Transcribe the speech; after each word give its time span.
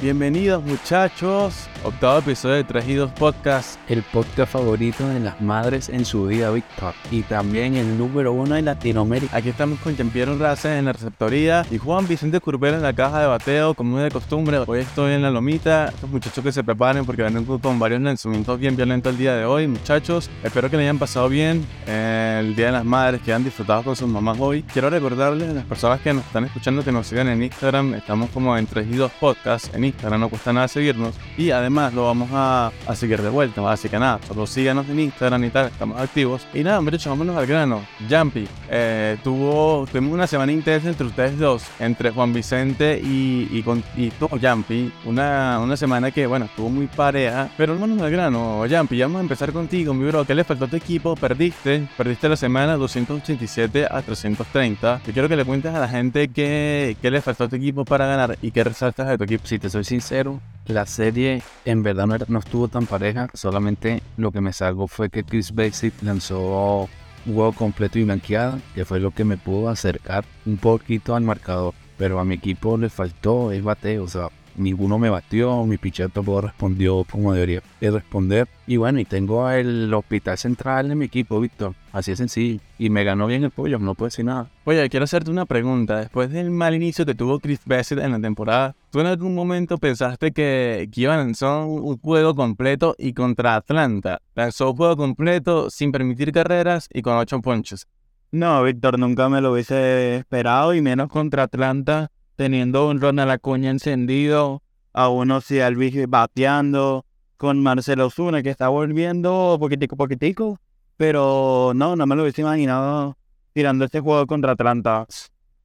Bienvenidos 0.00 0.62
muchachos, 0.62 1.68
octavo 1.86 2.18
episodio 2.18 2.56
de 2.56 2.64
3 2.64 2.88
y 2.88 2.94
2 2.94 3.12
Podcast. 3.12 3.78
El 3.88 4.02
podcast 4.02 4.52
favorito 4.52 5.06
de 5.08 5.20
las 5.20 5.40
madres 5.40 5.88
en 5.88 6.04
su 6.04 6.26
vida, 6.26 6.50
Víctor. 6.50 6.94
Y 7.12 7.22
también 7.22 7.76
el 7.76 7.96
número 7.96 8.32
uno 8.32 8.56
en 8.56 8.64
Latinoamérica. 8.64 9.36
Aquí 9.36 9.50
estamos 9.50 9.78
con 9.78 9.96
Jean-Pierre 9.96 10.36
Race 10.36 10.78
en 10.78 10.86
la 10.86 10.92
receptoría 10.92 11.64
y 11.70 11.78
Juan 11.78 12.08
Vicente 12.08 12.40
Curbera 12.40 12.76
en 12.76 12.82
la 12.82 12.92
caja 12.92 13.20
de 13.20 13.26
bateo, 13.28 13.74
como 13.74 13.98
es 13.98 14.04
de 14.04 14.10
costumbre. 14.10 14.58
Hoy 14.66 14.80
estoy 14.80 15.12
en 15.12 15.22
la 15.22 15.30
lomita. 15.30 15.86
Estos 15.86 16.10
muchachos 16.10 16.42
que 16.42 16.50
se 16.50 16.64
preparen 16.64 17.06
porque 17.06 17.22
van 17.22 17.44
con 17.44 17.78
varios 17.78 18.00
lanzamientos 18.00 18.58
bien 18.58 18.74
violentos 18.74 19.12
el 19.12 19.18
día 19.18 19.36
de 19.36 19.44
hoy, 19.44 19.68
muchachos. 19.68 20.28
Espero 20.42 20.68
que 20.68 20.76
le 20.76 20.82
hayan 20.82 20.98
pasado 20.98 21.28
bien 21.28 21.64
eh, 21.86 22.38
el 22.40 22.56
Día 22.56 22.66
de 22.66 22.72
las 22.72 22.84
Madres, 22.84 23.22
que 23.22 23.30
hayan 23.30 23.44
disfrutado 23.44 23.84
con 23.84 23.94
sus 23.94 24.08
mamás 24.08 24.38
hoy. 24.40 24.64
Quiero 24.64 24.90
recordarles 24.90 25.50
a 25.50 25.54
las 25.54 25.64
personas 25.64 26.00
que 26.00 26.12
nos 26.12 26.26
están 26.26 26.44
escuchando 26.46 26.82
que 26.82 26.90
nos 26.90 27.06
sigan 27.06 27.28
en 27.28 27.44
Instagram. 27.44 27.94
Estamos 27.94 28.30
como 28.30 28.56
en 28.56 28.66
3 28.66 28.88
y 28.90 28.96
2 28.96 29.12
Podcast 29.20 29.72
en 29.72 29.84
Instagram, 29.84 30.20
no 30.20 30.28
cuesta 30.28 30.52
nada 30.52 30.66
seguirnos. 30.66 31.14
Y 31.38 31.52
además 31.52 31.75
lo 31.76 32.06
vamos 32.06 32.30
a, 32.32 32.72
a 32.86 32.96
seguir 32.96 33.20
de 33.20 33.28
vuelta, 33.28 33.70
así 33.70 33.88
que 33.88 33.98
nada, 33.98 34.18
solo 34.26 34.46
síganos 34.46 34.88
en 34.88 34.98
Instagram 34.98 35.44
y 35.44 35.50
tal, 35.50 35.66
estamos 35.66 36.00
activos. 36.00 36.46
Y 36.54 36.62
nada, 36.62 36.80
muchachos, 36.80 37.10
vámonos 37.10 37.36
al 37.36 37.46
grano. 37.46 37.84
Jumpy, 38.08 38.48
eh, 38.70 39.18
tuvo, 39.22 39.86
tuvimos 39.90 40.14
una 40.14 40.26
semana 40.26 40.52
intensa 40.52 40.88
entre 40.88 41.06
ustedes 41.06 41.38
dos, 41.38 41.64
entre 41.78 42.10
Juan 42.10 42.32
Vicente 42.32 42.98
y, 43.02 43.48
y, 43.52 43.62
con, 43.62 43.84
y 43.96 44.10
tú, 44.10 44.26
Jumpy. 44.28 44.90
Una, 45.04 45.60
una 45.60 45.76
semana 45.76 46.10
que, 46.10 46.26
bueno, 46.26 46.46
estuvo 46.46 46.70
muy 46.70 46.86
pareja, 46.86 47.50
pero 47.56 47.74
vámonos 47.74 48.00
al 48.02 48.10
grano. 48.10 48.64
Jumpy, 48.68 49.00
vamos 49.00 49.18
a 49.18 49.20
empezar 49.20 49.52
contigo, 49.52 49.92
mi 49.92 50.06
bro. 50.06 50.24
¿Qué 50.24 50.34
le 50.34 50.44
faltó 50.44 50.64
a 50.64 50.68
tu 50.68 50.76
equipo? 50.76 51.14
Perdiste, 51.14 51.86
perdiste 51.96 52.28
la 52.28 52.36
semana 52.36 52.76
287 52.76 53.86
a 53.90 54.00
330. 54.00 55.02
Yo 55.06 55.12
quiero 55.12 55.28
que 55.28 55.36
le 55.36 55.44
cuentes 55.44 55.74
a 55.74 55.78
la 55.78 55.88
gente 55.88 56.28
qué, 56.28 56.96
qué 57.02 57.10
le 57.10 57.20
faltó 57.20 57.44
a 57.44 57.48
tu 57.48 57.56
equipo 57.56 57.84
para 57.84 58.06
ganar 58.06 58.38
y 58.40 58.50
qué 58.50 58.64
resaltas 58.64 59.08
de 59.08 59.18
tu 59.18 59.24
equipo. 59.24 59.46
Si 59.46 59.58
te 59.58 59.68
soy 59.68 59.84
sincero, 59.84 60.40
la 60.66 60.86
serie 60.86 61.42
en 61.66 61.82
verdad 61.82 62.06
no, 62.06 62.14
era- 62.14 62.26
no 62.28 62.38
estuvo 62.38 62.68
tan 62.68 62.86
pareja. 62.86 63.28
Solamente 63.34 64.02
lo 64.16 64.32
que 64.32 64.40
me 64.40 64.52
salvó 64.54 64.88
fue 64.88 65.10
que 65.10 65.22
Chris 65.24 65.54
Basic 65.54 65.92
lanzó 66.02 66.88
un 67.26 67.34
juego 67.34 67.52
completo 67.52 67.98
y 67.98 68.04
blanqueado, 68.04 68.58
que 68.74 68.84
fue 68.86 69.00
lo 69.00 69.10
que 69.10 69.24
me 69.24 69.36
pudo 69.36 69.68
acercar 69.68 70.24
un 70.46 70.56
poquito 70.56 71.14
al 71.14 71.22
marcador. 71.24 71.74
Pero 71.98 72.18
a 72.20 72.24
mi 72.24 72.34
equipo 72.36 72.76
le 72.78 72.88
faltó 72.88 73.52
el 73.52 73.62
bateo, 73.62 74.04
o 74.04 74.08
sea, 74.08 74.28
ninguno 74.56 74.98
me 74.98 75.10
batió, 75.10 75.64
mi 75.64 75.76
pitcher 75.76 76.10
tampoco 76.10 76.42
respondió 76.42 77.04
como 77.10 77.32
debería 77.32 77.62
de 77.80 77.90
responder. 77.90 78.48
Y 78.66 78.76
bueno, 78.76 78.98
y 79.00 79.04
tengo 79.04 79.48
el 79.50 79.92
hospital 79.94 80.36
central 80.38 80.90
en 80.90 80.98
mi 80.98 81.06
equipo, 81.06 81.40
Víctor. 81.40 81.74
Así 81.92 82.10
de 82.10 82.16
sencillo. 82.16 82.60
Y 82.78 82.90
me 82.90 83.04
ganó 83.04 83.26
bien 83.26 83.44
el 83.44 83.50
pollo, 83.50 83.78
no 83.78 83.94
puedo 83.94 84.08
decir 84.08 84.24
nada. 84.24 84.50
Oye, 84.64 84.88
quiero 84.90 85.04
hacerte 85.04 85.30
una 85.30 85.46
pregunta. 85.46 85.98
Después 85.98 86.30
del 86.30 86.50
mal 86.50 86.74
inicio 86.74 87.06
que 87.06 87.14
tuvo 87.14 87.38
Chris 87.40 87.60
Bassett 87.64 88.00
en 88.00 88.12
la 88.12 88.20
temporada, 88.20 88.74
¿tú 88.90 89.00
en 89.00 89.06
algún 89.06 89.34
momento 89.34 89.78
pensaste 89.78 90.32
que, 90.32 90.88
que 90.92 91.00
iba 91.00 91.14
a 91.14 91.18
lanzar 91.18 91.64
un 91.64 91.98
juego 91.98 92.34
completo 92.34 92.94
y 92.98 93.12
contra 93.12 93.56
Atlanta? 93.56 94.20
Lanzó 94.34 94.70
un 94.70 94.76
juego 94.76 94.96
completo 94.96 95.70
sin 95.70 95.92
permitir 95.92 96.32
carreras 96.32 96.88
y 96.92 97.02
con 97.02 97.16
8 97.16 97.40
ponches. 97.40 97.86
No, 98.32 98.62
Víctor, 98.64 98.98
nunca 98.98 99.28
me 99.28 99.40
lo 99.40 99.52
hubiese 99.52 100.16
esperado 100.16 100.74
y 100.74 100.82
menos 100.82 101.08
contra 101.08 101.44
Atlanta, 101.44 102.10
teniendo 102.36 102.88
un 102.88 103.00
Ronald 103.00 103.30
Acuña 103.30 103.70
encendido, 103.70 104.62
a 104.92 105.08
uno 105.08 105.40
si 105.40 105.60
Alvis 105.60 106.08
bateando, 106.08 107.04
con 107.36 107.62
Marcelo 107.62 108.10
Zuna 108.10 108.42
que 108.42 108.50
está 108.50 108.68
volviendo 108.68 109.56
poquitico 109.60 109.96
poquitico, 109.96 110.58
pero 110.96 111.72
no, 111.74 111.96
no 111.96 112.06
me 112.06 112.16
lo 112.16 112.22
hubiese 112.22 112.42
imaginado 112.42 113.16
tirando 113.52 113.84
este 113.84 114.00
juego 114.00 114.26
contra 114.26 114.52
Atlanta. 114.52 115.06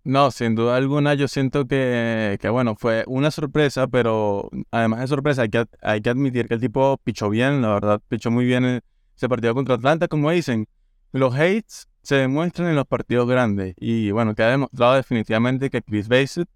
No, 0.04 0.32
sin 0.32 0.56
duda 0.56 0.78
alguna, 0.78 1.14
yo 1.14 1.28
siento 1.28 1.68
que, 1.68 2.38
que, 2.42 2.50
bueno, 2.50 2.76
fue 2.76 3.04
una 3.06 3.30
sorpresa, 3.30 3.88
pero 3.88 4.50
además 4.72 5.02
de 5.02 5.08
sorpresa, 5.08 5.44
hay 5.44 5.50
que, 5.50 5.66
hay 5.82 6.02
que 6.02 6.10
admitir 6.10 6.48
que 6.48 6.56
el 6.56 6.60
tipo 6.60 6.98
pichó 7.04 7.30
bien, 7.30 7.62
la 7.62 7.74
verdad, 7.76 8.02
pichó 8.08 8.32
muy 8.32 8.46
bien 8.46 8.82
ese 9.16 9.30
partido 9.30 9.54
contra 9.54 9.76
Atlanta, 9.76 10.08
como 10.08 10.32
dicen. 10.32 10.68
Los 11.12 11.36
hates 11.36 11.88
se 12.02 12.16
demuestran 12.16 12.70
en 12.70 12.76
los 12.76 12.88
partidos 12.88 13.28
grandes 13.28 13.76
y, 13.78 14.12
bueno, 14.12 14.34
queda 14.34 14.52
demostrado 14.52 14.96
definitivamente 14.96 15.70
que 15.70 15.82
Chris 15.82 16.08
Bassett 16.08 16.50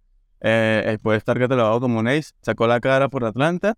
eh, 0.48 0.84
eh, 0.86 0.98
puede 1.02 1.18
estar 1.18 1.40
catalogado 1.40 1.80
como 1.82 1.98
un 2.00 2.08
ace, 2.08 2.34
sacó 2.42 2.68
la 2.68 2.80
cara 2.80 3.10
por 3.10 3.26
Atlanta 3.26 3.74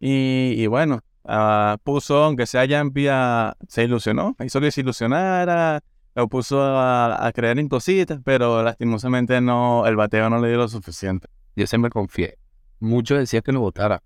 y, 0.00 0.54
y 0.56 0.66
bueno, 0.66 1.00
ah, 1.24 1.76
puso, 1.84 2.24
aunque 2.24 2.46
sea 2.46 2.66
Jumpy, 2.66 3.08
a- 3.10 3.54
se 3.68 3.84
ilusionó, 3.84 4.34
hizo 4.42 4.58
que 4.60 4.70
se 4.70 4.80
ilusionara, 4.80 5.82
lo 6.14 6.26
puso 6.28 6.62
a, 6.62 7.26
a 7.26 7.32
creer 7.32 7.58
en 7.58 7.68
cositas, 7.68 8.20
pero 8.24 8.62
lastimosamente 8.62 9.40
no, 9.42 9.86
el 9.86 9.96
bateo 9.96 10.30
no 10.30 10.40
le 10.40 10.48
dio 10.48 10.56
lo 10.56 10.68
suficiente. 10.68 11.28
Yo 11.54 11.66
siempre 11.66 11.90
confié. 11.90 12.38
Muchos 12.80 13.18
decían 13.18 13.42
que 13.42 13.52
lo 13.52 13.60
votara. 13.60 14.02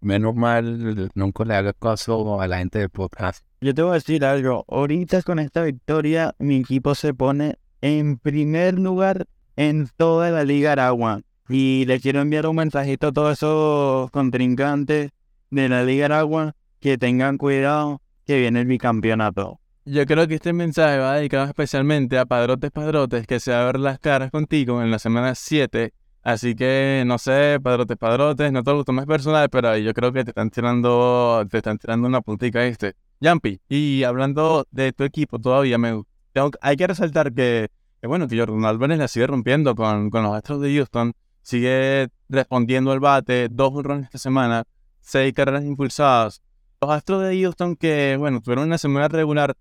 Menos 0.00 0.34
mal, 0.34 1.10
nunca 1.14 1.44
le 1.44 1.54
haga 1.54 1.72
caso 1.72 2.40
a 2.40 2.46
la 2.46 2.58
gente 2.58 2.78
del 2.78 2.90
podcast. 2.90 3.44
Yo 3.60 3.74
te 3.74 3.82
voy 3.82 3.90
a 3.90 3.94
decir 3.94 4.24
algo, 4.24 4.64
ahorita 4.68 5.20
con 5.22 5.38
esta 5.40 5.62
victoria 5.62 6.34
mi 6.38 6.56
equipo 6.56 6.94
se 6.94 7.12
pone 7.12 7.58
en 7.80 8.16
primer 8.18 8.78
lugar 8.78 9.26
en 9.56 9.88
toda 9.96 10.30
la 10.30 10.44
Liga 10.44 10.72
Aragua. 10.72 11.20
Y 11.48 11.84
le 11.86 12.00
quiero 12.00 12.20
enviar 12.20 12.46
un 12.46 12.56
mensajito 12.56 13.08
a 13.08 13.12
todos 13.12 13.32
esos 13.34 14.10
contrincantes 14.10 15.10
de 15.50 15.68
la 15.68 15.84
Liga 15.84 16.06
Aragua 16.06 16.54
que 16.80 16.98
tengan 16.98 17.38
cuidado 17.38 18.00
que 18.24 18.38
viene 18.38 18.60
el 18.60 18.66
bicampeonato. 18.66 19.60
Yo 19.84 20.04
creo 20.04 20.26
que 20.26 20.34
este 20.34 20.52
mensaje 20.52 20.98
va 20.98 21.14
dedicado 21.14 21.44
especialmente 21.44 22.18
a 22.18 22.26
padrotes 22.26 22.72
padrotes 22.72 23.26
que 23.26 23.38
se 23.38 23.52
va 23.52 23.62
a 23.62 23.66
ver 23.66 23.78
las 23.78 24.00
caras 24.00 24.32
contigo 24.32 24.82
en 24.82 24.90
la 24.90 24.98
semana 24.98 25.34
7. 25.36 25.92
Así 26.24 26.56
que 26.56 27.04
no 27.06 27.18
sé, 27.18 27.60
padrotes 27.62 27.96
padrotes, 27.96 28.50
no 28.50 28.64
te 28.64 28.72
lo 28.72 28.82
tomes 28.82 29.06
personal, 29.06 29.48
pero 29.48 29.76
yo 29.76 29.94
creo 29.94 30.12
que 30.12 30.24
te 30.24 30.30
están 30.30 30.50
tirando, 30.50 31.46
te 31.48 31.58
están 31.58 31.78
tirando 31.78 32.08
una 32.08 32.20
puntica 32.20 32.64
este. 32.66 32.94
Jumpy, 33.22 33.60
y 33.68 34.02
hablando 34.02 34.66
de 34.72 34.92
tu 34.92 35.04
equipo 35.04 35.38
todavía, 35.38 35.78
me, 35.78 36.02
tengo- 36.32 36.50
hay 36.60 36.76
que 36.76 36.88
resaltar 36.88 37.32
que 37.32 37.68
bueno, 38.06 38.28
que 38.28 38.38
Jordan 38.38 38.64
Álvarez 38.64 38.98
la 38.98 39.08
sigue 39.08 39.26
rompiendo 39.26 39.74
con, 39.74 40.10
con 40.10 40.22
los 40.22 40.34
Astros 40.34 40.60
de 40.60 40.74
Houston, 40.74 41.12
sigue 41.42 42.08
respondiendo 42.28 42.92
al 42.92 43.00
bate, 43.00 43.48
dos 43.48 43.72
runs 43.82 44.04
esta 44.04 44.18
semana, 44.18 44.64
seis 45.00 45.32
carreras 45.32 45.64
impulsadas. 45.64 46.42
Los 46.80 46.90
Astros 46.90 47.22
de 47.22 47.40
Houston 47.40 47.76
que, 47.76 48.16
bueno, 48.18 48.40
tuvieron 48.40 48.64
una 48.64 48.78
semana 48.78 49.08
regular, 49.08 49.56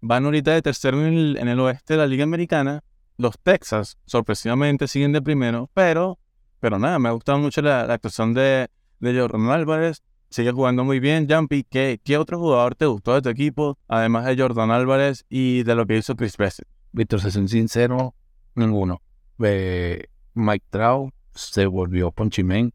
van 0.00 0.24
ahorita 0.24 0.52
de 0.52 0.62
tercero 0.62 1.04
en 1.04 1.48
el, 1.48 1.60
oeste 1.60 1.94
de 1.94 1.98
la 1.98 2.06
Liga 2.06 2.24
Americana. 2.24 2.82
Los 3.16 3.38
Texas, 3.38 3.98
sorpresivamente, 4.06 4.88
siguen 4.88 5.12
de 5.12 5.20
primero, 5.20 5.70
pero, 5.74 6.18
pero 6.58 6.78
nada, 6.78 6.98
me 6.98 7.08
ha 7.08 7.12
gustado 7.12 7.38
mucho 7.38 7.60
la, 7.60 7.86
la 7.86 7.94
actuación 7.94 8.32
de, 8.34 8.68
de 9.00 9.18
Jordan 9.18 9.48
Álvarez. 9.50 10.02
Sigue 10.30 10.52
jugando 10.52 10.84
muy 10.84 11.00
bien. 11.00 11.26
Jumpy, 11.28 11.64
¿qué, 11.64 12.00
¿qué 12.04 12.16
otro 12.16 12.38
jugador 12.38 12.76
te 12.76 12.86
gustó 12.86 13.14
de 13.14 13.22
tu 13.22 13.28
equipo, 13.28 13.78
además 13.88 14.26
de 14.26 14.36
Jordan 14.36 14.70
Álvarez 14.70 15.24
y 15.28 15.64
de 15.64 15.74
lo 15.74 15.86
que 15.86 15.96
hizo 15.96 16.14
Chris 16.14 16.36
Bassett? 16.36 16.79
Víctor, 16.92 17.20
soy 17.20 17.48
sincero, 17.48 18.14
ninguno. 18.54 19.00
Eh, 19.38 20.06
Mike 20.34 20.66
Trout 20.70 21.14
se 21.34 21.66
volvió 21.66 22.10
ponchimén. 22.10 22.72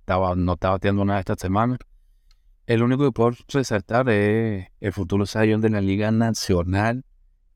Estaba, 0.00 0.34
no 0.34 0.54
estaba 0.54 0.74
bateando 0.74 1.04
nada 1.04 1.20
esta 1.20 1.36
semana. 1.36 1.78
El 2.66 2.82
único 2.82 3.04
que 3.04 3.12
puedo 3.12 3.32
resaltar 3.48 4.08
es 4.08 4.68
el 4.80 4.92
futuro 4.92 5.26
Zion 5.26 5.60
de 5.60 5.70
la 5.70 5.80
Liga 5.80 6.10
Nacional. 6.10 7.04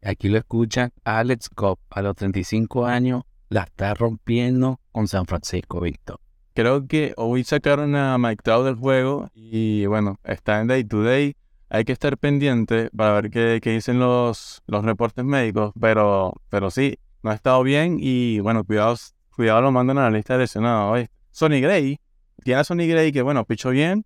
Aquí 0.03 0.29
lo 0.29 0.39
escuchan 0.39 0.93
Alex 1.05 1.49
Cobb, 1.49 1.79
a 1.91 2.03
los 2.03 2.17
35 2.17 2.87
años, 2.87 3.23
la 3.49 3.63
está 3.63 3.95
rompiendo 3.95 4.81
con 4.91 5.09
San 5.09 5.27
Francisco, 5.27 5.81
Víctor. 5.81 6.19
Creo 6.55 6.87
que 6.87 7.15
hoy 7.17 7.45
sacaron 7.45 7.95
a 7.95 8.19
Mike 8.19 8.43
Trout 8.43 8.67
del 8.67 8.75
juego 8.75 9.31
y 9.35 9.87
bueno, 9.87 10.19
está 10.25 10.61
en 10.61 10.67
Day 10.67 10.85
to 10.85 11.03
Day. 11.03 11.37
Hay 11.75 11.85
que 11.85 11.93
estar 11.93 12.19
pendiente 12.19 12.91
para 12.95 13.15
ver 13.15 13.31
qué, 13.31 13.71
dicen 13.71 13.99
los, 13.99 14.63
los 14.67 14.85
reportes 14.85 15.25
médicos, 15.25 15.73
pero, 15.81 16.35
pero 16.51 16.71
sí, 16.71 16.99
no 17.23 17.31
ha 17.31 17.35
estado 17.35 17.63
bien 17.63 17.97
y 17.99 18.41
bueno, 18.41 18.63
cuidados, 18.63 19.15
cuidado 19.35 19.63
lo 19.63 19.73
mandan 19.73 19.97
a 19.97 20.03
la 20.03 20.11
lista 20.11 20.35
de 20.35 20.41
lesionados. 20.41 21.09
Sonny 21.31 21.63
Gray, 21.63 21.99
tiene 22.45 22.61
a 22.61 22.65
Sonny 22.65 22.87
Gray 22.87 23.11
que 23.11 23.23
bueno, 23.23 23.47
pichó 23.47 23.71
bien, 23.71 24.05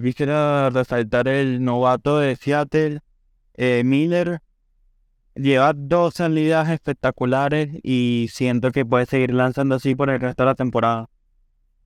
Quisiera 0.00 0.70
resaltar 0.70 1.28
el 1.28 1.62
novato 1.62 2.18
de 2.18 2.34
Seattle, 2.36 3.00
eh, 3.54 3.82
Miller. 3.84 4.40
Lleva 5.34 5.72
dos 5.74 6.14
salidas 6.14 6.70
espectaculares 6.70 7.78
y 7.82 8.28
siento 8.30 8.70
que 8.70 8.86
puede 8.86 9.06
seguir 9.06 9.34
lanzando 9.34 9.74
así 9.74 9.94
por 9.94 10.08
el 10.08 10.20
resto 10.20 10.42
de 10.42 10.46
la 10.46 10.54
temporada. 10.54 11.08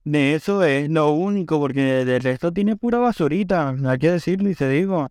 De 0.07 0.35
eso 0.35 0.63
es 0.63 0.89
lo 0.89 1.11
único, 1.11 1.59
porque 1.59 2.05
del 2.05 2.21
resto 2.21 2.53
tiene 2.53 2.77
pura 2.77 2.97
basurita, 2.97 3.75
hay 3.85 3.97
que 3.97 4.09
decirlo 4.09 4.49
y 4.49 4.53
se 4.53 4.69
digo. 4.69 5.09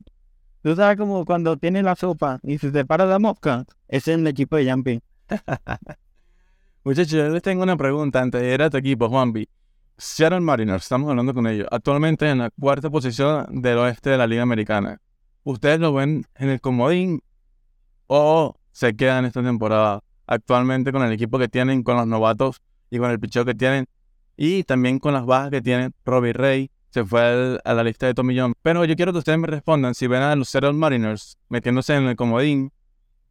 Tú 0.63 0.75
sabes 0.75 0.97
como 0.97 1.27
cuando 1.27 1.59
tiene 1.59 1.83
la 1.83 1.95
sopa 1.95 2.41
y 2.43 2.57
se 2.57 2.73
separa 2.73 3.05
la 3.05 3.19
mosca, 3.19 3.67
ese 3.89 4.15
es 4.15 4.19
el 4.19 4.27
equipo 4.27 4.57
de 4.57 4.73
Jumpy. 4.73 5.03
Muchachos, 6.85 7.13
yo 7.13 7.29
les 7.29 7.43
tengo 7.43 7.63
una 7.63 7.77
pregunta 7.77 8.23
antes 8.23 8.41
de 8.41 8.55
ir 8.55 8.63
a 8.63 8.71
tu 8.71 8.79
equipo, 8.79 9.11
Juanvi. 9.11 9.47
Seattle 9.99 10.41
Mariners, 10.41 10.85
estamos 10.85 11.11
hablando 11.11 11.35
con 11.35 11.47
ellos. 11.47 11.69
Actualmente 11.71 12.31
en 12.31 12.39
la 12.39 12.49
cuarta 12.59 12.89
posición 12.89 13.61
del 13.61 13.77
oeste 13.77 14.09
de 14.09 14.17
la 14.17 14.27
Liga 14.27 14.45
Americana. 14.45 14.99
¿Ustedes 15.45 15.79
lo 15.79 15.93
ven 15.93 16.25
en 16.37 16.49
el 16.49 16.63
comodín 16.63 17.21
o 18.07 18.55
se 18.73 18.97
quedan 18.97 19.27
esta 19.27 19.43
temporada 19.43 20.03
actualmente 20.27 20.91
con 20.91 21.03
el 21.03 21.13
equipo 21.13 21.39
que 21.39 21.49
tienen, 21.49 21.83
con 21.83 21.99
los 21.99 22.07
novatos 22.07 22.63
y 22.89 22.97
con 22.97 23.11
el 23.11 23.21
picheo 23.21 23.45
que 23.45 23.55
tienen? 23.55 23.87
Y 24.37 24.65
también 24.65 24.99
con 24.99 25.15
las 25.15 25.25
bajas 25.25 25.51
que 25.51 25.63
tiene 25.63 25.91
Robbie 26.05 26.33
Ray, 26.33 26.71
se 26.91 27.05
fue 27.05 27.59
a 27.63 27.75
la 27.75 27.85
lista 27.85 28.07
de 28.07 28.15
Tommy 28.15 28.39
John. 28.39 28.55
Pero 28.63 28.85
yo 28.85 28.97
quiero 28.97 29.13
que 29.13 29.19
ustedes 29.19 29.39
me 29.39 29.47
respondan 29.47 29.95
si 29.95 30.07
ven 30.07 30.23
a 30.23 30.35
los 30.37 30.49
Seattle 30.49 30.73
Mariners 30.73 31.39
metiéndose 31.49 31.95
en 31.95 32.05
el 32.05 32.17
comodín 32.17 32.73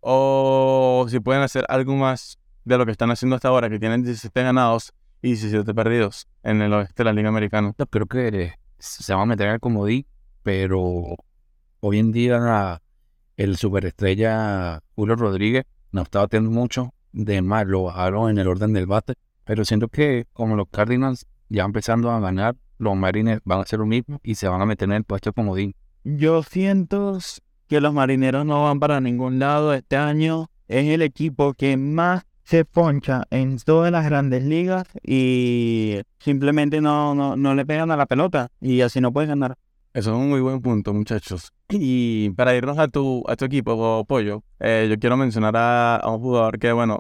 o 0.02 1.08
si 1.10 1.20
pueden 1.20 1.42
hacer 1.42 1.66
algo 1.68 1.96
más 1.96 2.38
de 2.64 2.78
lo 2.78 2.86
que 2.86 2.92
están 2.92 3.12
haciendo 3.12 3.36
hasta 3.36 3.48
ahora, 3.48 3.70
que 3.70 3.80
tienen 3.80 4.04
17 4.04 4.44
ganados 4.44 4.94
y 5.22 5.30
17 5.30 5.74
perdidos 5.74 6.28
en 6.44 6.62
el 6.62 6.74
oeste 6.74 6.94
de 6.98 7.04
la 7.06 7.14
Liga 7.14 7.30
Americana. 7.30 7.74
Yo 7.78 7.88
creo 7.88 8.06
que 8.06 8.54
se 8.78 9.14
van 9.14 9.24
a 9.24 9.26
meter 9.26 9.48
en 9.48 9.54
el 9.54 9.60
comodín, 9.60 10.06
pero 10.44 11.16
hoy 11.80 12.00
en 12.00 12.12
día 12.12 12.82
el 13.38 13.58
superestrella 13.58 14.82
Julio 14.96 15.16
Rodríguez 15.16 15.66
no 15.92 16.04
estaba 16.04 16.28
teniendo 16.28 16.60
mucho, 16.60 16.94
de 17.12 17.42
más 17.42 17.66
lo 17.66 17.84
bajaron 17.84 18.30
en 18.30 18.38
el 18.38 18.48
orden 18.48 18.74
del 18.74 18.86
bate, 18.86 19.16
pero 19.46 19.64
siento 19.64 19.88
que 19.88 20.26
como 20.34 20.56
los 20.56 20.68
Cardinals 20.70 21.26
ya 21.50 21.64
empezando 21.64 22.12
a 22.12 22.20
ganar, 22.20 22.56
los 22.78 22.96
Marines 22.96 23.40
van 23.46 23.60
a 23.60 23.62
hacer 23.62 23.80
lo 23.80 23.86
mismo 23.86 24.20
y 24.24 24.36
se 24.36 24.48
van 24.48 24.62
a 24.62 24.66
meter 24.66 24.90
en 24.90 24.96
el 24.96 25.04
puesto 25.04 25.32
comodín. 25.32 25.74
Yo 26.04 26.44
siento 26.44 27.18
que 27.68 27.82
los 27.82 27.94
marineros 27.94 28.46
no 28.46 28.64
van 28.64 28.80
para 28.80 29.00
ningún 29.00 29.40
lado 29.40 29.74
este 29.74 29.96
año. 29.96 30.50
Es 30.68 30.86
el 30.88 31.02
equipo 31.02 31.54
que 31.54 31.78
más 31.78 32.24
se 32.44 32.66
poncha 32.66 33.24
en 33.32 33.58
todas 33.58 33.92
las 33.92 34.06
grandes 34.06 34.44
ligas 34.44 34.86
y 35.04 36.00
simplemente 36.20 36.82
no, 36.82 37.16
no, 37.16 37.36
no 37.36 37.56
le 37.56 37.66
pegan 37.66 37.92
a 37.92 37.98
la 37.98 38.06
pelota 38.06 38.50
y 38.62 38.82
así 38.82 39.02
no 39.02 39.12
pueden 39.12 39.30
ganar. 39.30 39.56
Eso 39.96 40.12
es 40.12 40.18
un 40.18 40.28
muy 40.28 40.42
buen 40.42 40.62
punto, 40.62 40.94
muchachos. 40.94 41.54
Y 41.70 42.30
para 42.32 42.54
irnos 42.54 42.78
a 42.78 42.90
tu, 42.90 43.24
a 43.30 43.38
tu 43.38 43.46
equipo, 43.46 44.04
Pollo, 44.06 44.44
eh, 44.60 44.88
yo 44.90 45.00
quiero 45.00 45.16
mencionar 45.16 45.56
a, 45.56 46.02
un 46.06 46.20
jugador 46.20 46.60
que, 46.60 46.74
bueno, 46.74 47.00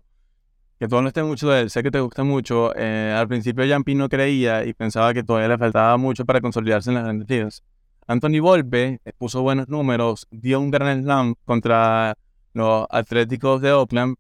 que 0.86 0.90
tú 0.90 1.08
estés 1.08 1.24
mucho 1.24 1.50
de 1.50 1.62
él, 1.62 1.70
sé 1.70 1.84
que 1.84 1.92
te 1.92 2.00
gusta 2.00 2.24
mucho. 2.24 2.76
Eh, 2.76 3.14
al 3.18 3.28
principio 3.28 3.68
Jampi 3.68 3.96
no 3.96 4.10
creía 4.10 4.66
y 4.66 4.74
pensaba 4.74 5.14
que 5.14 5.24
todavía 5.24 5.50
le 5.50 5.58
faltaba 5.58 5.98
mucho 5.98 6.26
para 6.26 6.42
consolidarse 6.42 6.90
en 6.90 6.96
las 6.96 7.04
grandes 7.04 7.30
ligas. 7.30 7.64
Anthony 8.08 8.40
Volpe 8.40 9.00
eh, 9.04 9.14
puso 9.18 9.42
buenos 9.42 9.68
números, 9.68 10.28
dio 10.30 10.60
un 10.60 10.70
gran 10.72 11.04
slam 11.04 11.36
contra 11.44 12.16
los 12.54 12.86
Atléticos 12.90 13.62
de 13.62 13.72
Oakland 13.72 14.16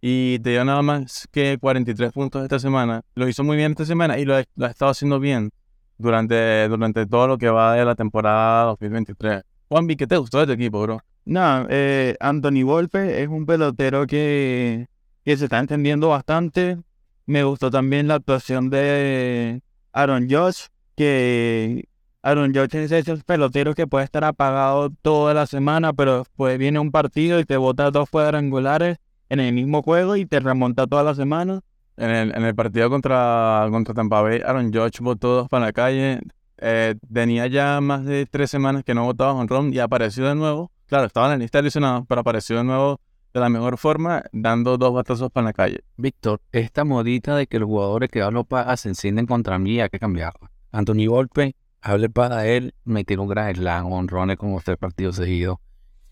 y 0.00 0.38
te 0.38 0.50
dio 0.50 0.64
nada 0.64 0.82
más 0.82 1.28
que 1.30 1.58
43 1.58 2.12
puntos 2.12 2.42
esta 2.42 2.58
semana. 2.58 3.02
Lo 3.14 3.28
hizo 3.28 3.44
muy 3.44 3.56
bien 3.56 3.72
esta 3.72 3.84
semana 3.84 4.18
y 4.18 4.24
lo, 4.24 4.34
ha 4.34 4.40
estado 4.40 4.90
haciendo 4.90 5.20
bien 5.20 5.50
durante, 5.98 6.68
durante 6.68 7.06
todo 7.06 7.28
lo 7.28 7.38
que 7.38 7.50
va 7.50 7.74
de 7.74 7.84
la 7.84 7.94
temporada 7.94 8.64
2023. 8.64 9.42
Juanvi, 9.68 9.96
¿qué 9.96 10.06
te 10.06 10.16
gustó 10.16 10.38
de 10.38 10.46
tu 10.46 10.52
equipo, 10.52 10.80
bro? 10.80 11.02
No, 11.26 11.66
eh, 11.68 12.16
Anthony 12.20 12.64
Volpe 12.64 13.22
es 13.22 13.28
un 13.28 13.44
pelotero 13.44 14.06
que, 14.06 14.86
que 15.28 15.36
se 15.36 15.44
está 15.44 15.58
entendiendo 15.58 16.08
bastante. 16.08 16.78
Me 17.26 17.44
gustó 17.44 17.70
también 17.70 18.08
la 18.08 18.14
actuación 18.14 18.70
de 18.70 19.60
Aaron 19.92 20.26
Josh, 20.30 20.68
que 20.96 21.86
Aaron 22.22 22.54
Josh 22.54 22.74
es 22.76 22.92
esos 22.92 23.24
peloteros 23.24 23.74
que 23.74 23.86
puede 23.86 24.06
estar 24.06 24.24
apagado 24.24 24.88
toda 25.02 25.34
la 25.34 25.44
semana, 25.44 25.92
pero 25.92 26.20
después 26.20 26.56
viene 26.58 26.78
un 26.78 26.90
partido 26.90 27.40
y 27.40 27.44
te 27.44 27.58
bota 27.58 27.90
dos 27.90 28.08
cuadrangulares 28.08 28.96
en 29.28 29.40
el 29.40 29.52
mismo 29.52 29.82
juego 29.82 30.16
y 30.16 30.24
te 30.24 30.40
remonta 30.40 30.86
toda 30.86 31.02
la 31.02 31.14
semana. 31.14 31.60
En 31.98 32.08
el, 32.08 32.34
en 32.34 32.44
el 32.44 32.54
partido 32.54 32.88
contra, 32.88 33.68
contra 33.70 33.92
Tampa 33.92 34.22
Bay, 34.22 34.40
Aaron 34.40 34.72
Judge 34.72 35.00
votó 35.02 35.34
dos 35.34 35.48
para 35.50 35.66
la 35.66 35.72
calle. 35.74 36.20
Eh, 36.56 36.94
tenía 37.12 37.48
ya 37.48 37.82
más 37.82 38.06
de 38.06 38.24
tres 38.24 38.50
semanas 38.50 38.82
que 38.82 38.94
no 38.94 39.04
votaba 39.04 39.44
Ron 39.44 39.74
y 39.74 39.78
apareció 39.78 40.26
de 40.26 40.36
nuevo. 40.36 40.72
Claro, 40.86 41.04
estaba 41.04 41.26
en 41.26 41.32
la 41.32 41.36
lista 41.36 41.58
de 41.58 41.64
lesionados, 41.64 42.06
pero 42.08 42.22
apareció 42.22 42.56
de 42.56 42.64
nuevo 42.64 42.98
de 43.32 43.40
la 43.40 43.48
mejor 43.48 43.78
forma, 43.78 44.24
dando 44.32 44.78
dos 44.78 44.92
batazos 44.92 45.30
para 45.30 45.46
la 45.46 45.52
calle. 45.52 45.84
Víctor, 45.96 46.40
esta 46.52 46.84
modita 46.84 47.36
de 47.36 47.46
que 47.46 47.58
los 47.58 47.66
jugadores 47.66 48.10
que 48.10 48.22
hablo 48.22 48.44
para 48.44 48.76
se 48.76 48.88
encienden 48.88 49.26
contra 49.26 49.58
mí 49.58 49.80
hay 49.80 49.88
que 49.88 49.98
cambiarla. 49.98 50.50
Anthony 50.72 51.06
Golpe, 51.06 51.54
hable 51.80 52.08
para 52.10 52.46
él, 52.46 52.74
me 52.84 53.04
tiró 53.04 53.22
un 53.22 53.28
gran 53.28 53.54
slam, 53.54 53.92
honrones 53.92 54.36
como 54.36 54.60
tres 54.60 54.76
partidos 54.76 55.16
seguidos. 55.16 55.58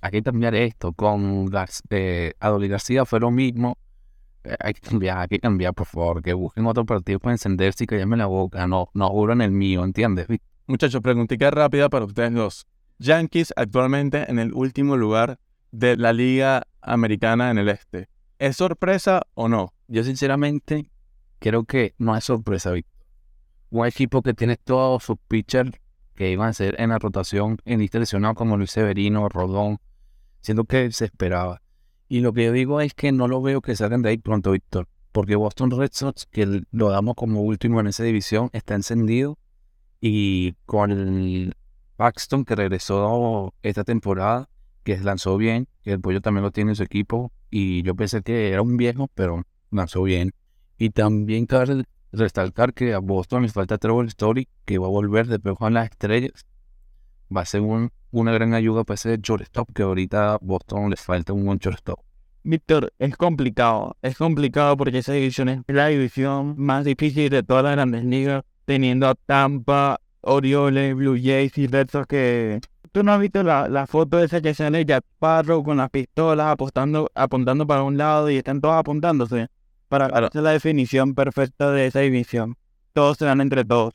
Hay 0.00 0.10
que 0.10 0.22
cambiar 0.22 0.54
esto. 0.54 0.92
Con 0.92 1.50
eh, 1.90 2.34
Adolí 2.38 2.68
García 2.68 3.04
fue 3.04 3.20
lo 3.20 3.30
mismo 3.30 3.76
hay 4.60 4.74
que 4.74 4.80
cambiar, 4.80 5.18
hay 5.18 5.28
que 5.28 5.38
cambiar, 5.38 5.74
por 5.74 5.86
favor, 5.86 6.22
que 6.22 6.32
busquen 6.32 6.66
otro 6.66 6.84
partido 6.84 7.18
para 7.18 7.34
encenderse 7.34 7.84
y 7.84 7.96
llamen 7.96 8.18
la 8.18 8.26
boca, 8.26 8.66
no, 8.66 8.90
no 8.94 9.08
juro 9.08 9.32
en 9.32 9.40
el 9.40 9.50
mío, 9.50 9.84
¿entiendes? 9.84 10.26
Muchachos, 10.66 11.00
preguntita 11.00 11.50
rápida 11.50 11.88
para 11.88 12.04
ustedes 12.04 12.32
dos. 12.34 12.66
Yankees 12.98 13.52
actualmente 13.56 14.30
en 14.30 14.38
el 14.38 14.52
último 14.54 14.96
lugar 14.96 15.38
de 15.70 15.96
la 15.96 16.12
Liga 16.12 16.66
Americana 16.86 17.50
en 17.50 17.58
el 17.58 17.68
Este. 17.68 18.08
¿Es 18.38 18.56
sorpresa 18.56 19.22
o 19.34 19.48
no? 19.48 19.72
Yo 19.88 20.04
sinceramente 20.04 20.90
creo 21.38 21.64
que 21.64 21.94
no 21.98 22.16
es 22.16 22.24
sorpresa, 22.24 22.72
Víctor. 22.72 23.06
Un 23.70 23.86
equipo 23.86 24.22
que 24.22 24.34
tiene 24.34 24.56
todos 24.56 25.02
sus 25.02 25.16
pitchers 25.28 25.72
que 26.14 26.30
iban 26.30 26.48
a 26.48 26.52
ser 26.52 26.80
en 26.80 26.90
la 26.90 26.98
rotación 26.98 27.58
en 27.64 27.80
lista 27.80 28.00
como 28.34 28.56
Luis 28.56 28.70
Severino, 28.70 29.28
Rodón, 29.28 29.78
siendo 30.40 30.64
que 30.64 30.90
se 30.92 31.04
esperaba. 31.04 31.60
Y 32.08 32.20
lo 32.20 32.32
que 32.32 32.44
yo 32.44 32.52
digo 32.52 32.80
es 32.80 32.94
que 32.94 33.12
no 33.12 33.28
lo 33.28 33.42
veo 33.42 33.60
que 33.60 33.76
salgan 33.76 34.02
de 34.02 34.10
ahí 34.10 34.18
pronto, 34.18 34.52
Víctor. 34.52 34.88
Porque 35.12 35.34
Boston 35.34 35.70
Red 35.70 35.90
Sox, 35.92 36.26
que 36.26 36.62
lo 36.70 36.90
damos 36.90 37.14
como 37.16 37.42
último 37.42 37.80
en 37.80 37.88
esa 37.88 38.04
división, 38.04 38.48
está 38.52 38.74
encendido. 38.74 39.38
Y 40.00 40.54
con 40.66 41.54
Paxton, 41.96 42.44
que 42.44 42.54
regresó 42.54 43.54
esta 43.62 43.82
temporada, 43.82 44.48
que 44.84 44.96
lanzó 44.98 45.36
bien, 45.36 45.68
el 45.92 46.00
pollo 46.00 46.20
también 46.20 46.42
lo 46.42 46.50
tiene 46.50 46.72
en 46.72 46.76
su 46.76 46.82
equipo. 46.82 47.32
Y 47.50 47.82
yo 47.82 47.94
pensé 47.94 48.22
que 48.22 48.50
era 48.50 48.62
un 48.62 48.76
viejo, 48.76 49.08
pero 49.14 49.42
lanzó 49.70 50.02
bien. 50.02 50.32
Y 50.78 50.90
también 50.90 51.46
cabe 51.46 51.84
recalcar 52.12 52.74
que 52.74 52.94
a 52.94 52.98
Boston 52.98 53.42
le 53.42 53.48
falta 53.48 53.78
Trevor 53.78 54.06
Story, 54.06 54.48
que 54.64 54.78
va 54.78 54.86
a 54.86 54.90
volver 54.90 55.26
después 55.26 55.56
con 55.56 55.74
las 55.74 55.90
estrellas. 55.90 56.46
Va 57.34 57.42
a 57.42 57.46
ser 57.46 57.60
un 57.62 57.90
una 58.10 58.32
gran 58.32 58.54
ayuda 58.54 58.84
para 58.84 58.94
ese 58.94 59.18
shortstop 59.20 59.72
que 59.74 59.82
ahorita 59.82 60.38
Boston 60.40 60.90
les 60.90 61.00
falta 61.00 61.32
un 61.32 61.44
buen 61.44 61.58
shortstop. 61.58 62.00
Víctor, 62.44 62.92
es 62.98 63.16
complicado. 63.16 63.96
Es 64.02 64.16
complicado 64.16 64.76
porque 64.76 64.98
esa 64.98 65.12
división 65.12 65.48
es 65.48 65.62
la 65.66 65.88
división 65.88 66.54
más 66.56 66.84
difícil 66.84 67.28
de 67.28 67.42
todas 67.42 67.64
las 67.64 67.72
grandes 67.72 68.04
ligas, 68.04 68.44
teniendo 68.64 69.08
a 69.08 69.14
Tampa, 69.14 70.00
Orioles, 70.20 70.94
Blue 70.94 71.18
Jays 71.20 71.56
y 71.58 71.66
Red 71.66 71.88
que... 72.08 72.60
¿Tú 72.96 73.02
no 73.02 73.12
has 73.12 73.20
visto 73.20 73.42
la, 73.42 73.68
la 73.68 73.86
foto 73.86 74.18
esa 74.20 74.40
que 74.40 74.54
sale 74.54 74.86
Jack 74.86 75.04
Sparrow 75.16 75.62
con 75.62 75.76
las 75.76 75.90
pistolas 75.90 76.46
apostando, 76.46 77.10
apuntando 77.14 77.66
para 77.66 77.82
un 77.82 77.98
lado 77.98 78.30
y 78.30 78.38
están 78.38 78.62
todos 78.62 78.74
apuntándose? 78.74 79.48
Para 79.88 80.06
hacer 80.06 80.42
la 80.42 80.52
definición 80.52 81.14
perfecta 81.14 81.70
de 81.72 81.88
esa 81.88 82.00
división. 82.00 82.56
Todos 82.94 83.18
se 83.18 83.26
dan 83.26 83.42
entre 83.42 83.66
todos 83.66 83.92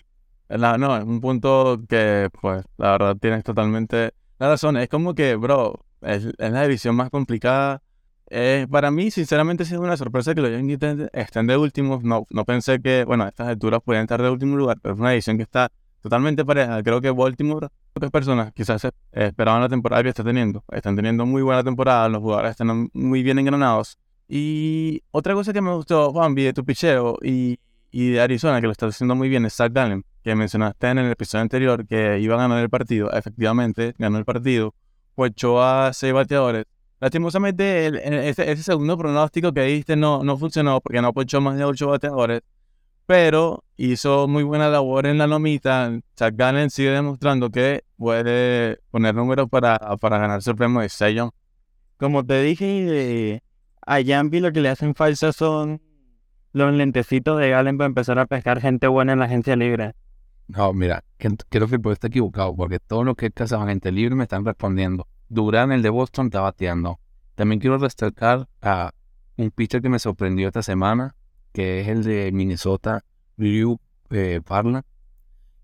no, 0.57 0.97
es 0.97 1.03
un 1.03 1.19
punto 1.19 1.81
que, 1.89 2.29
pues, 2.41 2.63
la 2.77 2.91
verdad 2.91 3.17
tienes 3.19 3.43
totalmente 3.43 4.13
la 4.37 4.49
razón. 4.49 4.77
Es 4.77 4.87
como 4.87 5.15
que, 5.15 5.35
bro, 5.35 5.83
es, 6.01 6.27
la 6.37 6.61
división 6.61 6.95
más 6.95 7.09
complicada. 7.09 7.81
Eh, 8.29 8.67
para 8.69 8.91
mí, 8.91 9.11
sinceramente, 9.11 9.65
sí 9.65 9.73
es 9.73 9.79
una 9.79 9.97
sorpresa 9.97 10.35
que 10.35 10.41
los 10.41 10.51
Yankees 10.51 11.09
estén 11.13 11.47
de 11.47 11.57
últimos. 11.57 12.03
No, 12.03 12.27
no 12.29 12.45
pensé 12.45 12.79
que, 12.81 13.03
bueno, 13.03 13.23
a 13.23 13.29
estas 13.29 13.47
alturas 13.47 13.81
podían 13.83 14.03
estar 14.03 14.21
de 14.21 14.29
último 14.29 14.57
lugar, 14.57 14.77
pero 14.79 14.93
es 14.93 14.99
una 14.99 15.09
división 15.09 15.37
que 15.37 15.43
está 15.43 15.71
totalmente 16.01 16.43
pareja. 16.45 16.81
Creo 16.83 17.01
que 17.01 17.09
Baltimore, 17.11 17.67
otras 17.93 18.11
personas 18.11 18.51
quizás 18.53 18.87
esperaban 19.11 19.61
la 19.61 19.69
temporada 19.69 20.03
que 20.03 20.09
está 20.09 20.23
teniendo. 20.23 20.63
Están 20.71 20.95
teniendo 20.95 21.25
muy 21.25 21.41
buena 21.41 21.63
temporada, 21.63 22.09
los 22.09 22.21
jugadores 22.21 22.51
están 22.51 22.89
muy 22.93 23.23
bien 23.23 23.39
engranados. 23.39 23.97
Y 24.27 25.03
otra 25.11 25.33
cosa 25.33 25.53
que 25.53 25.61
me 25.61 25.73
gustó, 25.73 26.11
Juan, 26.11 26.35
vi 26.35 26.43
de 26.43 26.53
tu 26.53 26.63
picheo 26.63 27.17
y 27.21 27.59
y 27.91 28.11
de 28.11 28.21
Arizona, 28.21 28.61
que 28.61 28.67
lo 28.67 28.71
está 28.71 28.87
haciendo 28.87 29.15
muy 29.15 29.29
bien, 29.29 29.45
es 29.45 29.53
Zach 29.53 29.71
Gallen, 29.73 30.05
que 30.23 30.33
mencionaste 30.33 30.87
en 30.87 30.99
el 30.99 31.11
episodio 31.11 31.41
anterior 31.41 31.85
que 31.85 32.19
iba 32.19 32.35
a 32.35 32.37
ganar 32.37 32.63
el 32.63 32.69
partido. 32.69 33.11
Efectivamente, 33.11 33.93
ganó 33.97 34.17
el 34.17 34.25
partido. 34.25 34.73
echó 35.17 35.61
a 35.61 35.91
seis 35.93 36.13
bateadores. 36.13 36.65
Lastimosamente, 37.01 37.87
el, 37.87 37.97
ese, 37.97 38.55
segundo 38.57 38.97
pronóstico 38.97 39.51
que 39.53 39.63
diste 39.63 39.95
no, 39.95 40.23
no 40.23 40.37
funcionó 40.37 40.79
porque 40.79 41.01
no 41.01 41.13
pochó 41.13 41.41
más 41.41 41.57
de 41.57 41.65
ocho 41.65 41.87
bateadores. 41.87 42.41
Pero 43.05 43.63
hizo 43.77 44.27
muy 44.27 44.43
buena 44.43 44.69
labor 44.69 45.05
en 45.05 45.17
la 45.17 45.27
lomita. 45.27 45.91
Zach 46.17 46.33
Gallen 46.35 46.69
sigue 46.69 46.91
demostrando 46.91 47.49
que 47.49 47.83
puede 47.97 48.79
poner 48.91 49.15
números 49.15 49.49
para, 49.49 49.77
para 49.97 50.17
ganarse 50.17 50.51
el 50.51 50.55
premio 50.55 50.81
de 50.81 50.89
Sayon. 50.89 51.31
Como 51.97 52.25
te 52.25 52.41
dije, 52.41 53.43
a 53.85 53.99
Yampi 53.99 54.39
lo 54.39 54.51
que 54.51 54.61
le 54.61 54.69
hacen 54.69 54.95
falsa 54.95 55.33
son 55.33 55.81
los 56.53 56.73
lentecitos 56.73 57.39
de 57.39 57.49
Galen 57.49 57.77
para 57.77 57.87
empezar 57.87 58.19
a 58.19 58.25
pescar 58.25 58.61
gente 58.61 58.87
buena 58.87 59.13
en 59.13 59.19
la 59.19 59.25
agencia 59.25 59.55
libre. 59.55 59.93
No, 60.47 60.73
mira, 60.73 61.03
creo 61.17 61.67
que 61.67 61.79
puede 61.79 61.93
estar 61.93 62.09
equivocado, 62.09 62.55
porque 62.55 62.79
todos 62.79 63.05
los 63.05 63.15
que 63.15 63.31
cazaban 63.31 63.69
gente 63.69 63.91
libre 63.91 64.15
me 64.15 64.23
están 64.23 64.43
respondiendo. 64.43 65.07
Durán, 65.29 65.71
el 65.71 65.81
de 65.81 65.89
Boston, 65.89 66.25
está 66.25 66.41
bateando. 66.41 66.99
También 67.35 67.61
quiero 67.61 67.79
destacar 67.79 68.47
a 68.61 68.91
un 69.37 69.51
pitcher 69.51 69.81
que 69.81 69.87
me 69.87 69.97
sorprendió 69.97 70.47
esta 70.47 70.61
semana, 70.61 71.15
que 71.53 71.81
es 71.81 71.87
el 71.87 72.03
de 72.03 72.31
Minnesota, 72.31 73.03
Ryu 73.37 73.79
eh, 74.09 74.41
Parla, 74.45 74.83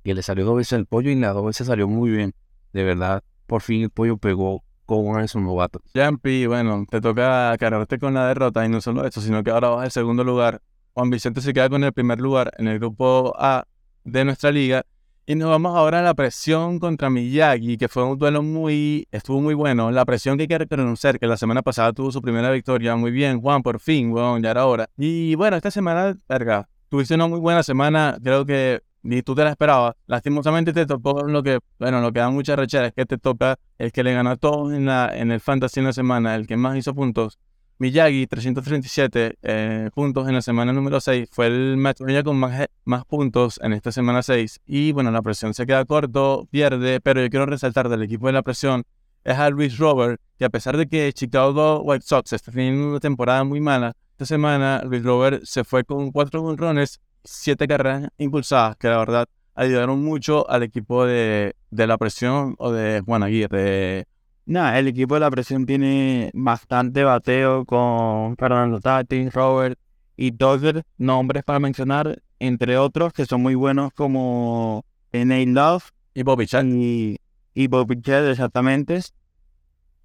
que 0.03 0.13
le 0.13 0.21
salió 0.21 0.45
dos 0.45 0.57
veces 0.57 0.73
el 0.73 0.85
pollo 0.85 1.09
y 1.09 1.15
las 1.15 1.33
dos 1.33 1.45
veces 1.45 1.67
salió 1.67 1.87
muy 1.87 2.09
bien. 2.09 2.33
De 2.73 2.83
verdad, 2.83 3.23
por 3.45 3.61
fin 3.61 3.83
el 3.83 3.89
pollo 3.89 4.17
pegó 4.17 4.63
con 4.85 5.27
sus 5.27 5.41
novatos. 5.41 5.81
Jampi, 5.93 6.45
bueno, 6.45 6.85
te 6.89 7.01
toca 7.01 7.55
cargarte 7.59 7.99
con 7.99 8.13
la 8.13 8.27
derrota 8.27 8.65
y 8.65 8.69
no 8.69 8.79
solo 8.81 9.05
eso, 9.05 9.21
sino 9.21 9.43
que 9.43 9.51
ahora 9.51 9.69
vas 9.69 9.83
al 9.83 9.91
segundo 9.91 10.23
lugar 10.23 10.61
Juan 10.97 11.11
Vicente 11.11 11.41
se 11.41 11.53
queda 11.53 11.69
con 11.69 11.83
el 11.83 11.93
primer 11.93 12.19
lugar 12.19 12.51
en 12.57 12.67
el 12.67 12.79
grupo 12.79 13.31
A 13.37 13.67
de 14.03 14.25
nuestra 14.25 14.51
liga. 14.51 14.83
Y 15.29 15.35
nos 15.35 15.49
vamos 15.49 15.75
ahora 15.75 15.99
a 15.99 16.03
la 16.03 16.13
presión 16.13 16.79
contra 16.79 17.09
Miyagi, 17.09 17.75
que 17.75 17.89
fue 17.89 18.01
un 18.05 18.17
duelo 18.17 18.41
muy, 18.41 19.09
estuvo 19.11 19.41
muy 19.41 19.55
bueno. 19.55 19.91
La 19.91 20.05
presión 20.05 20.37
que 20.37 20.43
hay 20.43 20.47
que 20.47 20.57
reconocer, 20.57 21.19
que 21.19 21.27
la 21.27 21.35
semana 21.35 21.61
pasada 21.61 21.91
tuvo 21.91 22.13
su 22.13 22.21
primera 22.21 22.49
victoria. 22.49 22.95
Muy 22.95 23.11
bien, 23.11 23.41
Juan, 23.41 23.61
por 23.61 23.81
fin, 23.81 24.09
bueno, 24.09 24.39
ya 24.39 24.51
era 24.51 24.65
hora. 24.65 24.87
Y 24.95 25.35
bueno, 25.35 25.57
esta 25.57 25.69
semana, 25.69 26.15
verga, 26.29 26.69
tuviste 26.87 27.15
una 27.15 27.27
muy 27.27 27.41
buena 27.41 27.61
semana. 27.61 28.17
Creo 28.23 28.45
que 28.45 28.79
ni 29.03 29.21
tú 29.21 29.35
te 29.35 29.43
la 29.43 29.49
esperabas. 29.49 29.95
Lastimosamente 30.05 30.71
te 30.71 30.85
tocó 30.85 31.21
lo 31.23 31.43
que, 31.43 31.59
bueno, 31.77 31.99
lo 31.99 32.13
que 32.13 32.21
da 32.21 32.29
mucha 32.29 32.55
rechera 32.55 32.87
es 32.87 32.93
que 32.93 33.05
te 33.05 33.17
toca 33.17 33.59
el 33.79 33.91
que 33.91 34.03
le 34.03 34.13
ganó 34.13 34.29
a 34.29 34.37
todos 34.37 34.71
en, 34.71 34.85
la, 34.85 35.11
en 35.13 35.33
el 35.33 35.41
Fantasy 35.41 35.81
en 35.81 35.87
la 35.87 35.93
semana, 35.93 36.35
el 36.35 36.47
que 36.47 36.55
más 36.55 36.77
hizo 36.77 36.95
puntos. 36.95 37.37
Miyagi, 37.79 38.25
337 38.25 39.37
eh, 39.41 39.89
puntos 39.93 40.27
en 40.27 40.33
la 40.33 40.41
semana 40.41 40.73
número 40.73 40.99
6. 40.99 41.29
Fue 41.31 41.47
el 41.47 41.77
match 41.77 41.99
con 42.23 42.37
más, 42.37 42.67
más, 42.85 43.05
puntos 43.05 43.59
en 43.61 43.73
esta 43.73 43.91
semana 43.91 44.23
6. 44.23 44.61
Y 44.65 44.91
bueno, 44.91 45.11
la 45.11 45.21
presión 45.21 45.53
se 45.53 45.65
queda 45.65 45.85
corto, 45.85 46.47
pierde, 46.49 46.99
pero 47.01 47.21
yo 47.21 47.29
quiero 47.29 47.45
resaltar 47.45 47.89
del 47.89 48.03
equipo 48.03 48.27
de 48.27 48.33
la 48.33 48.41
presión 48.41 48.83
es 49.23 49.37
a 49.37 49.49
Luis 49.49 49.77
Robert, 49.77 50.21
que 50.39 50.45
a 50.45 50.49
pesar 50.49 50.77
de 50.77 50.87
que 50.87 51.11
Chicago 51.11 51.81
White 51.81 52.05
Sox 52.05 52.31
está 52.31 52.51
teniendo 52.51 52.91
una 52.91 52.99
temporada 52.99 53.43
muy 53.43 53.59
mala, 53.59 53.93
esta 54.11 54.25
semana 54.25 54.81
Luis 54.85 55.03
Robert 55.03 55.43
se 55.43 55.63
fue 55.63 55.83
con 55.83 56.11
4 56.11 56.41
honrones 56.41 57.01
siete 57.25 57.67
carreras 57.67 58.07
impulsadas 58.17 58.77
que 58.77 58.87
la 58.87 58.97
verdad 58.97 59.27
ayudaron 59.53 60.01
mucho 60.01 60.49
al 60.49 60.63
equipo 60.63 61.05
de, 61.05 61.55
de 61.71 61.87
la 61.87 61.97
presión 61.97 62.55
o 62.57 62.71
de 62.71 63.01
Juan 63.01 63.23
Aguirre. 63.23 64.07
Nada, 64.47 64.79
el 64.79 64.87
equipo 64.87 65.15
de 65.15 65.19
la 65.19 65.29
presión 65.29 65.65
tiene 65.65 66.31
bastante 66.33 67.03
bateo 67.03 67.65
con 67.65 68.37
Fernando 68.37 68.79
Tatis, 68.79 69.33
Robert 69.33 69.77
y 70.15 70.31
Dodger, 70.31 70.83
nombres 70.97 71.43
para 71.43 71.59
mencionar, 71.59 72.23
entre 72.39 72.77
otros 72.77 73.11
que 73.11 73.25
son 73.25 73.41
muy 73.41 73.55
buenos 73.55 73.91
como 73.91 74.85
Nate 75.11 75.47
Love 75.47 75.91
y 76.13 76.23
Bobby 76.23 76.47
Chat. 76.47 76.65
Y, 76.65 77.17
y 77.53 77.67
Bobby 77.67 78.01
Chat, 78.01 78.23
exactamente. 78.23 79.01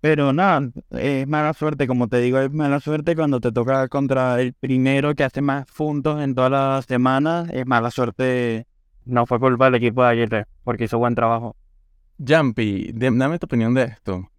Pero 0.00 0.32
nada, 0.32 0.70
es 0.90 1.28
mala 1.28 1.52
suerte, 1.52 1.86
como 1.86 2.08
te 2.08 2.18
digo, 2.18 2.40
es 2.40 2.50
mala 2.52 2.80
suerte 2.80 3.14
cuando 3.14 3.38
te 3.38 3.52
toca 3.52 3.86
contra 3.86 4.40
el 4.40 4.54
primero 4.54 5.14
que 5.14 5.22
hace 5.22 5.40
más 5.40 5.66
puntos 5.70 6.20
en 6.20 6.34
todas 6.34 6.50
las 6.50 6.86
semanas. 6.86 7.48
Es 7.52 7.64
mala 7.64 7.92
suerte, 7.92 8.66
no 9.04 9.24
fue 9.24 9.38
culpa 9.38 9.66
del 9.66 9.76
equipo 9.76 10.02
de 10.02 10.08
Aguirre, 10.08 10.46
porque 10.64 10.84
hizo 10.86 10.98
buen 10.98 11.14
trabajo. 11.14 11.54
Jumpy, 12.18 12.90
dame 12.92 13.38
tu 13.38 13.46
opinión 13.46 13.72
de 13.74 13.84
esto. 13.84 14.31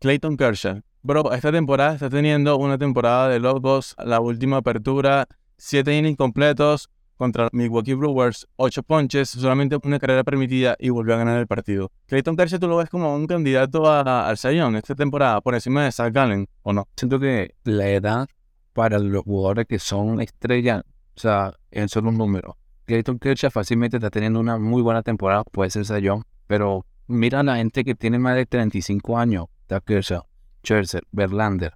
Clayton 0.00 0.36
Kershaw. 0.36 0.80
Bro, 1.02 1.32
esta 1.32 1.52
temporada 1.52 1.94
está 1.94 2.10
teniendo 2.10 2.56
una 2.58 2.78
temporada 2.78 3.28
de 3.28 3.40
logos, 3.40 3.94
la 3.98 4.20
última 4.20 4.58
apertura, 4.58 5.26
siete 5.56 5.96
innings 5.96 6.18
completos, 6.18 6.90
contra 7.16 7.48
Milwaukee 7.52 7.94
Brewers, 7.94 8.46
8 8.56 8.82
ponches, 8.82 9.30
solamente 9.30 9.78
una 9.82 9.98
carrera 9.98 10.22
permitida 10.22 10.76
y 10.78 10.90
volvió 10.90 11.14
a 11.14 11.18
ganar 11.18 11.38
el 11.38 11.46
partido. 11.46 11.90
Clayton 12.06 12.36
Kershaw 12.36 12.58
tú 12.58 12.68
lo 12.68 12.76
ves 12.76 12.90
como 12.90 13.14
un 13.14 13.26
candidato 13.26 13.86
a, 13.86 14.28
al 14.28 14.36
Sayón 14.36 14.76
esta 14.76 14.94
temporada 14.94 15.40
por 15.40 15.54
encima 15.54 15.84
de 15.84 15.92
Zach 15.92 16.12
Gallen, 16.12 16.46
¿o 16.62 16.72
no? 16.72 16.86
Siento 16.96 17.18
que 17.18 17.54
la 17.64 17.88
edad 17.88 18.28
para 18.72 18.98
los 18.98 19.24
jugadores 19.24 19.66
que 19.66 19.78
son 19.78 20.20
estrellas, 20.20 20.82
o 21.16 21.20
sea, 21.20 21.54
es 21.70 21.90
solo 21.90 22.10
un 22.10 22.18
número. 22.18 22.56
Clayton 22.84 23.18
Kershaw 23.18 23.50
fácilmente 23.50 23.96
está 23.96 24.10
teniendo 24.10 24.38
una 24.38 24.58
muy 24.58 24.82
buena 24.82 25.02
temporada, 25.02 25.42
puede 25.44 25.70
ser 25.70 25.86
Sayón, 25.86 26.22
pero 26.46 26.84
mira 27.06 27.40
a 27.40 27.42
la 27.42 27.56
gente 27.56 27.84
que 27.84 27.94
tiene 27.94 28.18
más 28.18 28.36
de 28.36 28.46
35 28.46 29.18
años, 29.18 29.46
Doug 29.68 29.82
Kershaw, 29.84 30.22
Scherzer, 30.62 31.02
Verlander, 31.12 31.74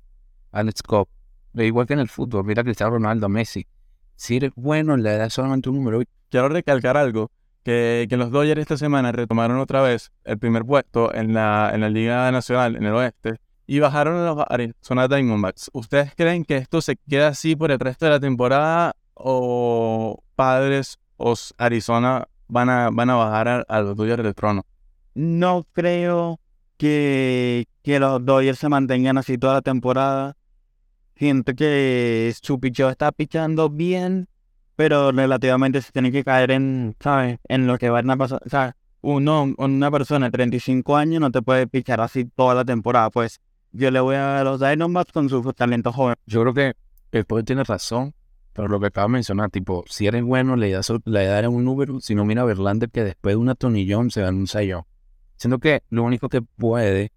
Alex 0.53 0.83
Cobb, 0.83 1.09
igual 1.55 1.87
que 1.87 1.95
en 1.95 2.01
el 2.01 2.09
fútbol, 2.09 2.45
mira 2.45 2.63
a 2.63 2.65
Cristiano 2.65 2.93
Ronaldo, 2.93 3.29
Messi, 3.29 3.67
si 4.17 4.37
eres 4.37 4.53
bueno, 4.55 4.97
le 4.97 5.17
das 5.17 5.33
solamente 5.33 5.71
un 5.71 5.77
número. 5.77 6.03
Quiero 6.29 6.49
recalcar 6.51 6.97
algo, 6.97 7.31
que, 7.63 8.07
que, 8.09 8.17
los 8.17 8.31
Dodgers 8.31 8.61
esta 8.61 8.77
semana 8.77 9.13
retomaron 9.13 9.59
otra 9.59 9.81
vez 9.83 10.13
el 10.25 10.39
primer 10.39 10.65
puesto 10.65 11.15
en 11.15 11.33
la, 11.33 11.71
en 11.73 11.81
la 11.81 11.89
Liga 11.89 12.31
Nacional, 12.31 12.77
en 12.77 12.85
el 12.85 12.95
oeste, 12.95 13.37
y 13.67 13.79
bajaron 13.79 14.17
a 14.17 14.27
los 14.27 14.45
Arizona 14.49 15.09
Diamondbacks. 15.09 15.71
¿Ustedes 15.73 16.13
creen 16.15 16.45
que 16.45 16.57
esto 16.57 16.83
se 16.83 16.97
queda 16.97 17.29
así 17.29 17.57
por 17.57 17.71
el 17.71 17.79
resto 17.79 18.05
de 18.05 18.11
la 18.11 18.21
temporada 18.21 18.97
o 19.15 20.23
Padres 20.35 20.99
o 21.17 21.35
Arizona 21.57 22.27
van 22.49 22.69
a, 22.69 22.91
van 22.91 23.11
a 23.11 23.15
bajar 23.15 23.65
a, 23.67 23.81
los 23.81 23.97
Dodgers 23.97 24.23
del 24.23 24.35
trono? 24.35 24.67
No 25.15 25.65
creo 25.73 26.41
que, 26.77 27.69
que 27.83 27.99
los 27.99 28.25
Dodgers 28.25 28.59
se 28.59 28.69
mantengan 28.69 29.19
así 29.19 29.39
toda 29.39 29.55
la 29.55 29.63
temporada. 29.63 30.37
Siento 31.17 31.55
que 31.55 32.33
su 32.43 32.59
picheo 32.59 32.89
está 32.89 33.13
pichando 33.13 33.69
bien, 33.69 34.29
pero 34.77 35.13
relativamente 35.13 35.83
se 35.83 35.93
tiene 35.93 36.11
que 36.11 36.25
caer 36.25 36.51
en, 36.51 36.97
¿sabes? 37.01 37.39
En 37.49 37.67
lo 37.67 37.79
que 37.79 37.91
van 37.91 38.09
a 38.11 38.17
pasar. 38.17 38.41
O 38.45 38.49
sea, 38.49 38.77
uno, 39.03 39.55
una 39.59 39.91
persona 39.91 40.27
de 40.27 40.33
35 40.33 40.97
años 40.97 41.21
no 41.21 41.31
te 41.31 41.43
puede 41.43 41.67
pichar 41.67 42.01
así 42.01 42.25
toda 42.25 42.55
la 42.55 42.65
temporada. 42.65 43.11
Pues 43.11 43.41
yo 43.73 43.91
le 43.91 44.01
voy 44.01 44.17
a 44.17 44.43
los 44.45 44.61
Diamondbacks 44.61 45.13
con 45.13 45.29
su 45.29 45.43
talento 45.53 45.93
joven. 45.93 46.17
Yo 46.27 46.43
creo 46.43 46.55
que 46.55 46.75
el 47.13 47.25
poder 47.25 47.45
tiene 47.45 47.65
razón, 47.65 48.15
pero 48.53 48.69
lo 48.69 48.81
que 48.81 48.87
acaba 48.87 49.07
de 49.07 49.13
mencionar, 49.13 49.51
tipo, 49.51 49.85
si 49.89 50.07
eres 50.07 50.23
bueno, 50.23 50.57
le 50.57 50.71
das, 50.71 50.93
le 51.05 51.27
das 51.27 51.47
un 51.49 51.65
número. 51.65 52.01
Si 52.01 52.15
no, 52.15 52.25
mira 52.25 52.43
a 52.43 52.45
Verlander 52.47 52.91
que 52.91 53.05
después 53.05 53.35
de 53.35 53.37
una 53.37 53.55
tonillón 53.55 54.11
se 54.11 54.21
dan 54.23 54.37
un 54.37 54.47
sellón. 54.47 54.85
Siento 55.37 55.59
que 55.59 55.83
lo 55.89 56.03
único 56.03 56.29
que 56.29 56.43
puede 56.43 57.13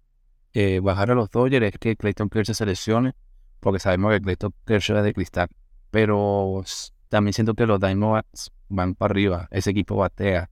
eh, 0.54 0.80
bajar 0.80 1.10
a 1.10 1.14
los 1.14 1.30
Dodgers 1.30 1.66
es 1.66 1.78
que 1.78 1.96
Clayton 1.96 2.28
Kershaw 2.28 2.54
se 2.54 2.64
lesione 2.64 3.14
porque 3.60 3.80
sabemos 3.80 4.12
que 4.12 4.20
Clayton 4.20 4.54
Kershaw 4.64 4.98
es 4.98 5.04
de 5.04 5.14
cristal. 5.14 5.48
Pero 5.90 6.62
también 7.08 7.32
siento 7.32 7.54
que 7.54 7.66
los 7.66 7.80
Diamondbacks 7.80 8.52
van 8.68 8.94
para 8.94 9.12
arriba. 9.12 9.48
Ese 9.50 9.70
equipo 9.70 9.96
batea 9.96 10.50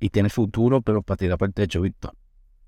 y 0.00 0.10
tiene 0.10 0.28
futuro, 0.28 0.80
pero 0.80 1.02
para 1.02 1.16
tirar 1.16 1.38
por 1.38 1.48
el 1.48 1.54
techo, 1.54 1.80
Víctor. 1.80 2.12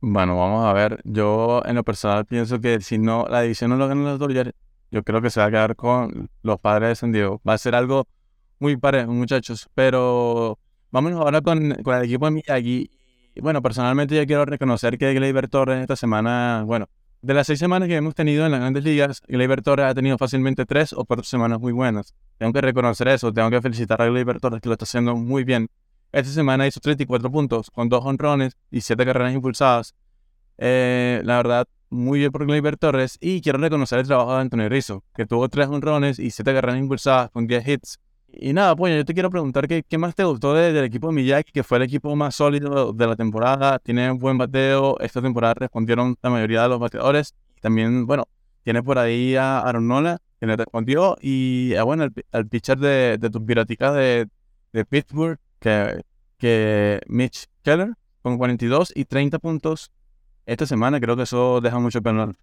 Bueno, 0.00 0.36
vamos 0.36 0.66
a 0.66 0.72
ver. 0.72 1.00
Yo 1.04 1.62
en 1.66 1.76
lo 1.76 1.84
personal 1.84 2.26
pienso 2.26 2.60
que 2.60 2.80
si 2.80 2.98
no 2.98 3.26
la 3.28 3.42
división 3.42 3.70
no 3.70 3.76
lo 3.76 3.88
ganan 3.88 4.04
los 4.04 4.18
Dodgers, 4.18 4.52
yo 4.90 5.02
creo 5.02 5.22
que 5.22 5.30
se 5.30 5.40
va 5.40 5.46
a 5.46 5.50
quedar 5.50 5.76
con 5.76 6.30
los 6.42 6.60
padres 6.60 6.90
de 6.90 6.94
San 6.96 7.12
Diego. 7.12 7.40
Va 7.46 7.54
a 7.54 7.58
ser 7.58 7.74
algo 7.74 8.06
muy 8.58 8.76
parejo, 8.76 9.12
muchachos. 9.12 9.68
Pero 9.74 10.58
vámonos 10.90 11.20
ahora 11.20 11.40
con, 11.40 11.74
con 11.82 11.94
el 11.96 12.04
equipo 12.04 12.26
de 12.26 12.30
Miyagi. 12.32 12.90
Y 13.36 13.42
bueno, 13.42 13.60
personalmente 13.60 14.16
yo 14.16 14.26
quiero 14.26 14.46
reconocer 14.46 14.96
que 14.96 15.12
Gleyber 15.12 15.46
Torres 15.48 15.82
esta 15.82 15.94
semana, 15.94 16.62
bueno, 16.64 16.88
de 17.20 17.34
las 17.34 17.46
seis 17.46 17.58
semanas 17.58 17.86
que 17.86 17.94
hemos 17.94 18.14
tenido 18.14 18.46
en 18.46 18.50
las 18.52 18.60
grandes 18.60 18.82
ligas, 18.82 19.20
Gleyber 19.28 19.60
Torres 19.60 19.84
ha 19.84 19.94
tenido 19.94 20.16
fácilmente 20.16 20.64
tres 20.64 20.94
o 20.94 21.04
cuatro 21.04 21.22
semanas 21.22 21.60
muy 21.60 21.74
buenas. 21.74 22.14
Tengo 22.38 22.54
que 22.54 22.62
reconocer 22.62 23.08
eso, 23.08 23.34
tengo 23.34 23.50
que 23.50 23.60
felicitar 23.60 24.00
a 24.00 24.06
Gleyber 24.06 24.40
Torres 24.40 24.62
que 24.62 24.70
lo 24.70 24.72
está 24.72 24.84
haciendo 24.84 25.14
muy 25.16 25.44
bien. 25.44 25.68
Esta 26.12 26.32
semana 26.32 26.66
hizo 26.66 26.80
34 26.80 27.30
puntos 27.30 27.70
con 27.70 27.90
dos 27.90 28.06
honrones 28.06 28.56
y 28.70 28.80
siete 28.80 29.04
carreras 29.04 29.34
impulsadas. 29.34 29.94
Eh, 30.56 31.20
la 31.22 31.36
verdad, 31.36 31.68
muy 31.90 32.20
bien 32.20 32.32
por 32.32 32.46
Gleyber 32.46 32.78
Torres. 32.78 33.18
Y 33.20 33.42
quiero 33.42 33.58
reconocer 33.58 33.98
el 33.98 34.06
trabajo 34.06 34.34
de 34.34 34.40
Antonio 34.40 34.70
Rizzo, 34.70 35.04
que 35.14 35.26
tuvo 35.26 35.50
tres 35.50 35.68
honrones 35.68 36.18
y 36.18 36.30
siete 36.30 36.54
carreras 36.54 36.78
impulsadas 36.78 37.30
con 37.32 37.46
10 37.46 37.68
hits. 37.68 38.00
Y 38.38 38.52
nada, 38.52 38.76
pues 38.76 38.94
yo 38.94 39.04
te 39.04 39.14
quiero 39.14 39.30
preguntar 39.30 39.66
qué, 39.66 39.82
qué 39.82 39.98
más 39.98 40.14
te 40.14 40.24
gustó 40.24 40.52
del 40.54 40.84
equipo 40.84 41.08
de 41.08 41.14
Miyagi, 41.14 41.52
que 41.52 41.62
fue 41.62 41.78
el 41.78 41.84
equipo 41.84 42.14
más 42.16 42.34
sólido 42.34 42.92
de 42.92 43.06
la 43.06 43.16
temporada. 43.16 43.78
Tiene 43.78 44.10
un 44.10 44.18
buen 44.18 44.36
bateo. 44.36 44.98
Esta 45.00 45.22
temporada 45.22 45.54
respondieron 45.54 46.16
la 46.22 46.30
mayoría 46.30 46.62
de 46.62 46.68
los 46.68 46.78
bateadores. 46.78 47.34
También, 47.60 48.06
bueno, 48.06 48.28
tiene 48.62 48.82
por 48.82 48.98
ahí 48.98 49.36
a 49.36 49.60
Aaron 49.60 49.88
Nola, 49.88 50.18
que 50.38 50.46
le 50.46 50.56
respondió. 50.56 51.16
Y, 51.20 51.74
ah, 51.76 51.84
bueno, 51.84 52.08
al, 52.32 52.46
pitcher 52.46 52.78
de, 52.78 53.18
tus 53.30 53.42
piraticas 53.42 53.94
de, 53.94 54.28
de 54.72 54.84
Pittsburgh, 54.84 55.38
que, 55.58 56.02
que 56.36 57.00
Mitch 57.06 57.46
Keller, 57.62 57.94
con 58.22 58.36
42 58.36 58.92
y 58.94 59.06
30 59.06 59.38
puntos 59.38 59.90
esta 60.44 60.66
semana. 60.66 61.00
Creo 61.00 61.16
que 61.16 61.22
eso 61.22 61.60
deja 61.60 61.78
mucho 61.78 62.02
que 62.02 62.34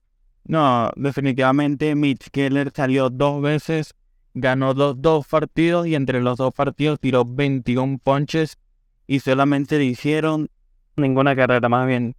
No, 0.45 0.91
definitivamente 0.95 1.93
Mitch 1.93 2.29
Keller 2.31 2.71
salió 2.75 3.09
dos 3.09 3.41
veces 3.41 3.93
ganó 4.33 4.73
dos, 4.73 5.01
dos 5.01 5.27
partidos 5.27 5.87
y 5.87 5.95
entre 5.95 6.21
los 6.21 6.37
dos 6.37 6.53
partidos 6.53 6.99
tiró 6.99 7.25
21 7.25 7.99
ponches 8.03 8.57
y 9.07 9.19
solamente 9.19 9.77
le 9.77 9.85
hicieron 9.85 10.49
ninguna 10.95 11.35
carrera, 11.35 11.69
más 11.69 11.87
bien 11.87 12.15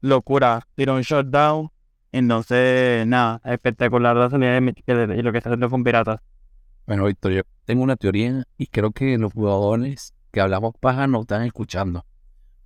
locura. 0.00 0.66
Tiró 0.74 0.94
un 0.94 1.02
shutdown. 1.02 1.70
Entonces, 2.12 3.06
nada, 3.06 3.40
espectacular 3.44 4.14
la 4.14 4.30
salida 4.30 4.60
de 4.60 5.16
y 5.16 5.22
lo 5.22 5.32
que 5.32 5.38
está 5.38 5.50
haciendo 5.50 5.68
con 5.68 5.82
Piratas. 5.82 6.20
Bueno, 6.86 7.06
Víctor, 7.06 7.32
yo 7.32 7.42
tengo 7.64 7.82
una 7.82 7.96
teoría 7.96 8.44
y 8.56 8.66
creo 8.68 8.92
que 8.92 9.18
los 9.18 9.32
jugadores 9.32 10.14
que 10.30 10.40
hablamos 10.40 10.74
paja 10.78 11.06
no 11.06 11.22
están 11.22 11.42
escuchando. 11.42 12.04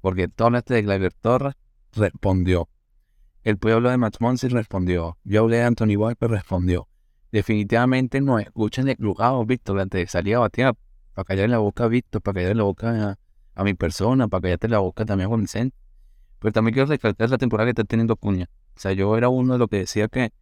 Porque 0.01 0.29
todo 0.29 0.55
este 0.57 0.75
de 0.75 0.83
Gleyber 0.83 1.13
Torres 1.15 1.55
respondió. 1.95 2.69
El 3.43 3.57
pueblo 3.57 3.89
de 3.89 3.97
Max 3.97 4.21
Monsi 4.21 4.49
respondió. 4.49 5.17
Yo 5.25 5.43
hablé 5.43 5.59
de 5.59 5.65
Anthony 5.65 5.97
Walker 5.97 6.29
respondió 6.29 6.88
definitivamente 7.33 8.21
no 8.21 8.39
escuchen 8.39 8.89
equivocados, 8.89 9.47
Víctor, 9.47 9.81
antes 9.81 10.01
de 10.01 10.07
salir 10.07 10.37
a 10.37 10.41
batear, 10.41 10.75
para 11.15 11.25
callar 11.25 11.49
la 11.51 11.59
boca 11.59 11.85
a 11.85 11.89
Víctor, 11.89 12.23
para 12.23 12.35
callar 12.41 12.57
la 12.57 12.63
boca 12.63 13.19
a, 13.55 13.65
mi 13.65 13.75
persona, 13.75 14.29
para 14.29 14.43
callarte 14.43 14.69
la 14.69 14.79
boca 14.79 15.05
también 15.05 15.27
a 15.27 15.29
Juan 15.29 15.41
Vicente. 15.43 15.77
Pero 16.39 16.53
también 16.53 16.75
quiero 16.75 16.89
recalcar 16.89 17.29
la 17.31 17.39
temporada 17.39 17.67
que 17.67 17.71
está 17.71 17.85
teniendo 17.85 18.15
Acuña. 18.15 18.49
O 18.77 18.81
sea, 18.81 18.93
yo 18.93 19.17
era 19.17 19.29
uno 19.29 19.55
de 19.55 19.59
los 19.59 19.69
que 19.69 19.79
decía 19.79 20.09
que 20.09 20.33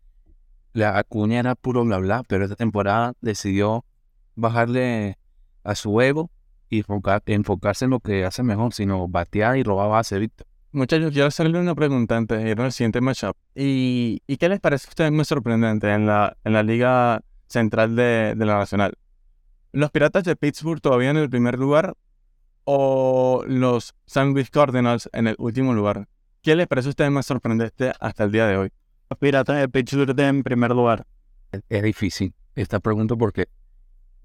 la 0.75 0.99
Acuña 0.99 1.41
era 1.41 1.55
puro 1.55 1.85
bla 1.85 1.99
bla, 1.99 2.23
pero 2.29 2.45
esta 2.45 2.57
temporada 2.57 3.15
decidió 3.23 3.85
bajarle 4.35 5.19
a 5.65 5.75
su 5.75 5.99
ego 6.03 6.31
y 6.69 6.85
enfocarse 7.27 7.87
en 7.87 7.91
lo 7.91 8.01
que 8.01 8.25
hace 8.25 8.43
mejor, 8.43 8.75
sino 8.75 9.09
batear 9.09 9.57
y 9.57 9.63
robar 9.63 9.89
base, 9.89 10.19
Víctor. 10.19 10.46
Muchachos, 10.73 11.13
quiero 11.13 11.29
hacerle 11.29 11.59
una 11.59 11.75
pregunta 11.75 12.17
antes 12.17 12.43
de 12.43 12.51
ir 12.51 12.61
al 12.61 12.73
siguiente 12.73 13.01
matchup. 13.01 13.37
¿Y, 13.55 14.23
¿Y 14.27 14.37
qué 14.37 14.49
les 14.49 14.61
parece 14.61 14.89
a 14.89 14.91
ustedes 14.91 15.13
muy 15.13 15.25
sorprendente 15.25 15.91
en 15.91 16.07
la, 16.07 16.37
en 16.45 16.53
la 16.53 16.63
Liga 16.63 17.23
Central 17.47 17.97
de, 17.97 18.35
de 18.37 18.47
la 18.47 18.59
Nacional? 18.59 18.95
¿Los 19.73 19.91
Piratas 19.91 20.25
de 20.25 20.37
Pittsburgh 20.37 20.81
todavía 20.81 21.11
en 21.11 21.17
el 21.17 21.31
primer 21.31 21.59
lugar 21.59 21.97
o 22.65 23.45
los 23.47 23.95
San 24.07 24.33
Luis 24.33 24.51
Cardinals 24.51 25.09
en 25.13 25.29
el 25.29 25.37
último 25.39 25.73
lugar? 25.73 26.09
¿Qué 26.43 26.57
les 26.57 26.67
parece 26.67 26.89
a 26.89 26.91
ustedes 26.91 27.11
más 27.11 27.27
sorprendente 27.27 27.93
hasta 28.01 28.25
el 28.25 28.33
día 28.33 28.47
de 28.47 28.57
hoy? 28.57 28.73
Los 29.09 29.19
Piratas 29.19 29.59
de 29.59 29.69
Pittsburgh 29.69 30.19
en 30.19 30.43
primer 30.43 30.73
lugar. 30.73 31.07
Es, 31.69 31.83
difícil 31.83 32.35
esta 32.55 32.81
pregunta 32.81 33.15
porque 33.17 33.49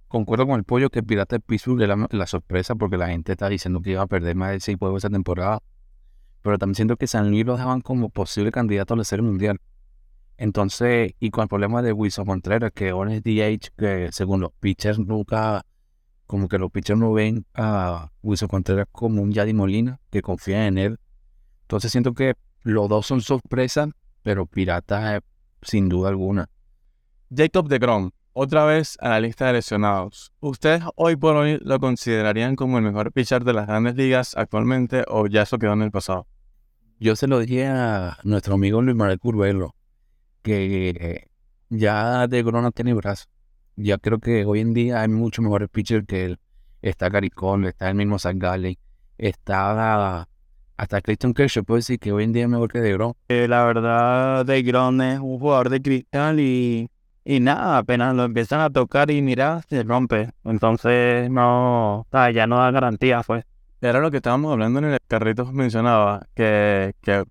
concuerdo 0.07 0.47
con 0.47 0.57
el 0.57 0.63
pollo 0.63 0.89
que 0.89 1.03
Pirata 1.03 1.35
de 1.35 1.39
Pittsburgh 1.39 1.81
es 1.81 1.89
la, 2.11 2.27
sorpresa 2.27 2.75
porque 2.75 2.97
la 2.97 3.07
gente 3.07 3.33
está 3.33 3.47
diciendo 3.47 3.81
que 3.81 3.91
iba 3.91 4.01
a 4.01 4.07
perder 4.07 4.35
más 4.35 4.51
de 4.51 4.59
seis 4.59 4.77
juegos 4.77 5.03
esta 5.03 5.09
temporada. 5.13 5.61
Pero 6.41 6.57
también 6.57 6.75
siento 6.75 6.97
que 6.97 7.07
San 7.07 7.29
Luis 7.29 7.45
lo 7.45 7.53
dejaban 7.53 7.81
como 7.81 8.09
posible 8.09 8.51
candidato 8.51 8.93
a 8.93 8.97
la 8.97 9.03
Serie 9.03 9.23
Mundial. 9.23 9.59
Entonces, 10.37 11.13
y 11.19 11.29
con 11.29 11.43
el 11.43 11.47
problema 11.47 11.81
de 11.83 11.93
Wilson 11.93 12.25
Contreras, 12.25 12.71
que 12.73 12.89
ahora 12.89 13.13
es 13.13 13.21
DH, 13.21 13.73
que 13.77 14.09
según 14.11 14.41
los 14.41 14.51
pitchers 14.59 14.97
nunca, 14.97 15.63
como 16.25 16.47
que 16.47 16.57
los 16.57 16.71
pitchers 16.71 16.99
no 16.99 17.13
ven 17.13 17.45
a 17.53 18.11
Wilson 18.23 18.47
Contreras 18.47 18.87
como 18.91 19.21
un 19.21 19.31
Yadi 19.31 19.53
Molina, 19.53 19.99
que 20.09 20.23
confía 20.23 20.65
en 20.65 20.77
él. 20.79 20.99
Entonces 21.63 21.91
siento 21.91 22.13
que 22.13 22.33
los 22.63 22.89
dos 22.89 23.05
son 23.05 23.21
sorpresas, 23.21 23.89
pero 24.23 24.45
Pirata 24.45 25.21
sin 25.61 25.89
duda 25.89 26.09
alguna. 26.09 26.49
Jacob 27.29 27.67
de 27.67 27.79
Grom, 27.79 28.11
otra 28.33 28.65
vez 28.65 28.97
a 28.99 29.09
la 29.09 29.19
lista 29.19 29.47
de 29.47 29.53
lesionados. 29.53 30.31
¿Ustedes 30.39 30.83
hoy 30.95 31.15
por 31.15 31.35
hoy 31.35 31.59
lo 31.61 31.79
considerarían 31.79 32.55
como 32.55 32.77
el 32.77 32.83
mejor 32.83 33.11
pitcher 33.11 33.43
de 33.43 33.53
las 33.53 33.67
grandes 33.67 33.95
ligas 33.95 34.35
actualmente 34.35 35.03
o 35.07 35.27
ya 35.27 35.43
eso 35.43 35.59
quedó 35.59 35.73
en 35.73 35.83
el 35.83 35.91
pasado? 35.91 36.27
Yo 37.03 37.15
se 37.15 37.25
lo 37.25 37.39
dije 37.39 37.65
a 37.65 38.19
nuestro 38.23 38.53
amigo 38.53 38.79
Luis 38.79 38.95
Manuel 38.95 39.17
Curvelo, 39.17 39.73
que 40.43 41.27
ya 41.69 42.27
de 42.27 42.43
no 42.43 42.71
tiene 42.71 42.93
brazo. 42.93 43.25
Ya 43.75 43.97
creo 43.97 44.19
que 44.19 44.45
hoy 44.45 44.59
en 44.59 44.75
día 44.75 45.01
hay 45.01 45.07
mucho 45.07 45.41
mejores 45.41 45.67
pitchers 45.69 46.05
que 46.05 46.25
él. 46.25 46.39
Está 46.83 47.09
Cole, 47.33 47.69
está 47.69 47.89
el 47.89 47.95
mismo 47.95 48.19
Zach 48.19 48.37
está 49.17 50.27
hasta 50.77 51.01
Clayton 51.01 51.33
Kershaw. 51.33 51.63
Puedo 51.63 51.77
decir 51.77 51.97
que 51.97 52.11
hoy 52.11 52.25
en 52.25 52.33
día 52.33 52.43
es 52.43 52.49
mejor 52.49 52.71
que 52.71 52.81
de 52.81 52.93
Grom. 52.93 53.13
Eh, 53.29 53.47
la 53.47 53.63
verdad, 53.63 54.45
de 54.45 54.61
Grom 54.61 55.01
es 55.01 55.19
un 55.19 55.39
jugador 55.39 55.69
de 55.69 55.81
cristal 55.81 56.39
y 56.39 56.87
y 57.23 57.39
nada, 57.39 57.79
apenas 57.79 58.15
lo 58.15 58.25
empiezan 58.25 58.61
a 58.61 58.69
tocar 58.69 59.09
y 59.09 59.23
mira, 59.23 59.63
se 59.67 59.81
rompe. 59.81 60.29
Entonces, 60.43 61.31
no, 61.31 62.05
ya 62.11 62.45
no 62.45 62.57
da 62.57 62.69
garantía, 62.69 63.23
pues. 63.25 63.43
Era 63.81 63.99
lo 63.99 64.11
que 64.11 64.17
estábamos 64.17 64.51
hablando 64.51 64.79
en 64.79 64.85
el 64.85 64.99
carrito 65.07 65.51
mencionaba, 65.51 66.27
que, 66.35 66.93
que 67.01 67.23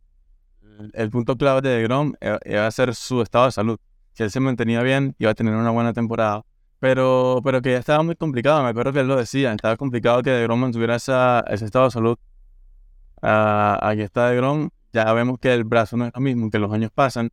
el 0.95 1.11
punto 1.11 1.37
clave 1.37 1.61
de 1.61 1.83
Grom 1.85 2.14
iba 2.45 2.66
a 2.66 2.71
ser 2.73 2.95
su 2.97 3.23
estado 3.23 3.47
de 3.47 3.52
salud. 3.52 3.78
Si 4.12 4.25
él 4.25 4.30
se 4.33 4.40
mantenía 4.40 4.83
bien, 4.83 5.14
iba 5.19 5.30
a 5.30 5.35
tener 5.35 5.54
una 5.54 5.71
buena 5.71 5.92
temporada. 5.92 6.42
Pero, 6.80 7.40
pero 7.45 7.62
que 7.62 7.73
ya 7.73 7.78
estaba 7.78 8.02
muy 8.02 8.16
complicado, 8.16 8.62
me 8.64 8.71
acuerdo 8.71 8.92
que 8.92 9.00
él 9.00 9.07
lo 9.07 9.16
decía, 9.16 9.52
estaba 9.52 9.76
complicado 9.76 10.23
que 10.23 10.30
de 10.30 10.42
Grom 10.45 10.61
mantuviera 10.61 10.97
esa, 10.97 11.45
ese 11.49 11.66
estado 11.66 11.85
de 11.85 11.90
salud. 11.92 12.19
Uh, 13.23 13.76
aquí 13.83 14.00
está 14.00 14.30
de 14.30 14.37
Grom, 14.37 14.71
ya 14.92 15.12
vemos 15.12 15.38
que 15.38 15.52
el 15.52 15.64
brazo 15.64 15.97
no 15.97 16.07
es 16.07 16.12
lo 16.14 16.21
mismo, 16.21 16.50
que 16.50 16.59
los 16.59 16.73
años 16.73 16.90
pasan 16.92 17.30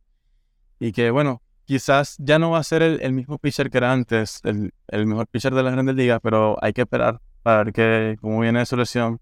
y 0.78 0.92
que 0.92 1.10
bueno, 1.10 1.42
quizás 1.64 2.16
ya 2.18 2.38
no 2.38 2.50
va 2.50 2.58
a 2.58 2.62
ser 2.62 2.82
el, 2.82 3.12
mismo 3.12 3.38
pitcher 3.38 3.70
que 3.70 3.78
era 3.78 3.92
antes, 3.92 4.40
el, 4.44 5.06
mejor 5.06 5.26
pitcher 5.26 5.54
de 5.54 5.62
las 5.62 5.72
grandes 5.72 5.96
ligas, 5.96 6.20
pero 6.22 6.56
hay 6.62 6.72
que 6.72 6.82
esperar 6.82 7.20
para 7.48 7.64
ver 7.64 7.72
que, 7.72 8.18
cómo 8.20 8.40
viene 8.40 8.58
de 8.58 8.66
su 8.66 8.76
lesión. 8.76 9.20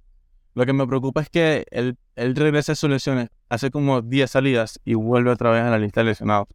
Lo 0.54 0.66
que 0.66 0.72
me 0.72 0.84
preocupa 0.84 1.20
es 1.20 1.30
que 1.30 1.64
él, 1.70 1.96
él 2.16 2.34
regresa 2.34 2.72
a 2.72 2.74
sus 2.74 2.90
lesiones, 2.90 3.28
hace 3.48 3.70
como 3.70 4.02
10 4.02 4.28
salidas 4.28 4.80
y 4.84 4.94
vuelve 4.94 5.30
otra 5.30 5.50
vez 5.50 5.62
a 5.62 5.70
la 5.70 5.78
lista 5.78 6.00
de 6.00 6.06
lesionados. 6.06 6.48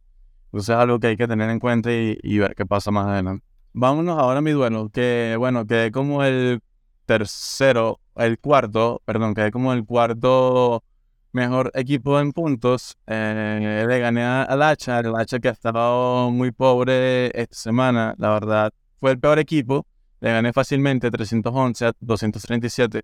Entonces 0.48 0.68
es 0.68 0.76
algo 0.76 1.00
que 1.00 1.06
hay 1.06 1.16
que 1.16 1.26
tener 1.26 1.48
en 1.48 1.58
cuenta 1.58 1.90
y, 1.90 2.18
y 2.22 2.36
ver 2.36 2.54
qué 2.54 2.66
pasa 2.66 2.90
más 2.90 3.06
adelante. 3.06 3.46
Vámonos 3.72 4.18
ahora 4.18 4.40
a 4.40 4.42
mi 4.42 4.50
duelo, 4.50 4.90
que 4.90 5.34
bueno, 5.38 5.66
que 5.66 5.90
como 5.94 6.22
el 6.22 6.60
tercero, 7.06 8.00
el 8.16 8.38
cuarto, 8.38 9.00
perdón, 9.06 9.32
que 9.32 9.50
como 9.50 9.72
el 9.72 9.86
cuarto 9.86 10.84
mejor 11.32 11.70
equipo 11.72 12.20
en 12.20 12.32
puntos. 12.32 12.98
Eh, 13.06 13.86
le 13.88 13.98
gané 13.98 14.24
al 14.24 14.60
Hacha, 14.60 15.00
el 15.00 15.14
Hacha 15.16 15.38
que 15.38 15.48
ha 15.48 15.52
estado 15.52 16.30
muy 16.30 16.52
pobre 16.52 17.28
esta 17.28 17.56
semana, 17.56 18.14
la 18.18 18.28
verdad. 18.28 18.74
Fue 19.00 19.10
el 19.10 19.18
peor 19.18 19.38
equipo. 19.38 19.86
Le 20.22 20.30
gané 20.30 20.52
fácilmente 20.52 21.10
311 21.10 21.84
a 21.84 21.92
237. 21.98 23.02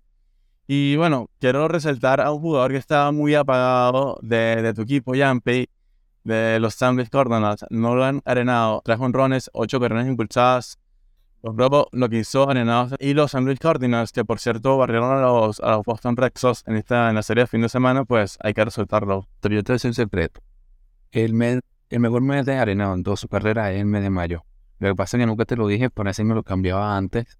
Y 0.67 0.95
bueno, 0.95 1.29
quiero 1.37 1.67
resaltar 1.67 2.21
a 2.21 2.31
un 2.31 2.39
jugador 2.39 2.71
que 2.71 2.77
estaba 2.77 3.11
muy 3.11 3.35
apagado 3.35 4.17
de, 4.21 4.61
de 4.61 4.73
tu 4.73 4.83
equipo, 4.83 5.15
Yampi, 5.15 5.67
de 6.23 6.59
los 6.61 6.75
San 6.75 6.95
Luis 6.95 7.09
Cardinals. 7.09 7.65
No 7.71 7.93
lo 7.95 8.05
han 8.05 8.21
arenado. 8.23 8.81
Tres 8.85 9.01
honrones, 9.01 9.49
ocho 9.51 9.81
carreras 9.81 10.07
impulsadas, 10.07 10.79
los 11.43 11.53
Bravo 11.53 11.89
lo 11.91 12.07
que 12.07 12.19
hizo 12.19 12.47
y 12.99 13.13
los 13.13 13.31
San 13.31 13.43
Luis 13.43 13.59
Cardinals, 13.59 14.13
que 14.13 14.23
por 14.23 14.39
cierto 14.39 14.77
barrieron 14.77 15.11
a 15.11 15.19
los, 15.19 15.59
a 15.59 15.71
los 15.71 15.85
Boston 15.85 16.15
Red 16.15 16.31
Sox 16.35 16.63
en, 16.67 16.77
esta, 16.77 17.09
en 17.09 17.15
la 17.15 17.23
serie 17.23 17.43
de 17.43 17.47
fin 17.47 17.61
de 17.61 17.69
semana, 17.69 18.05
pues 18.05 18.37
hay 18.41 18.53
que 18.53 18.63
resultarlo. 18.63 19.27
Pero 19.41 19.55
yo 19.55 19.63
te 19.63 19.73
decía 19.73 19.89
un 19.89 19.93
secreto. 19.93 20.39
El, 21.11 21.33
mes, 21.33 21.59
el 21.89 21.99
mejor 21.99 22.21
mes 22.21 22.45
de 22.45 22.55
Arenado 22.55 22.93
en 22.93 23.03
toda 23.03 23.17
su 23.17 23.27
carrera 23.27 23.73
es 23.73 23.81
el 23.81 23.87
mes 23.87 24.03
de 24.03 24.09
mayo. 24.09 24.45
Lo 24.79 24.89
que 24.89 24.95
pasa 24.95 25.17
es 25.17 25.21
que 25.21 25.27
nunca 25.27 25.45
te 25.45 25.55
lo 25.55 25.67
dije, 25.67 25.89
por 25.89 26.07
eso 26.07 26.23
me 26.23 26.33
lo 26.33 26.43
cambiaba 26.43 26.97
antes. 26.97 27.37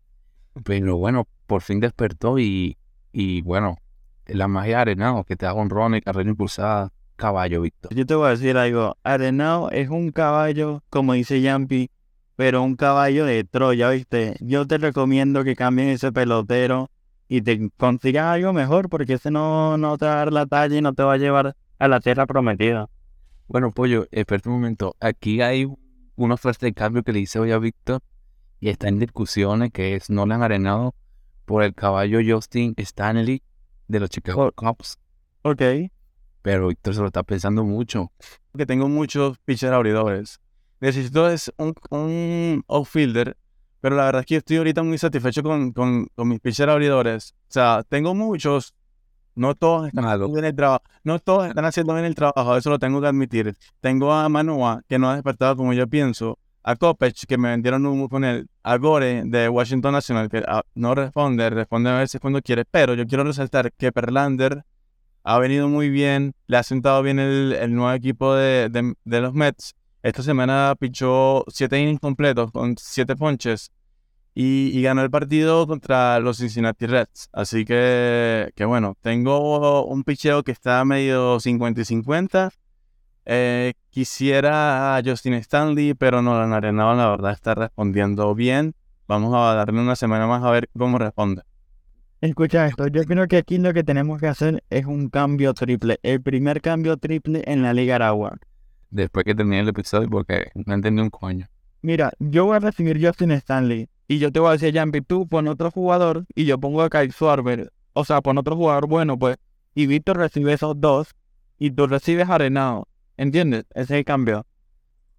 Pero 0.64 0.98
bueno, 0.98 1.28
por 1.48 1.62
fin 1.62 1.80
despertó 1.80 2.38
y, 2.38 2.78
y 3.12 3.42
bueno, 3.42 3.78
la 4.26 4.48
magia 4.48 4.78
de 4.78 4.82
Arenado, 4.82 5.24
que 5.24 5.36
te 5.36 5.46
haga 5.46 5.60
un 5.60 5.70
ron 5.70 5.96
y 5.96 6.02
carrera 6.02 6.30
impulsada, 6.30 6.92
caballo, 7.16 7.62
Víctor. 7.62 7.94
Yo 7.94 8.06
te 8.06 8.16
voy 8.16 8.28
a 8.28 8.32
decir 8.32 8.58
algo. 8.58 8.98
Arenado 9.04 9.72
es 9.72 9.90
un 9.90 10.12
caballo, 10.12 10.84
como 10.90 11.14
dice 11.14 11.42
Yampi, 11.42 11.90
pero 12.36 12.64
un 12.64 12.76
caballo 12.76 13.26
de 13.26 13.44
Troya, 13.44 13.90
¿viste? 13.90 14.36
Yo 14.40 14.68
te 14.68 14.78
recomiendo 14.78 15.44
que 15.44 15.56
cambies 15.56 15.96
ese 15.96 16.12
pelotero 16.12 16.90
y 17.28 17.42
te 17.42 17.70
consigas 17.78 18.26
algo 18.26 18.54
mejor, 18.54 18.90
porque 18.90 19.14
ese 19.14 19.32
no, 19.32 19.78
no 19.78 19.98
te 19.98 20.06
va 20.06 20.14
a 20.14 20.16
dar 20.16 20.34
la 20.34 20.46
talla 20.46 20.78
y 20.78 20.82
no 20.82 20.94
te 20.94 21.04
va 21.04 21.14
a 21.14 21.18
llevar 21.18 21.56
a 21.78 21.88
la 21.88 22.00
tierra 22.00 22.26
prometida. 22.26 22.90
Bueno, 23.48 23.72
Pollo, 23.72 24.08
espera 24.12 24.42
un 24.46 24.54
momento. 24.54 24.96
Aquí 25.00 25.42
hay 25.42 25.68
una 26.26 26.36
oferta 26.36 26.66
de 26.66 26.74
cambio 26.74 27.04
que 27.04 27.14
le 27.14 27.20
hice 27.20 27.40
hoy 27.40 27.52
a 27.52 27.60
Víctor 27.60 28.02
y 28.60 28.70
está 28.70 28.88
en 28.88 29.00
discusiones 29.00 29.72
que 29.72 29.96
es 29.96 30.10
no 30.10 30.26
le 30.26 30.34
han 30.34 30.44
arenado 30.44 30.96
por 31.46 31.64
el 31.64 31.74
caballo 31.74 32.20
Justin 32.26 32.74
Stanley 32.78 33.42
de 33.88 34.00
los 34.00 34.10
Chicago 34.10 34.52
Cubs. 34.52 35.00
Ok. 35.42 35.62
Pero 36.42 36.68
Víctor 36.68 36.94
se 36.94 37.02
lo 37.02 37.08
está 37.08 37.24
pensando 37.24 37.64
mucho. 37.64 38.12
Porque 38.52 38.66
tengo 38.66 38.88
muchos 38.88 39.38
pitchers 39.40 39.74
abridores 39.74 40.40
necesito 40.80 41.30
es 41.30 41.52
un, 41.58 41.74
un 41.90 42.64
outfielder, 42.68 43.38
pero 43.82 43.96
la 43.96 44.06
verdad 44.06 44.22
es 44.22 44.26
que 44.26 44.36
estoy 44.38 44.58
ahorita 44.58 44.84
muy 44.84 44.98
satisfecho 44.98 45.44
con, 45.44 45.72
con, 45.72 46.08
con 46.16 46.28
mis 46.28 46.40
pitchers 46.40 46.70
abridores. 46.70 47.36
O 47.44 47.52
sea, 47.52 47.84
tengo 47.88 48.14
muchos, 48.16 48.74
no 49.40 49.56
todos 49.56 49.88
están 49.88 50.06
haciendo 50.06 50.34
bien 50.34 50.46
el 50.46 50.56
trabajo, 50.56 50.84
no 51.04 51.20
todos 51.20 51.48
están 51.48 51.66
haciendo 51.66 51.94
bien 51.94 52.06
el 52.06 52.16
trabajo, 52.16 52.58
eso 52.58 52.70
lo 52.70 52.78
tengo 52.78 53.00
que 53.00 53.08
admitir. 53.08 53.56
Tengo 53.80 54.12
a 54.12 54.28
Manoa, 54.28 54.82
que 54.88 55.00
no 55.00 55.10
ha 55.10 55.14
despertado 55.14 55.56
como 55.56 55.72
yo 55.74 55.88
pienso, 55.88 56.38
a 56.62 56.76
Kopech, 56.76 57.26
que 57.26 57.38
me 57.38 57.50
vendieron 57.50 57.86
humo 57.86 58.10
con 58.10 58.26
él, 58.26 58.50
a 58.64 58.78
Gore 58.78 59.24
de 59.26 59.48
Washington 59.48 59.94
National, 59.94 60.30
que 60.30 60.44
ah, 60.46 60.64
no 60.76 60.94
responde, 60.94 61.50
responde 61.50 61.90
a 61.90 62.00
veces 62.00 62.20
cuando 62.20 62.42
quiere, 62.42 62.66
pero 62.66 62.94
yo 62.96 63.08
quiero 63.08 63.24
resaltar 63.24 63.72
que 63.72 63.94
Perlander 63.94 64.64
ha 65.24 65.40
venido 65.40 65.70
muy 65.70 65.90
bien, 65.90 66.34
le 66.48 66.58
ha 66.58 66.64
sentado 66.64 67.02
bien 67.02 67.20
el, 67.20 67.54
el 67.54 67.74
nuevo 67.74 67.94
equipo 67.94 68.36
de, 68.36 68.68
de, 68.70 68.94
de 69.06 69.22
los 69.22 69.34
Mets. 69.34 69.74
Esta 70.04 70.22
semana 70.22 70.76
pichó 70.78 71.46
siete 71.48 71.80
innings 71.80 72.02
completos 72.02 72.52
con 72.52 72.76
siete 72.78 73.16
ponches 73.16 73.72
y, 74.42 74.82
ganó 74.82 75.02
el 75.02 75.12
partido 75.12 75.68
contra 75.68 76.20
los 76.22 76.38
Cincinnati 76.38 76.86
Reds. 76.86 77.30
Así 77.34 77.66
que, 77.66 78.52
que 78.56 78.64
bueno, 78.64 78.96
tengo 79.02 79.86
un 79.86 80.06
picheo 80.06 80.44
que 80.44 80.54
está 80.54 80.86
medio 80.86 81.42
50 81.42 81.82
y 81.82 81.86
50. 81.86 82.50
Eh, 83.26 83.74
quisiera 83.90 84.96
a 84.96 85.02
Justin 85.04 85.34
Stanley, 85.34 85.94
pero 85.94 86.22
no, 86.22 86.40
han 86.40 86.54
Arenado 86.54 86.96
la 86.96 87.10
verdad 87.10 87.34
está 87.34 87.54
respondiendo 87.54 88.34
bien. 88.34 88.76
Vamos 89.10 89.34
a 89.36 89.56
darle 89.56 89.82
una 89.82 89.98
semana 89.98 90.26
más 90.26 90.42
a 90.44 90.52
ver 90.52 90.70
cómo 90.78 90.98
responde. 90.98 91.42
Escucha 92.22 92.66
esto, 92.66 92.88
yo 92.88 93.04
creo 93.04 93.28
que 93.28 93.38
aquí 93.38 93.58
lo 93.58 93.74
que 93.74 93.84
tenemos 93.84 94.22
que 94.22 94.28
hacer 94.28 94.64
es 94.70 94.86
un 94.86 95.10
cambio 95.10 95.54
triple, 95.54 96.00
el 96.02 96.22
primer 96.22 96.62
cambio 96.62 96.96
triple 96.96 97.44
en 97.46 97.62
la 97.62 97.74
Liga 97.74 97.96
Aragua 97.96 98.38
después 98.90 99.26
que 99.26 99.36
termine 99.36 99.60
el 99.60 99.70
episodio 99.70 100.10
porque 100.10 100.52
no 100.56 100.74
entendí 100.74 101.02
un 101.02 101.10
coño. 101.10 101.48
Mira, 101.82 102.12
yo 102.20 102.46
voy 102.46 102.58
a 102.58 102.60
recibir 102.60 103.06
Justin 103.06 103.32
Stanley 103.32 103.88
y 104.10 104.18
yo 104.18 104.32
te 104.32 104.40
voy 104.40 104.50
a 104.50 104.52
decir, 104.54 104.74
Jampi, 104.74 105.02
tú 105.02 105.28
pon 105.28 105.48
otro 105.48 105.70
jugador 105.70 106.26
y 106.34 106.46
yo 106.46 106.60
pongo 106.60 106.82
a 106.82 106.90
Kyle 106.90 107.12
Schwarber. 107.12 107.72
O 107.94 108.04
sea, 108.04 108.22
pon 108.22 108.40
otro 108.40 108.56
jugador 108.56 108.88
bueno, 108.88 109.20
pues. 109.20 109.38
Y 109.76 109.86
Víctor 109.86 110.18
recibe 110.18 110.52
esos 110.52 110.82
dos 110.82 111.16
y 111.60 111.70
tú 111.70 111.86
recibes 111.86 112.28
Arenado. 112.28 112.88
¿Entiendes? 113.18 113.66
Ese 113.70 113.84
es 113.84 114.00
el 114.00 114.06
cambio. 114.06 114.48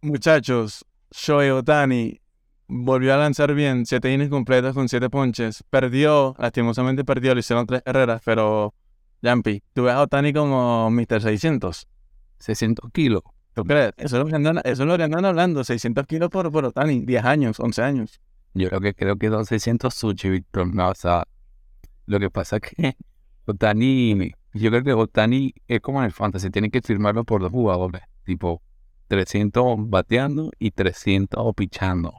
Muchachos, 0.02 0.84
Shohei 1.12 1.50
Otani 1.50 2.20
volvió 2.66 3.14
a 3.14 3.16
lanzar 3.16 3.54
bien, 3.54 3.86
7 3.86 4.12
innings 4.12 4.28
completos 4.28 4.74
con 4.74 4.88
7 4.88 5.08
ponches. 5.08 5.62
Perdió, 5.70 6.34
lastimosamente 6.36 7.04
perdió, 7.04 7.32
le 7.32 7.40
hicieron 7.40 7.66
3 7.66 7.82
carreras, 7.82 8.20
pero 8.24 8.74
Jampi, 9.22 9.62
tú 9.72 9.84
ves 9.84 9.94
a 9.94 10.02
Otani 10.02 10.32
como 10.32 10.90
Mr. 10.90 11.22
600. 11.22 11.86
600 12.40 12.90
kilos. 12.90 13.22
¿Tú 13.54 13.62
crees? 13.62 13.92
Eso 13.98 14.16
es 14.16 14.24
lo 14.24 14.26
que 14.28 14.34
andan, 14.34 14.58
eso 14.64 14.82
es 14.82 14.88
lo 14.88 14.96
que 14.96 15.04
andan 15.04 15.24
hablando, 15.24 15.62
600 15.62 16.06
kilos 16.08 16.28
por, 16.28 16.50
por 16.50 16.64
Otani, 16.64 17.04
10 17.04 17.24
años, 17.24 17.60
11 17.60 17.82
años. 17.82 18.20
Yo 18.54 18.68
creo 18.68 18.80
que 18.80 18.94
creo 18.94 19.16
que 19.16 19.28
son 19.28 19.46
600 19.46 19.94
sushi, 19.94 20.30
Víctor. 20.30 20.74
No, 20.74 20.90
o 20.90 20.94
sea, 20.94 21.24
lo 22.06 22.18
que 22.18 22.30
pasa 22.30 22.56
es 22.56 22.62
que 22.76 22.96
Otani, 23.46 24.32
yo 24.54 24.70
creo 24.70 24.82
que 24.82 24.92
Otani 24.92 25.54
es 25.68 25.80
como 25.80 26.00
en 26.00 26.06
el 26.06 26.12
fantasy, 26.12 26.50
tiene 26.50 26.70
que 26.70 26.82
firmarlo 26.82 27.24
por 27.24 27.40
dos 27.40 27.50
jugadores, 27.50 28.02
tipo 28.24 28.62
300 29.08 29.76
bateando 29.88 30.50
y 30.58 30.70
300 30.70 31.54
pichando. 31.54 32.14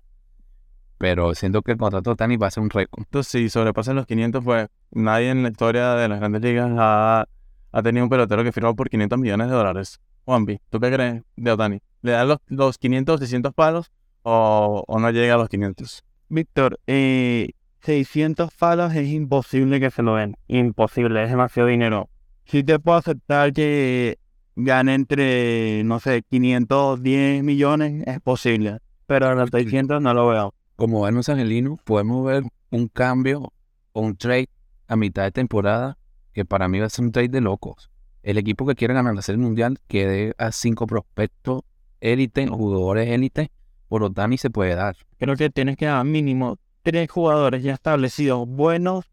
Pero 0.98 1.34
siento 1.36 1.62
que 1.62 1.72
el 1.72 1.78
contrato 1.78 2.12
de 2.12 2.14
Otani 2.14 2.38
va 2.38 2.48
a 2.48 2.52
ser 2.52 2.64
un 2.64 2.70
récord. 2.70 3.04
Entonces, 3.06 3.32
si 3.32 3.50
sobrepasan 3.50 3.96
los 3.96 4.06
500, 4.06 4.44
pues 4.44 4.68
nadie 4.92 5.32
en 5.32 5.44
la 5.44 5.50
historia 5.50 5.96
de 5.96 6.08
las 6.08 6.20
grandes 6.20 6.42
ligas 6.42 6.70
ha, 6.78 7.28
ha 7.72 7.82
tenido 7.82 8.06
un 8.06 8.10
pelotero 8.10 8.44
que 8.44 8.52
firmó 8.52 8.76
por 8.76 8.90
500 8.90 9.18
millones 9.18 9.48
de 9.48 9.54
dólares. 9.54 10.00
Juanpi, 10.26 10.60
¿tú 10.70 10.80
qué 10.80 10.92
crees 10.92 11.24
de 11.36 11.52
Otani? 11.52 11.82
¿Le 12.02 12.12
dan 12.12 12.28
los, 12.28 12.38
los 12.48 12.78
500, 12.78 13.20
600 13.20 13.54
palos 13.54 13.92
o, 14.22 14.84
o 14.88 15.00
no 15.00 15.10
llega 15.10 15.34
a 15.34 15.38
los 15.38 15.50
500? 15.50 16.04
Víctor, 16.32 16.80
eh, 16.88 17.50
600 17.82 18.54
palos 18.54 18.96
es 18.96 19.10
imposible 19.10 19.82
que 19.82 19.92
se 19.92 20.02
lo 20.02 20.16
den. 20.16 20.38
Imposible, 20.48 21.24
es 21.24 21.30
demasiado 21.30 21.68
dinero. 21.68 22.10
Sí 22.46 22.64
te 22.64 22.80
puedo 22.80 22.98
aceptar 22.98 23.52
que 23.52 24.18
gane 24.56 24.94
entre, 24.94 25.84
no 25.84 26.00
sé, 26.00 26.24
510 26.30 27.44
millones, 27.44 28.08
es 28.08 28.22
posible. 28.22 28.78
Pero 29.08 29.32
en 29.32 29.40
los 29.40 29.50
600 29.50 30.02
no 30.02 30.14
lo 30.14 30.30
veo. 30.30 30.54
Como 30.78 31.02
vemos 31.02 31.28
Angelino, 31.28 31.78
podemos 31.84 32.26
ver 32.26 32.44
un 32.70 32.88
cambio 32.88 33.52
o 33.92 34.02
un 34.02 34.16
trade 34.16 34.48
a 34.88 34.96
mitad 34.96 35.24
de 35.24 35.32
temporada 35.32 35.98
que 36.34 36.46
para 36.46 36.70
mí 36.70 36.80
va 36.80 36.86
a 36.86 36.90
ser 36.90 37.04
un 37.04 37.12
trade 37.12 37.28
de 37.28 37.42
locos. 37.42 37.92
El 38.24 38.38
equipo 38.38 38.66
que 38.66 38.76
quiere 38.76 38.94
ganar 38.94 39.14
la 39.16 39.22
Serie 39.22 39.42
Mundial 39.42 39.80
quede 39.88 40.34
a 40.38 40.54
cinco 40.54 40.88
prospectos 40.88 41.64
élite 42.00 42.48
o 42.50 42.56
jugadores 42.56 43.10
élite, 43.10 43.52
por 43.92 44.04
Otani 44.04 44.38
se 44.38 44.50
puede 44.50 44.74
dar. 44.74 44.96
Creo 45.18 45.36
que 45.36 45.50
tienes 45.50 45.76
que 45.76 45.86
dar 45.86 46.06
mínimo 46.06 46.58
tres 46.82 47.12
jugadores 47.12 47.62
ya 47.62 47.74
establecidos 47.74 48.48
buenos 48.48 49.04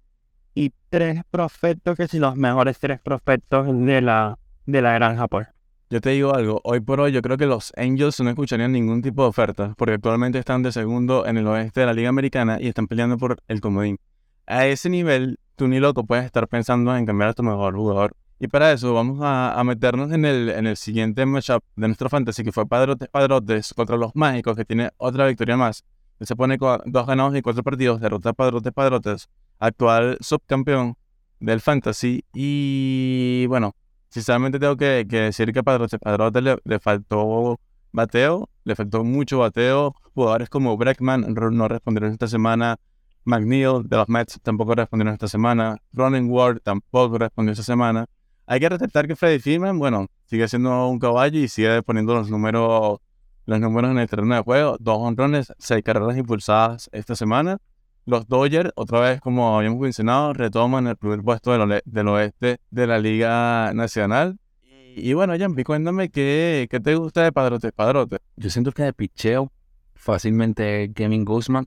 y 0.54 0.72
tres 0.88 1.22
prospectos 1.32 1.96
que 1.96 2.06
si 2.06 2.20
los 2.20 2.36
mejores 2.36 2.78
tres 2.78 3.00
prospectos 3.00 3.66
de 3.66 4.00
la, 4.00 4.38
de 4.66 4.80
la 4.80 4.92
granja, 4.92 5.26
pues. 5.26 5.48
Yo 5.90 6.00
te 6.00 6.10
digo 6.10 6.32
algo, 6.32 6.60
hoy 6.62 6.78
por 6.78 7.00
hoy 7.00 7.10
yo 7.10 7.22
creo 7.22 7.36
que 7.36 7.46
los 7.46 7.72
Angels 7.76 8.20
no 8.20 8.30
escucharían 8.30 8.70
ningún 8.70 9.02
tipo 9.02 9.22
de 9.22 9.30
oferta, 9.30 9.74
porque 9.76 9.94
actualmente 9.94 10.38
están 10.38 10.62
de 10.62 10.70
segundo 10.70 11.26
en 11.26 11.38
el 11.38 11.48
oeste 11.48 11.80
de 11.80 11.86
la 11.86 11.92
Liga 11.92 12.10
Americana 12.10 12.58
y 12.60 12.68
están 12.68 12.86
peleando 12.86 13.18
por 13.18 13.38
el 13.48 13.60
comodín. 13.60 13.98
A 14.46 14.66
ese 14.66 14.88
nivel, 14.88 15.40
tú 15.56 15.66
ni 15.66 15.80
loco 15.80 16.04
puedes 16.04 16.24
estar 16.24 16.46
pensando 16.46 16.96
en 16.96 17.04
cambiar 17.04 17.30
a 17.30 17.34
tu 17.34 17.42
mejor 17.42 17.74
jugador. 17.74 18.14
Y 18.40 18.46
para 18.46 18.72
eso 18.72 18.94
vamos 18.94 19.18
a, 19.22 19.60
meternos 19.64 20.12
en 20.12 20.24
el, 20.24 20.48
en 20.50 20.66
el 20.66 20.76
siguiente 20.76 21.26
matchup 21.26 21.62
de 21.74 21.88
nuestro 21.88 22.08
fantasy, 22.08 22.44
que 22.44 22.52
fue 22.52 22.66
Padrotes 22.66 23.08
Padrotes 23.08 23.74
contra 23.74 23.96
los 23.96 24.14
Mágicos, 24.14 24.56
que 24.56 24.64
tiene 24.64 24.90
otra 24.96 25.26
victoria 25.26 25.56
más. 25.56 25.84
Se 26.20 26.36
pone 26.36 26.56
dos 26.58 27.06
ganados 27.06 27.36
y 27.36 27.42
cuatro 27.42 27.62
partidos, 27.64 28.00
derrota 28.00 28.30
a 28.30 28.32
Padrotes 28.32 28.72
Padrotes, 28.72 29.28
actual 29.58 30.18
subcampeón 30.20 30.96
del 31.40 31.60
fantasy. 31.60 32.24
Y 32.32 33.46
bueno, 33.48 33.74
sinceramente 34.08 34.60
tengo 34.60 34.76
que, 34.76 35.04
decir 35.04 35.52
que 35.52 35.58
a 35.58 35.62
Padrotes 35.64 35.98
Padrotes 35.98 36.42
le, 36.64 36.78
faltó 36.78 37.58
bateo, 37.92 38.48
le 38.64 38.76
faltó 38.76 39.02
mucho 39.02 39.38
bateo. 39.38 39.94
Jugadores 40.14 40.48
como 40.48 40.76
Breckman 40.76 41.26
no 41.34 41.68
respondieron 41.68 42.12
esta 42.12 42.28
semana. 42.28 42.78
McNeil 43.24 43.82
de 43.84 43.96
los 43.96 44.08
Mets 44.08 44.40
tampoco 44.42 44.74
respondieron 44.74 45.14
esta 45.14 45.28
semana. 45.28 45.76
Ronnie 45.92 46.22
Ward 46.22 46.60
tampoco 46.62 47.18
respondió 47.18 47.52
esta 47.52 47.64
semana. 47.64 48.06
Hay 48.50 48.60
que 48.60 48.68
resaltar 48.70 49.06
que 49.06 49.14
Freddy 49.14 49.40
Freeman, 49.40 49.78
bueno, 49.78 50.06
sigue 50.24 50.48
siendo 50.48 50.88
un 50.88 50.98
caballo 50.98 51.38
y 51.38 51.48
sigue 51.48 51.82
poniendo 51.82 52.14
los 52.14 52.30
números, 52.30 52.98
los 53.44 53.60
números 53.60 53.90
en 53.90 53.98
el 53.98 54.08
terreno 54.08 54.36
de 54.36 54.40
juego. 54.40 54.78
Dos 54.80 54.96
honrones, 55.00 55.52
seis 55.58 55.82
carreras 55.84 56.16
impulsadas 56.16 56.88
esta 56.92 57.14
semana. 57.14 57.58
Los 58.06 58.26
Dodgers, 58.26 58.70
otra 58.74 59.00
vez, 59.00 59.20
como 59.20 59.58
habíamos 59.58 59.80
mencionado, 59.80 60.32
retoman 60.32 60.86
el 60.86 60.96
primer 60.96 61.20
puesto 61.22 61.52
del, 61.52 62.08
oeste 62.08 62.58
de 62.70 62.86
la 62.86 62.98
Liga 62.98 63.74
Nacional. 63.74 64.38
Y, 64.62 65.10
y 65.10 65.12
bueno, 65.12 65.34
Jampi, 65.38 65.62
cuéntame 65.62 66.08
qué, 66.08 66.66
te 66.70 66.94
gusta 66.94 67.24
de 67.24 67.32
Padrote 67.32 67.70
Padrote. 67.70 68.16
Yo 68.36 68.48
siento 68.48 68.72
que 68.72 68.82
de 68.82 68.94
picheo 68.94 69.52
fácilmente 69.94 70.90
Kevin 70.94 71.26
Guzman, 71.26 71.66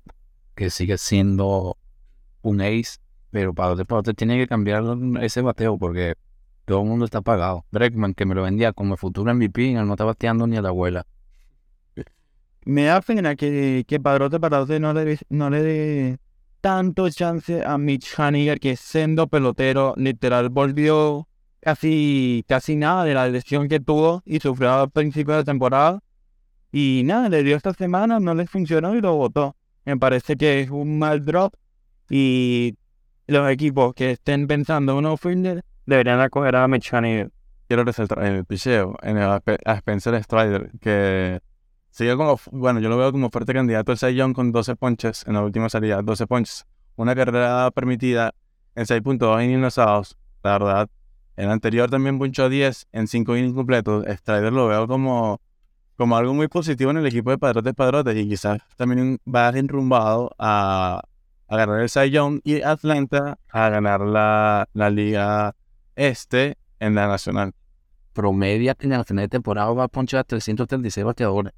que 0.55 0.71
sigue 0.71 0.97
siendo 0.97 1.77
un 2.41 2.59
ace, 2.59 2.97
pero 3.29 3.53
para 3.53 3.75
Padrotes 3.85 4.15
tiene 4.15 4.39
que 4.39 4.47
cambiar 4.47 4.83
ese 5.21 5.41
bateo 5.41 5.77
porque 5.77 6.15
todo 6.71 6.83
el 6.83 6.87
mundo 6.87 7.03
está 7.03 7.19
pagado. 7.19 7.65
Breckman, 7.71 8.13
que 8.13 8.25
me 8.25 8.33
lo 8.33 8.43
vendía 8.43 8.71
como 8.71 8.95
futuro 8.95 9.35
MVP, 9.35 9.73
no 9.73 9.91
está 9.91 10.05
bateando 10.05 10.47
ni 10.47 10.55
a 10.55 10.61
la 10.61 10.69
abuela. 10.69 11.05
Me 12.63 12.85
da 12.85 13.01
pena 13.01 13.35
que, 13.35 13.83
que 13.85 13.99
Padrote 13.99 14.39
Padrote 14.39 14.79
no 14.79 14.93
le, 14.93 15.19
no 15.27 15.49
le 15.49 15.63
dé 15.63 16.17
tanto 16.61 17.09
chance 17.09 17.61
a 17.65 17.77
Mitch 17.77 18.17
Haniger, 18.17 18.61
que 18.61 18.77
siendo 18.77 19.27
pelotero, 19.27 19.95
literal, 19.97 20.47
volvió 20.47 21.27
casi, 21.59 22.45
casi 22.47 22.77
nada 22.77 23.03
de 23.03 23.15
la 23.15 23.27
lesión 23.27 23.67
que 23.67 23.81
tuvo 23.81 24.21
y 24.23 24.39
sufrió 24.39 24.71
al 24.71 24.91
principio 24.91 25.35
de 25.35 25.43
temporada. 25.43 25.99
Y 26.71 27.01
nada, 27.03 27.27
le 27.27 27.43
dio 27.43 27.57
esta 27.57 27.73
semana, 27.73 28.21
no 28.21 28.33
le 28.33 28.47
funcionó 28.47 28.95
y 28.95 29.01
lo 29.01 29.17
votó. 29.17 29.57
Me 29.83 29.97
parece 29.97 30.37
que 30.37 30.61
es 30.61 30.69
un 30.69 30.99
mal 30.99 31.25
drop 31.25 31.53
y 32.09 32.77
los 33.27 33.51
equipos 33.51 33.93
que 33.93 34.11
estén 34.11 34.47
pensando 34.47 34.93
en 34.93 34.99
un 34.99 35.17
deberían 35.85 36.19
acoger 36.19 36.55
a 36.55 36.67
Mitch 36.67 36.93
Haniger. 36.93 37.31
quiero 37.67 37.83
resaltar 37.85 38.19
en 38.25 38.33
el 38.35 38.45
picheo, 38.45 38.95
en 39.01 39.17
el, 39.17 39.23
a 39.23 39.37
Spe- 39.39 39.59
a 39.65 39.73
Spencer 39.75 40.21
Strider, 40.23 40.71
que 40.81 41.39
sigue 41.89 42.15
como, 42.17 42.37
bueno, 42.51 42.79
yo 42.81 42.89
lo 42.89 42.97
veo 42.97 43.11
como 43.11 43.29
fuerte 43.29 43.53
candidato 43.53 43.91
al 43.93 44.13
Young 44.13 44.33
con 44.33 44.51
12 44.51 44.75
ponches 44.75 45.25
en 45.27 45.33
la 45.35 45.41
última 45.41 45.69
salida, 45.69 46.01
12 46.01 46.27
ponches. 46.27 46.65
Una 46.97 47.15
carrera 47.15 47.71
permitida 47.71 48.33
en 48.75 48.85
6.2 48.85 49.43
innings 49.43 49.61
lanzados, 49.61 50.17
la 50.43 50.51
verdad. 50.53 50.89
El 51.37 51.49
anterior 51.49 51.89
también 51.89 52.19
punchó 52.19 52.49
10 52.49 52.87
en 52.91 53.07
5 53.07 53.37
innings 53.37 53.55
completos. 53.55 54.05
Strider 54.05 54.51
lo 54.51 54.67
veo 54.67 54.85
como, 54.87 55.39
como 55.95 56.17
algo 56.17 56.33
muy 56.33 56.47
positivo 56.49 56.91
en 56.91 56.97
el 56.97 57.05
equipo 57.07 57.31
de 57.31 57.37
Padrotes 57.37 57.73
Padrotes 57.73 58.15
y 58.17 58.27
quizás 58.27 58.59
también 58.75 59.17
va 59.25 59.49
enrumbado 59.49 60.35
a, 60.37 61.01
a 61.47 61.57
ganar 61.57 61.79
el 61.81 62.11
Young 62.11 62.41
y 62.43 62.61
Atlanta 62.61 63.37
a 63.49 63.69
ganar 63.69 64.01
la, 64.01 64.67
la 64.73 64.89
Liga 64.89 65.55
Este 66.01 66.57
en 66.79 66.95
la 66.95 67.07
Nacional. 67.07 67.53
Promedia 68.13 68.73
que 68.73 68.87
en 68.87 68.93
la 68.93 69.03
final 69.03 69.25
de 69.25 69.29
temporada 69.29 69.71
va 69.71 69.83
a 69.83 69.87
ponchar 69.87 70.21
a 70.21 70.23
336 70.23 71.05
bateadores. 71.05 71.53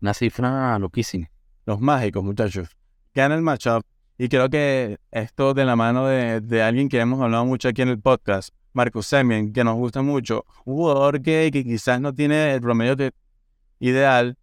Una 0.00 0.14
cifra 0.14 0.78
loquísima. 0.78 1.28
los 1.66 1.80
mágicos, 1.80 2.22
muchachos. 2.22 2.68
Gana 3.12 3.34
el 3.34 3.42
matchup. 3.42 3.82
Y 4.16 4.28
creo 4.28 4.48
que 4.48 4.98
esto 5.10 5.54
de 5.54 5.64
la 5.64 5.74
mano 5.74 6.06
de, 6.06 6.40
de 6.40 6.62
alguien 6.62 6.88
que 6.88 7.00
hemos 7.00 7.20
hablado 7.20 7.44
mucho 7.46 7.66
aquí 7.66 7.82
en 7.82 7.88
el 7.88 7.98
podcast, 7.98 8.50
Marcus 8.74 9.06
Semien, 9.06 9.52
que 9.52 9.64
nos 9.64 9.74
gusta 9.74 10.02
mucho. 10.02 10.44
Un 10.64 10.74
jugador 10.76 11.20
que, 11.20 11.50
que 11.52 11.64
quizás 11.64 12.00
no 12.00 12.14
tiene 12.14 12.54
el 12.54 12.60
promedio 12.60 12.94
de- 12.94 13.10
ideal, 13.80 14.38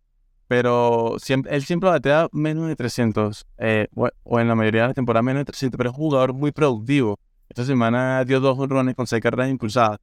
pero 0.50 1.16
siempre, 1.20 1.56
él 1.56 1.64
siempre 1.64 1.90
batea 1.90 2.28
menos 2.34 2.68
de 2.68 2.76
300, 2.76 3.46
eh, 3.60 3.88
o, 3.96 4.10
o 4.24 4.40
en 4.42 4.50
la 4.50 4.56
mayoría 4.56 4.82
de 4.82 4.88
las 4.90 4.96
temporadas 4.96 5.24
menos 5.24 5.40
de 5.40 5.46
300, 5.46 5.78
pero 5.78 5.92
es 5.92 5.96
un 5.96 6.04
jugador 6.04 6.34
muy 6.34 6.52
productivo. 6.52 7.18
Esta 7.50 7.66
semana 7.66 8.24
dio 8.26 8.40
dos 8.40 8.58
honrones 8.60 8.96
con 8.96 9.08
seis 9.08 9.22
carreras 9.22 9.50
impulsadas. 9.50 10.00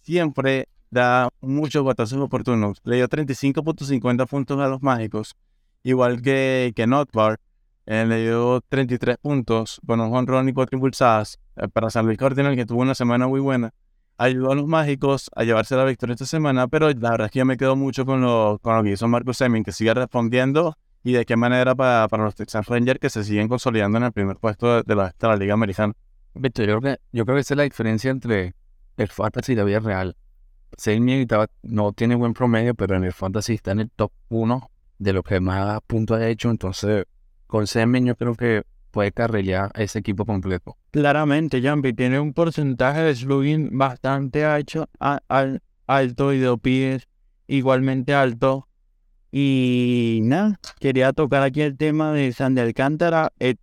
Siempre 0.00 0.68
da 0.90 1.28
muchos 1.40 1.84
batazos 1.84 2.18
oportunos. 2.20 2.80
Le 2.84 2.96
dio 2.96 3.08
35.50 3.08 4.26
puntos 4.26 4.60
a 4.60 4.68
los 4.68 4.82
mágicos 4.82 5.34
igual 5.82 6.22
que, 6.22 6.72
que 6.74 6.86
Notbar, 6.86 7.38
eh, 7.86 8.04
le 8.06 8.22
dio 8.22 8.60
33 8.68 9.18
puntos 9.18 9.80
con 9.86 10.00
un 10.00 10.14
honrón 10.14 10.48
y 10.48 10.52
cuatro 10.52 10.76
impulsadas 10.76 11.38
eh, 11.56 11.68
para 11.68 11.90
San 11.90 12.06
Luis 12.06 12.18
Cardinal, 12.18 12.54
que 12.54 12.66
tuvo 12.66 12.82
una 12.82 12.94
semana 12.94 13.26
muy 13.26 13.40
buena. 13.40 13.72
Ayudó 14.18 14.52
a 14.52 14.54
los 14.54 14.66
mágicos 14.66 15.30
a 15.34 15.42
llevarse 15.42 15.74
la 15.74 15.84
victoria 15.84 16.12
esta 16.12 16.26
semana, 16.26 16.68
pero 16.68 16.88
la 16.90 17.10
verdad 17.10 17.26
es 17.26 17.30
que 17.32 17.40
yo 17.40 17.44
me 17.44 17.56
quedo 17.56 17.74
mucho 17.76 18.06
con 18.06 18.20
lo, 18.20 18.58
con 18.62 18.76
lo 18.76 18.82
que 18.84 18.92
hizo 18.92 19.08
Marcus 19.08 19.38
Semien, 19.38 19.64
que 19.64 19.72
sigue 19.72 19.92
respondiendo 19.94 20.76
y 21.02 21.12
de 21.12 21.24
qué 21.24 21.34
manera 21.34 21.74
para, 21.74 22.06
para 22.08 22.24
los 22.24 22.34
Texas 22.34 22.66
Rangers 22.66 23.00
que 23.00 23.10
se 23.10 23.24
siguen 23.24 23.48
consolidando 23.48 23.98
en 23.98 24.04
el 24.04 24.12
primer 24.12 24.36
puesto 24.36 24.82
de 24.82 24.94
la, 24.94 25.14
de 25.18 25.28
la 25.28 25.36
Liga 25.36 25.54
Americana. 25.54 25.94
Víctor, 26.34 26.66
yo 26.66 26.80
creo 26.80 26.96
que, 26.96 27.00
yo 27.12 27.24
creo 27.24 27.36
que 27.36 27.40
esa 27.40 27.54
es 27.54 27.58
la 27.58 27.64
diferencia 27.64 28.10
entre 28.10 28.54
el 28.96 29.08
fantasy 29.08 29.52
y 29.52 29.56
la 29.56 29.64
vida 29.64 29.80
real. 29.80 30.16
Estaba- 30.76 31.48
no 31.62 31.92
tiene 31.92 32.14
buen 32.14 32.32
promedio, 32.32 32.74
pero 32.74 32.96
en 32.96 33.04
el 33.04 33.12
fantasy 33.12 33.54
está 33.54 33.72
en 33.72 33.80
el 33.80 33.90
top 33.90 34.10
1 34.30 34.70
de 34.98 35.12
lo 35.12 35.22
que 35.22 35.40
más 35.40 35.80
puntos 35.86 36.18
ha 36.18 36.28
hecho. 36.28 36.50
Entonces, 36.50 37.04
con 37.46 37.66
Semien 37.66 38.06
yo 38.06 38.16
creo 38.16 38.34
que 38.34 38.62
puede 38.90 39.12
carrilear 39.12 39.70
ese 39.74 39.98
equipo 39.98 40.24
completo. 40.24 40.76
Claramente, 40.90 41.60
Jampi 41.60 41.92
tiene 41.92 42.18
un 42.20 42.32
porcentaje 42.32 43.00
de 43.00 43.14
slugging 43.14 43.76
bastante 43.76 44.44
alto, 44.44 44.88
a- 45.00 45.20
al- 45.28 45.62
alto 45.86 46.32
y 46.32 46.38
de 46.38 46.48
OPS 46.48 47.06
igualmente 47.48 48.14
alto. 48.14 48.68
Y 49.30 50.20
nada, 50.24 50.58
quería 50.78 51.12
tocar 51.12 51.42
aquí 51.42 51.62
el 51.62 51.76
tema 51.76 52.12
de 52.12 52.32
Sandy 52.32 52.60
Alcántara. 52.60 53.32
eh, 53.40 53.56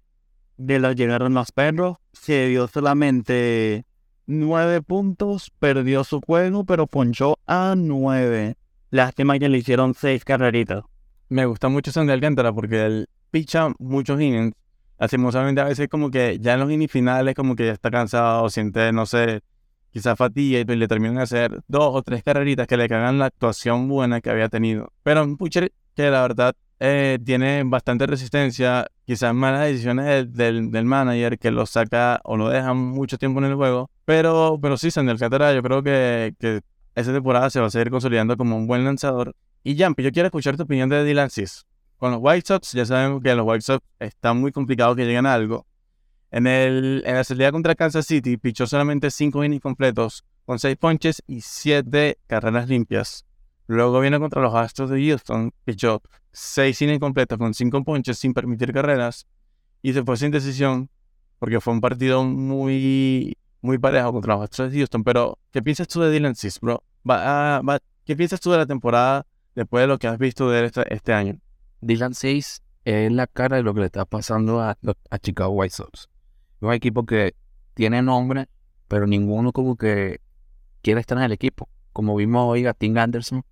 de 0.60 0.80
la 0.80 0.94
llegaron 0.94 1.34
los 1.34 1.52
perros. 1.52 1.98
Se 2.14 2.48
dio 2.48 2.68
solamente 2.68 3.86
nueve 4.28 4.82
puntos, 4.82 5.52
perdió 5.58 6.04
su 6.04 6.22
juego, 6.22 6.66
pero 6.66 6.86
ponchó 6.86 7.40
a 7.48 7.74
nueve. 7.76 8.56
Lástima 8.92 9.40
que 9.40 9.50
le 9.50 9.58
hicieron 9.58 9.94
seis 9.94 10.24
carreritas. 10.24 10.84
Me 11.30 11.46
gusta 11.46 11.70
mucho 11.70 11.92
Sandy 11.92 12.12
Alcántara 12.12 12.54
porque 12.54 12.86
él 12.86 13.10
picha 13.32 13.70
muchos 13.80 14.20
innings. 14.22 14.54
Lastimosamente 15.00 15.62
a 15.62 15.66
veces 15.66 15.88
como 15.88 16.12
que 16.12 16.40
ya 16.40 16.56
en 16.56 16.60
los 16.60 16.72
innings 16.72 16.92
finales 16.92 17.34
como 17.36 17.56
que 17.56 17.68
ya 17.68 17.72
está 17.72 17.90
cansado, 17.90 18.50
siente, 18.50 18.92
no 18.92 19.06
sé, 19.06 19.42
quizás 19.92 20.18
fatiga 20.18 20.60
y 20.60 20.66
le 20.66 20.88
terminan 20.88 21.18
de 21.18 21.24
hacer 21.24 21.62
dos 21.68 21.96
o 21.96 22.02
tres 22.02 22.22
carreritas 22.22 22.68
que 22.68 22.76
le 22.76 22.90
cagan 22.90 23.18
la 23.18 23.26
actuación 23.26 23.88
buena 23.88 24.20
que 24.20 24.30
había 24.30 24.50
tenido. 24.50 24.92
Pero 25.04 25.24
un 25.24 25.38
pitcher 25.38 25.72
que 25.96 26.10
la 26.10 26.22
verdad 26.22 26.54
eh, 26.80 27.18
tiene 27.24 27.64
bastante 27.66 28.08
resistencia, 28.08 28.88
quizás 29.10 29.34
malas 29.34 29.62
decisiones 29.62 30.32
del, 30.36 30.70
del, 30.70 30.86
manager 30.86 31.40
que 31.40 31.50
lo 31.50 31.66
saca 31.66 32.22
o 32.24 32.38
lo 32.38 32.48
deja 32.50 32.76
mucho 32.76 33.18
tiempo 33.18 33.40
en 33.40 33.46
el 33.46 33.56
juego. 33.56 33.90
Pero, 34.06 34.60
pero 34.62 34.78
sí, 34.78 34.92
Sandy 34.92 35.10
Alcántara 35.10 35.52
yo 35.52 35.64
creo 35.64 35.82
que, 35.82 36.36
que 36.38 36.62
esta 36.94 37.12
temporada 37.12 37.50
se 37.50 37.60
va 37.60 37.66
a 37.66 37.70
seguir 37.72 37.90
consolidando 37.90 38.38
como 38.38 38.56
un 38.56 38.68
buen 38.68 38.86
lanzador. 38.86 39.36
Y 39.64 39.76
Jampi, 39.76 40.04
yo 40.04 40.12
quiero 40.12 40.28
escuchar 40.28 40.58
tu 40.58 40.64
opinión 40.64 40.90
de 40.90 41.04
Dylan 41.04 41.32
Cis. 41.32 41.66
Con 41.98 42.12
los 42.12 42.20
White 42.22 42.46
Sox, 42.46 42.74
ya 42.74 42.86
sabemos 42.86 43.24
que 43.24 43.34
los 43.34 43.48
White 43.48 43.62
Sox 43.62 43.84
está 43.98 44.34
muy 44.34 44.52
complicado 44.52 44.96
que 44.96 45.06
lleguen 45.06 45.26
a 45.26 45.34
algo. 45.34 45.66
En, 46.30 46.46
el, 46.46 47.02
en 47.04 47.16
la 47.16 47.24
salida 47.24 47.52
contra 47.52 47.74
Kansas 47.74 48.06
City, 48.06 48.38
pichó 48.38 48.68
solamente 48.68 49.10
5 49.10 49.44
innings 49.44 49.64
completos, 49.64 50.24
con 50.46 50.60
6 50.60 50.78
ponches 50.78 51.24
y 51.26 51.42
7 51.42 52.20
carreras 52.28 52.70
limpias. 52.70 53.26
Luego 53.66 54.02
viene 54.02 54.20
contra 54.20 54.40
los 54.40 54.54
Astros 54.54 54.92
de 54.92 55.04
Houston, 55.04 55.52
pichó 55.66 56.04
6 56.32 56.82
innings 56.82 57.00
completos 57.00 57.38
con 57.38 57.54
5 57.54 57.84
ponches 57.84 58.18
sin 58.18 58.34
permitir 58.34 58.72
carreras 58.74 59.28
y 59.82 59.94
se 59.94 60.04
fue 60.04 60.18
sin 60.18 60.32
decisión 60.32 60.90
porque 61.40 61.60
fue 61.62 61.74
un 61.74 61.82
partido 61.82 62.24
muy, 62.24 63.38
muy 63.62 63.78
parejo 63.78 64.12
contra 64.12 64.36
los 64.36 64.44
Astros 64.44 64.72
de 64.72 64.78
Houston. 64.80 65.04
Pero, 65.04 65.38
¿qué 65.52 65.62
piensas 65.62 65.88
tú 65.88 66.02
de 66.02 66.12
Dylan 66.12 66.36
Cis, 66.36 66.60
bro? 66.60 66.84
Va, 67.10 67.62
va- 67.62 67.80
¿Qué 68.06 68.16
piensas 68.16 68.40
tú 68.42 68.52
de 68.52 68.58
la 68.58 68.66
temporada 68.66 69.26
después 69.56 69.82
de 69.84 69.88
lo 69.88 69.98
que 69.98 70.08
has 70.08 70.18
visto 70.18 70.50
de 70.50 70.60
él 70.60 70.66
este, 70.66 70.94
este 70.94 71.14
año? 71.14 71.40
Dylan 71.82 72.14
6 72.14 72.62
es 72.84 73.12
la 73.12 73.28
cara 73.28 73.56
de 73.58 73.64
lo 73.64 73.74
que 73.74 73.80
le 73.82 73.86
está 73.86 74.04
pasando 74.06 74.60
a, 74.62 74.78
a 75.10 75.20
Chicago 75.20 75.52
White 75.52 75.76
Sox. 75.76 76.10
Un 76.60 76.74
equipo 76.74 77.06
que 77.06 77.36
tiene 77.74 78.02
nombre, 78.02 78.48
pero 78.90 79.08
ninguno 79.08 79.54
como 79.54 79.78
que 79.78 80.20
quiere 80.82 81.00
estar 81.00 81.18
en 81.18 81.24
el 81.24 81.32
equipo. 81.32 81.70
Como 81.94 82.16
vimos 82.16 82.46
hoy 82.48 82.66
a 82.66 82.74
Tim 82.74 82.98
Anderson, 82.98 83.44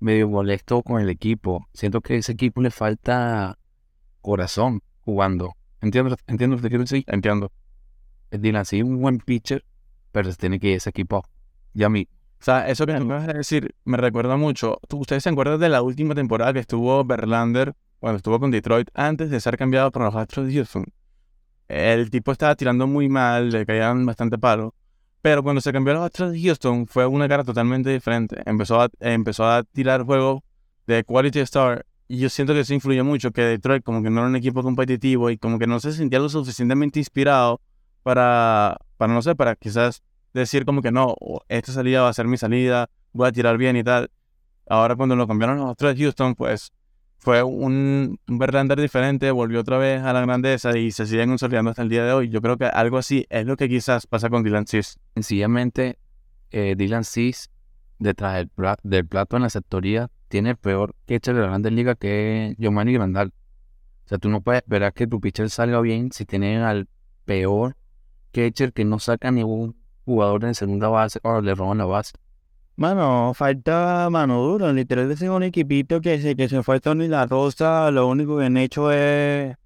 medio 0.00 0.28
molesto 0.28 0.82
con 0.82 1.00
el 1.00 1.08
equipo. 1.10 1.66
Siento 1.72 2.00
que 2.00 2.14
a 2.14 2.16
ese 2.16 2.32
equipo 2.32 2.60
le 2.60 2.70
falta 2.70 3.58
corazón 4.20 4.82
jugando. 5.00 5.54
¿Entiendes 5.80 6.16
entiendo 6.26 6.56
lo 6.56 6.62
que 6.62 6.68
quiero 6.68 6.84
decir? 6.84 7.04
Entiendo. 7.06 7.52
Dylan 8.30 8.64
sí 8.64 8.78
es 8.78 8.84
un 8.84 9.00
buen 9.00 9.18
pitcher, 9.18 9.64
pero 10.12 10.30
se 10.30 10.36
tiene 10.36 10.58
que 10.58 10.68
ir 10.68 10.74
a 10.74 10.76
ese 10.78 10.90
equipo. 10.90 11.24
Ya 11.74 11.88
mi, 11.88 12.08
O 12.40 12.44
sea, 12.44 12.68
eso 12.68 12.86
que 12.86 12.94
tú 12.94 13.04
acabas 13.04 13.26
de 13.28 13.34
decir 13.34 13.74
me 13.84 13.96
recuerda 13.96 14.36
mucho. 14.36 14.78
¿Tú- 14.88 14.98
¿Ustedes 14.98 15.22
se 15.22 15.28
acuerdan 15.30 15.60
de 15.60 15.68
la 15.68 15.82
última 15.82 16.14
temporada 16.14 16.52
que 16.52 16.58
estuvo 16.60 17.04
Verlander 17.04 17.74
cuando 18.00 18.16
estuvo 18.18 18.38
con 18.40 18.50
Detroit 18.50 18.88
antes 18.94 19.30
de 19.30 19.40
ser 19.40 19.56
cambiado 19.56 19.90
por 19.92 20.02
los 20.02 20.14
Astros 20.14 20.46
de 20.48 20.54
Houston? 20.54 20.84
El 21.68 22.10
tipo 22.10 22.32
estaba 22.32 22.54
tirando 22.56 22.86
muy 22.86 23.08
mal, 23.08 23.50
le 23.50 23.66
caían 23.66 24.06
bastante 24.06 24.38
palos. 24.38 24.72
Pero 25.26 25.42
cuando 25.42 25.60
se 25.60 25.72
cambió 25.72 25.92
a 25.92 25.96
los 25.96 26.04
Astros 26.04 26.30
de 26.30 26.40
Houston 26.40 26.86
fue 26.86 27.04
una 27.04 27.26
cara 27.26 27.42
totalmente 27.42 27.90
diferente. 27.90 28.40
Empezó 28.46 28.80
a, 28.80 28.88
empezó 29.00 29.44
a 29.44 29.64
tirar 29.64 30.04
juegos 30.04 30.44
de 30.86 31.02
Quality 31.02 31.40
Star. 31.40 31.84
Y 32.06 32.18
yo 32.18 32.28
siento 32.28 32.54
que 32.54 32.60
eso 32.60 32.72
influye 32.72 33.02
mucho, 33.02 33.32
que 33.32 33.42
Detroit 33.42 33.82
como 33.82 34.04
que 34.04 34.08
no 34.08 34.20
era 34.20 34.28
un 34.28 34.36
equipo 34.36 34.62
competitivo 34.62 35.28
y 35.28 35.36
como 35.36 35.58
que 35.58 35.66
no 35.66 35.80
se 35.80 35.90
sentía 35.90 36.20
lo 36.20 36.28
suficientemente 36.28 37.00
inspirado 37.00 37.60
para, 38.04 38.78
para 38.98 39.14
no 39.14 39.20
sé, 39.20 39.34
para 39.34 39.56
quizás 39.56 40.04
decir 40.32 40.64
como 40.64 40.80
que 40.80 40.92
no, 40.92 41.16
esta 41.48 41.72
salida 41.72 42.02
va 42.02 42.08
a 42.10 42.12
ser 42.12 42.28
mi 42.28 42.36
salida, 42.36 42.88
voy 43.12 43.26
a 43.26 43.32
tirar 43.32 43.58
bien 43.58 43.76
y 43.76 43.82
tal. 43.82 44.12
Ahora 44.68 44.94
cuando 44.94 45.16
lo 45.16 45.26
cambiaron 45.26 45.58
a 45.58 45.62
los 45.62 45.70
Astros 45.72 45.96
de 45.96 46.04
Houston, 46.04 46.36
pues 46.36 46.72
fue 47.26 47.42
un, 47.42 48.20
un 48.28 48.38
Verlander 48.38 48.80
diferente, 48.80 49.32
volvió 49.32 49.58
otra 49.58 49.78
vez 49.78 50.00
a 50.00 50.12
la 50.12 50.20
grandeza 50.20 50.78
y 50.78 50.92
se 50.92 51.06
siguen 51.06 51.30
consolidando 51.30 51.70
hasta 51.72 51.82
el 51.82 51.88
día 51.88 52.04
de 52.04 52.12
hoy. 52.12 52.28
Yo 52.28 52.40
creo 52.40 52.56
que 52.56 52.66
algo 52.66 52.98
así 52.98 53.26
es 53.30 53.44
lo 53.44 53.56
que 53.56 53.68
quizás 53.68 54.06
pasa 54.06 54.30
con 54.30 54.44
Dylan 54.44 54.68
Cis. 54.68 55.00
sencillamente 55.16 55.98
eh, 56.52 56.76
Dylan 56.78 57.02
Cis, 57.02 57.50
detrás 57.98 58.36
del, 58.36 58.46
pla- 58.48 58.78
del 58.84 59.08
plato 59.08 59.34
en 59.34 59.42
la 59.42 59.50
sectoría, 59.50 60.08
tiene 60.28 60.50
el 60.50 60.56
peor 60.56 60.94
catcher 61.04 61.34
de 61.34 61.40
la 61.40 61.48
Grandes 61.48 61.72
Ligas 61.72 61.96
que 61.98 62.54
Giovanni 62.60 62.92
Grandal. 62.92 63.32
O 64.04 64.08
sea, 64.08 64.18
tú 64.18 64.28
no 64.28 64.40
puedes 64.40 64.62
esperar 64.62 64.92
que 64.92 65.08
tu 65.08 65.20
pitcher 65.20 65.50
salga 65.50 65.80
bien 65.80 66.12
si 66.12 66.26
tienen 66.26 66.60
al 66.62 66.86
peor 67.24 67.74
catcher 68.30 68.72
que 68.72 68.84
no 68.84 69.00
saca 69.00 69.32
ningún 69.32 69.74
jugador 70.04 70.44
en 70.44 70.54
segunda 70.54 70.86
base 70.86 71.18
o 71.24 71.40
le 71.40 71.56
roban 71.56 71.78
la 71.78 71.86
base. 71.86 72.12
Mano, 72.76 73.32
falta 73.34 74.08
mano 74.10 74.42
dura. 74.42 74.70
Literal, 74.70 75.10
es 75.10 75.22
un 75.22 75.42
equipito 75.42 76.02
que 76.02 76.20
se, 76.20 76.36
que 76.36 76.46
se 76.46 76.62
fue 76.62 76.78
Tony 76.78 77.08
La 77.08 77.24
Rosa. 77.26 77.90
Lo 77.90 78.06
único 78.06 78.38
que 78.38 78.44
han 78.44 78.58
hecho 78.58 78.92
es. 78.92 79.56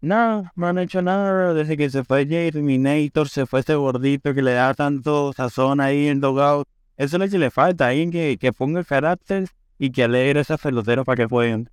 Nada, 0.00 0.52
no 0.56 0.66
han 0.66 0.78
hecho 0.78 1.00
nada. 1.00 1.54
Desde 1.54 1.76
que 1.76 1.88
se 1.90 2.02
fue 2.02 2.26
Terminator, 2.26 3.28
se 3.28 3.46
fue 3.46 3.60
ese 3.60 3.76
gordito 3.76 4.34
que 4.34 4.42
le 4.42 4.54
da 4.54 4.74
tanto 4.74 5.32
sazón 5.32 5.80
ahí 5.80 6.08
en 6.08 6.20
Dogout. 6.20 6.66
Eso 6.96 7.16
es 7.16 7.20
lo 7.20 7.28
que 7.28 7.38
le 7.38 7.50
falta. 7.52 7.88
Alguien 7.88 8.10
que, 8.10 8.36
que 8.36 8.52
ponga 8.52 8.80
el 8.80 8.86
carácter 8.86 9.48
y 9.78 9.92
que 9.92 10.02
alegre 10.04 10.40
a 10.40 10.42
esos 10.42 10.60
para 10.60 11.16
que 11.16 11.26
jueguen. 11.26 11.70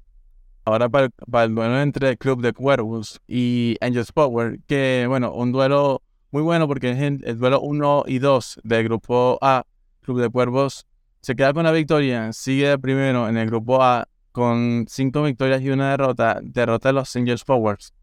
Ahora 0.63 0.89
para, 0.89 1.09
para 1.09 1.45
el 1.45 1.55
duelo 1.55 1.81
entre 1.81 2.17
Club 2.17 2.41
de 2.41 2.53
Cuervos 2.53 3.19
y 3.27 3.77
Angels 3.81 4.11
Power, 4.11 4.59
que 4.67 5.05
bueno, 5.07 5.33
un 5.33 5.51
duelo 5.51 6.01
muy 6.31 6.43
bueno 6.43 6.67
porque 6.67 6.91
es 6.91 6.99
el, 6.99 7.21
el 7.23 7.39
duelo 7.39 7.61
1 7.61 8.03
y 8.07 8.19
2 8.19 8.59
del 8.63 8.83
grupo 8.83 9.39
A. 9.41 9.63
Club 10.07 10.21
de 10.21 10.29
Cuervos 10.29 10.87
se 11.21 11.35
queda 11.35 11.53
con 11.53 11.63
la 11.63 11.71
victoria, 11.71 12.33
sigue 12.33 12.79
primero 12.79 13.29
en 13.29 13.37
el 13.37 13.45
grupo 13.47 13.83
A 13.83 14.07
con 14.31 14.85
5 14.87 15.23
victorias 15.23 15.61
y 15.61 15.69
una 15.69 15.91
derrota, 15.91 16.39
derrota 16.41 16.89
de 16.89 16.93
los 16.93 17.15
Angels 17.15 17.43
Powers. 17.43 17.93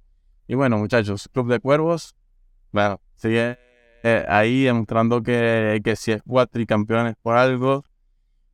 Y 0.46 0.54
bueno, 0.54 0.78
muchachos, 0.78 1.28
Club 1.32 1.48
de 1.48 1.58
Cuervos, 1.58 2.14
bueno, 2.70 3.00
sigue 3.16 3.58
eh, 4.04 4.24
ahí 4.28 4.62
demostrando 4.62 5.22
que, 5.22 5.80
que 5.82 5.96
si 5.96 6.12
es 6.12 6.22
cuatricampeón 6.22 7.08
es 7.08 7.16
por 7.20 7.36
algo. 7.36 7.82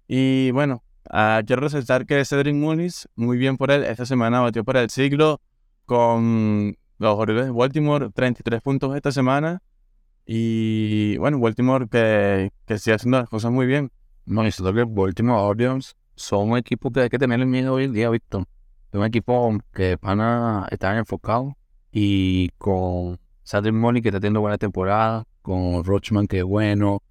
Y 0.09 0.51
bueno, 0.53 0.83
Ah, 1.13 1.43
quiero 1.45 1.63
resaltar 1.63 2.07
que 2.07 2.25
Cedric 2.25 2.55
Muniz, 2.55 3.09
muy 3.17 3.37
bien 3.37 3.57
por 3.57 3.73
él, 3.73 3.83
esta 3.83 4.07
semana 4.07 4.41
batió 4.41 4.63
para 4.63 4.81
el 4.81 4.91
siglo 4.91 5.41
con 5.85 6.77
los 6.99 7.19
Orioles 7.19 7.47
de 7.47 7.51
Baltimore, 7.51 8.11
33 8.11 8.63
puntos 8.63 8.95
esta 8.95 9.11
semana. 9.11 9.61
Y 10.33 11.17
bueno, 11.17 11.41
Baltimore 11.41 11.89
que, 11.89 12.53
que 12.65 12.79
sigue 12.79 12.95
haciendo 12.95 13.19
las 13.19 13.29
cosas 13.29 13.51
muy 13.51 13.67
bien. 13.67 13.91
No, 14.27 14.47
y 14.47 14.53
siento 14.53 14.73
que 14.73 14.85
Baltimore 14.85 15.41
Orioles 15.41 15.97
son 16.15 16.51
un 16.53 16.57
equipo 16.57 16.93
que 16.93 17.01
hay 17.01 17.09
que 17.09 17.19
tener 17.19 17.45
miedo 17.47 17.75
hoy 17.75 17.83
en 17.83 17.93
día, 17.93 18.11
Víctor. 18.11 18.45
Es 18.93 19.01
un 19.01 19.05
equipo 19.05 19.59
que 19.73 19.99
van 20.01 20.21
a 20.21 20.69
estar 20.71 20.97
enfocados 20.97 21.55
y 21.91 22.51
con 22.59 23.19
Cedric 23.43 23.75
Money 23.75 24.03
que 24.03 24.11
está 24.11 24.21
teniendo 24.21 24.41
buena 24.41 24.57
temporada, 24.57 25.25
con 25.43 25.83
Rochman 25.83 26.29
que 26.29 26.39
es 26.39 26.45
bueno, 26.45 27.03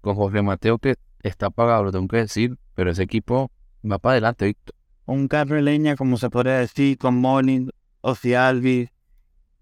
con 0.00 0.14
Jorge 0.14 0.40
Mateo 0.42 0.78
que 0.78 0.94
está 1.24 1.46
apagado, 1.46 1.82
lo 1.82 1.90
tengo 1.90 2.06
que 2.06 2.18
decir, 2.18 2.56
pero 2.76 2.92
ese 2.92 3.02
equipo 3.02 3.50
va 3.84 3.98
para 3.98 4.12
adelante, 4.12 4.46
Víctor. 4.46 4.76
Un 5.04 5.26
carro 5.26 5.56
de 5.56 5.62
leña, 5.62 5.96
como 5.96 6.16
se 6.16 6.30
podría 6.30 6.58
decir, 6.58 6.96
con 6.96 7.16
Molin, 7.16 7.72
Ozzy 8.02 8.34
Alvis, 8.34 8.90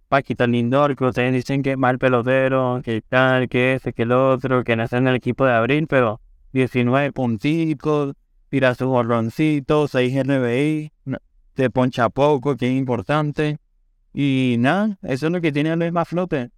Paquita 0.09 0.47
Lindor, 0.47 0.97
que 0.97 1.05
ustedes 1.05 1.33
dicen 1.33 1.63
que 1.63 1.73
es 1.73 1.79
mal 1.79 1.99
pelotero, 1.99 2.81
que 2.85 3.03
tal, 3.03 3.49
que 3.49 3.75
ese, 3.75 3.93
que 3.93 4.03
el 4.03 4.13
otro, 4.13 4.63
que 4.65 4.77
nace 4.77 4.97
en 4.97 5.09
el 5.09 5.17
equipo 5.17 5.45
de 5.45 5.53
abril, 5.53 5.87
pero 5.89 6.21
19 6.53 7.13
puntitos, 7.13 8.15
tira 8.49 8.75
sus 8.75 8.87
jorroncitos, 8.87 9.91
6 9.91 10.25
RBI, 10.25 10.93
se 11.57 11.71
poncha 11.71 12.09
poco, 12.09 12.57
que 12.57 12.67
es 12.67 12.77
importante. 12.77 13.59
Y 14.13 14.57
nada, 14.59 14.97
eso 15.03 15.27
es 15.27 15.33
lo 15.33 15.41
que 15.41 15.53
tiene 15.53 15.91
más 15.91 16.09
flote. 16.09 16.51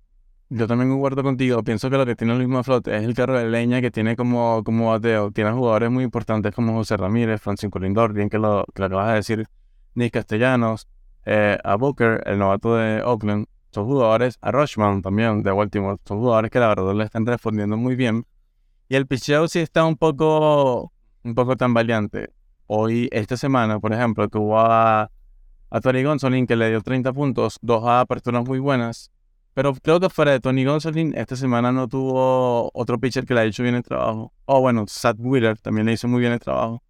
Yo 0.50 0.66
también 0.66 0.90
concuerdo 0.90 1.22
contigo, 1.22 1.62
pienso 1.62 1.90
que 1.90 1.98
lo 1.98 2.06
que 2.06 2.16
tiene 2.16 2.34
mismo 2.34 2.62
flote 2.62 2.96
es 2.96 3.02
el 3.02 3.14
carro 3.14 3.38
de 3.38 3.48
leña 3.48 3.80
que 3.82 3.90
tiene 3.90 4.16
como, 4.16 4.62
como 4.64 4.90
bateo. 4.90 5.30
Tiene 5.30 5.50
jugadores 5.52 5.90
muy 5.90 6.04
importantes 6.04 6.54
como 6.54 6.72
José 6.72 6.96
Ramírez, 6.96 7.40
Francisco 7.40 7.78
Lindor, 7.78 8.12
bien 8.12 8.30
que 8.30 8.38
lo, 8.38 8.64
que 8.74 8.80
lo 8.80 8.86
acabas 8.86 9.08
de 9.08 9.14
decir, 9.14 9.46
Nick 9.94 10.14
Castellanos, 10.14 10.88
eh, 11.24 11.58
a 11.62 11.76
Booker, 11.76 12.22
el 12.26 12.38
novato 12.38 12.76
de 12.76 13.02
Oakland. 13.02 13.46
Son 13.70 13.86
jugadores, 13.86 14.38
a 14.40 14.50
Rushman 14.50 15.02
también 15.02 15.42
de 15.42 15.50
Baltimore, 15.50 15.98
son 16.04 16.20
jugadores 16.20 16.50
que 16.50 16.58
la 16.58 16.68
verdad 16.68 16.94
le 16.94 17.04
están 17.04 17.26
respondiendo 17.26 17.76
muy 17.76 17.96
bien. 17.96 18.26
Y 18.88 18.96
el 18.96 19.06
picheo 19.06 19.46
sí 19.48 19.58
está 19.58 19.84
un 19.84 19.96
poco, 19.96 20.92
un 21.22 21.34
poco 21.34 21.56
tambaleante. 21.56 22.30
Hoy, 22.66 23.08
esta 23.12 23.36
semana, 23.36 23.78
por 23.78 23.92
ejemplo, 23.92 24.28
tuvo 24.28 24.58
a, 24.58 25.10
a 25.70 25.80
Tony 25.80 26.02
Gonsolin 26.02 26.46
que 26.46 26.56
le 26.56 26.70
dio 26.70 26.80
30 26.80 27.12
puntos, 27.12 27.58
dos 27.60 27.84
aperturas 27.86 28.44
muy 28.44 28.58
buenas. 28.58 29.10
Pero 29.52 29.74
creo 29.74 30.00
que 30.00 30.08
fuera 30.08 30.32
de 30.32 30.40
Tony 30.40 30.64
Gonsolin, 30.64 31.14
esta 31.16 31.36
semana 31.36 31.72
no 31.72 31.88
tuvo 31.88 32.70
otro 32.72 32.98
pitcher 32.98 33.26
que 33.26 33.34
le 33.34 33.40
haya 33.40 33.48
hecho 33.50 33.62
bien 33.62 33.74
el 33.74 33.82
trabajo. 33.82 34.32
Oh, 34.46 34.60
bueno, 34.60 34.84
Sad 34.86 35.16
Wheeler 35.18 35.58
también 35.58 35.86
le 35.86 35.92
hizo 35.92 36.08
muy 36.08 36.20
bien 36.20 36.32
el 36.32 36.38
trabajo. 36.38 36.82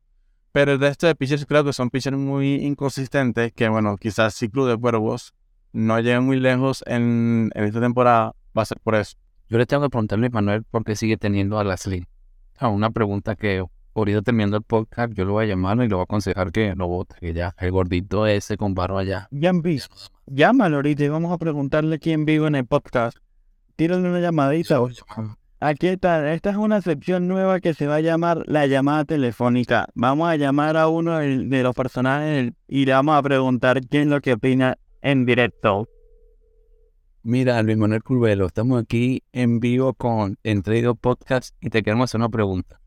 Pero 0.52 0.72
el 0.72 0.80
resto 0.80 1.06
de 1.06 1.14
pitchers 1.14 1.46
creo 1.46 1.64
que 1.64 1.72
son 1.72 1.90
pitchers 1.90 2.16
muy 2.16 2.54
inconsistentes, 2.56 3.52
que 3.52 3.68
bueno, 3.68 3.96
quizás 3.96 4.34
ciclo 4.34 4.66
de 4.66 4.76
Cuervos 4.76 5.34
no 5.72 5.98
lleguen 5.98 6.24
muy 6.24 6.40
lejos 6.40 6.82
en, 6.86 7.50
en 7.54 7.64
esta 7.64 7.80
temporada, 7.80 8.34
va 8.56 8.62
a 8.62 8.64
ser 8.64 8.80
por 8.80 8.94
eso. 8.94 9.16
Yo 9.48 9.58
le 9.58 9.66
tengo 9.66 9.82
que 9.82 9.90
preguntarle 9.90 10.26
a 10.26 10.30
Manuel 10.30 10.64
por 10.64 10.84
qué 10.84 10.96
sigue 10.96 11.16
teniendo 11.16 11.58
a 11.58 11.64
Leslie. 11.64 12.06
A 12.58 12.68
una 12.68 12.90
pregunta 12.90 13.36
que 13.36 13.64
ahorita 13.94 14.22
terminando 14.22 14.56
el 14.56 14.62
podcast, 14.62 15.12
yo 15.14 15.24
lo 15.24 15.32
voy 15.32 15.44
a 15.44 15.48
llamar 15.48 15.76
y 15.78 15.88
le 15.88 15.94
voy 15.94 16.00
a 16.00 16.04
aconsejar 16.04 16.52
que 16.52 16.74
lo 16.74 16.88
vote, 16.88 17.16
que 17.20 17.32
ya, 17.32 17.54
el 17.58 17.70
gordito 17.70 18.26
ese 18.26 18.56
con 18.56 18.74
barba 18.74 19.00
allá. 19.00 19.28
Ya 19.30 19.52
visto. 19.52 19.94
Llámalo 20.26 20.76
ahorita 20.76 21.04
y 21.04 21.08
vamos 21.08 21.32
a 21.32 21.38
preguntarle 21.38 21.98
quién 21.98 22.24
vivo 22.24 22.46
en 22.46 22.56
el 22.56 22.66
podcast. 22.66 23.16
Tírale 23.76 24.08
una 24.08 24.20
llamadita. 24.20 24.80
Aquí 25.60 25.88
está, 25.88 26.32
esta 26.32 26.50
es 26.50 26.56
una 26.56 26.80
sección 26.82 27.26
nueva 27.26 27.58
que 27.58 27.74
se 27.74 27.88
va 27.88 27.96
a 27.96 28.00
llamar 28.00 28.44
la 28.46 28.68
llamada 28.68 29.04
telefónica. 29.04 29.88
Vamos 29.94 30.28
a 30.28 30.36
llamar 30.36 30.76
a 30.76 30.86
uno 30.86 31.18
de 31.18 31.62
los 31.64 31.74
personajes 31.74 32.52
y 32.68 32.84
le 32.84 32.92
vamos 32.92 33.16
a 33.16 33.22
preguntar 33.22 33.80
quién 33.80 34.04
es 34.04 34.08
lo 34.08 34.20
que 34.20 34.34
opina 34.34 34.78
en 35.02 35.26
directo. 35.26 35.88
Mira, 37.24 37.60
Luis 37.64 37.76
Manuel 37.76 38.04
Curvelo, 38.04 38.46
estamos 38.46 38.80
aquí 38.80 39.24
en 39.32 39.58
vivo 39.58 39.94
con 39.94 40.38
Entre 40.44 40.80
dos 40.80 40.96
Podcast 40.96 41.56
y 41.60 41.70
te 41.70 41.82
queremos 41.82 42.08
hacer 42.08 42.20
una 42.20 42.28
pregunta. 42.28 42.80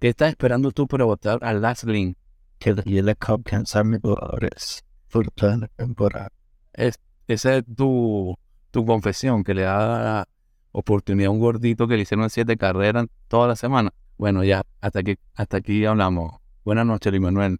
¿Qué 0.00 0.08
estás 0.08 0.30
esperando 0.30 0.72
tú 0.72 0.86
para 0.86 1.04
votar 1.04 1.38
a 1.42 1.52
Last 1.52 1.84
Link? 1.84 2.16
Que 2.58 2.72
le 2.72 3.16
alcanzarme 3.20 4.00
jugadores 4.00 4.82
por 5.10 5.30
toda 5.32 5.58
la 5.58 5.68
temporada. 5.68 6.30
Es, 6.72 6.98
esa 7.26 7.56
es 7.56 7.64
tu, 7.76 8.34
tu 8.70 8.86
confesión, 8.86 9.44
que 9.44 9.52
le 9.52 9.62
da 9.62 10.26
oportunidad 10.72 11.28
a 11.28 11.30
un 11.30 11.40
gordito 11.40 11.88
que 11.88 11.96
le 11.96 12.02
hicieron 12.02 12.30
siete 12.30 12.56
carreras 12.56 13.06
toda 13.28 13.48
la 13.48 13.56
semana. 13.56 13.92
Bueno, 14.16 14.44
ya, 14.44 14.64
hasta 14.80 15.00
aquí, 15.00 15.16
hasta 15.34 15.58
aquí 15.58 15.84
hablamos. 15.84 16.40
Buenas 16.64 16.86
noches, 16.86 17.12
Luis 17.12 17.22
Manuel. 17.22 17.58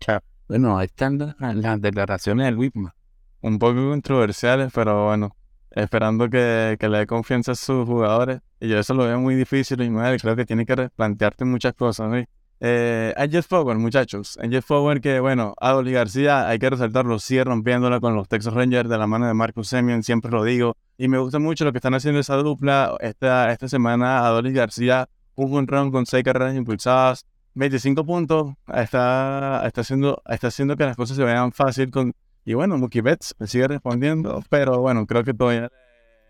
Chao. 0.00 0.20
Bueno, 0.50 0.76
ahí 0.76 0.86
están 0.86 1.36
las, 1.38 1.80
declaraciones 1.80 2.46
del 2.46 2.56
Whitman. 2.56 2.92
Un 3.40 3.60
poco 3.60 3.88
controversiales, 3.90 4.72
pero 4.74 5.06
bueno, 5.06 5.36
esperando 5.70 6.28
que, 6.28 6.76
que 6.80 6.88
le 6.88 6.98
dé 6.98 7.06
confianza 7.06 7.52
a 7.52 7.54
sus 7.54 7.86
jugadores. 7.86 8.40
Y 8.58 8.68
yo 8.68 8.76
eso 8.80 8.92
lo 8.94 9.04
veo 9.04 9.20
muy 9.20 9.36
difícil, 9.36 9.80
y 9.80 10.18
creo 10.18 10.34
que 10.34 10.44
tiene 10.44 10.66
que 10.66 10.74
replantearte 10.74 11.44
muchas 11.44 11.74
cosas. 11.74 12.10
¿no? 12.10 12.24
Eh, 12.62 13.14
Jeff 13.30 13.46
Forward, 13.46 13.78
muchachos. 13.78 14.38
Jeff 14.50 14.64
Forward 14.66 15.00
que, 15.00 15.18
bueno, 15.18 15.54
Adolí 15.58 15.92
García, 15.92 16.46
hay 16.46 16.58
que 16.58 16.68
resaltarlo, 16.68 17.18
sigue 17.18 17.42
rompiéndola 17.44 18.00
con 18.00 18.14
los 18.14 18.28
Texas 18.28 18.52
Rangers 18.52 18.88
de 18.88 18.98
la 18.98 19.06
mano 19.06 19.26
de 19.26 19.34
Marcus 19.34 19.68
Semien, 19.68 20.02
siempre 20.02 20.30
lo 20.30 20.44
digo. 20.44 20.76
Y 20.98 21.08
me 21.08 21.18
gusta 21.18 21.38
mucho 21.38 21.64
lo 21.64 21.72
que 21.72 21.78
están 21.78 21.94
haciendo 21.94 22.20
esa 22.20 22.36
dupla. 22.36 22.96
Esta, 23.00 23.50
esta 23.50 23.66
semana, 23.68 24.26
Adolis 24.26 24.52
García, 24.52 25.08
un 25.34 25.66
run 25.66 25.90
con 25.90 26.04
seis 26.04 26.22
carreras 26.22 26.54
impulsadas, 26.54 27.24
25 27.54 28.04
puntos. 28.04 28.54
Está, 28.74 29.62
está, 29.66 29.80
haciendo, 29.80 30.22
está 30.28 30.48
haciendo 30.48 30.76
que 30.76 30.84
las 30.84 30.96
cosas 30.96 31.16
se 31.16 31.24
vean 31.24 31.52
fácil. 31.52 31.90
Con, 31.90 32.12
y 32.44 32.52
bueno, 32.52 32.76
Mookie 32.76 33.00
Betts 33.00 33.34
sigue 33.46 33.68
respondiendo, 33.68 34.42
pero 34.50 34.80
bueno, 34.80 35.06
creo 35.06 35.24
que 35.24 35.32
todavía 35.32 35.70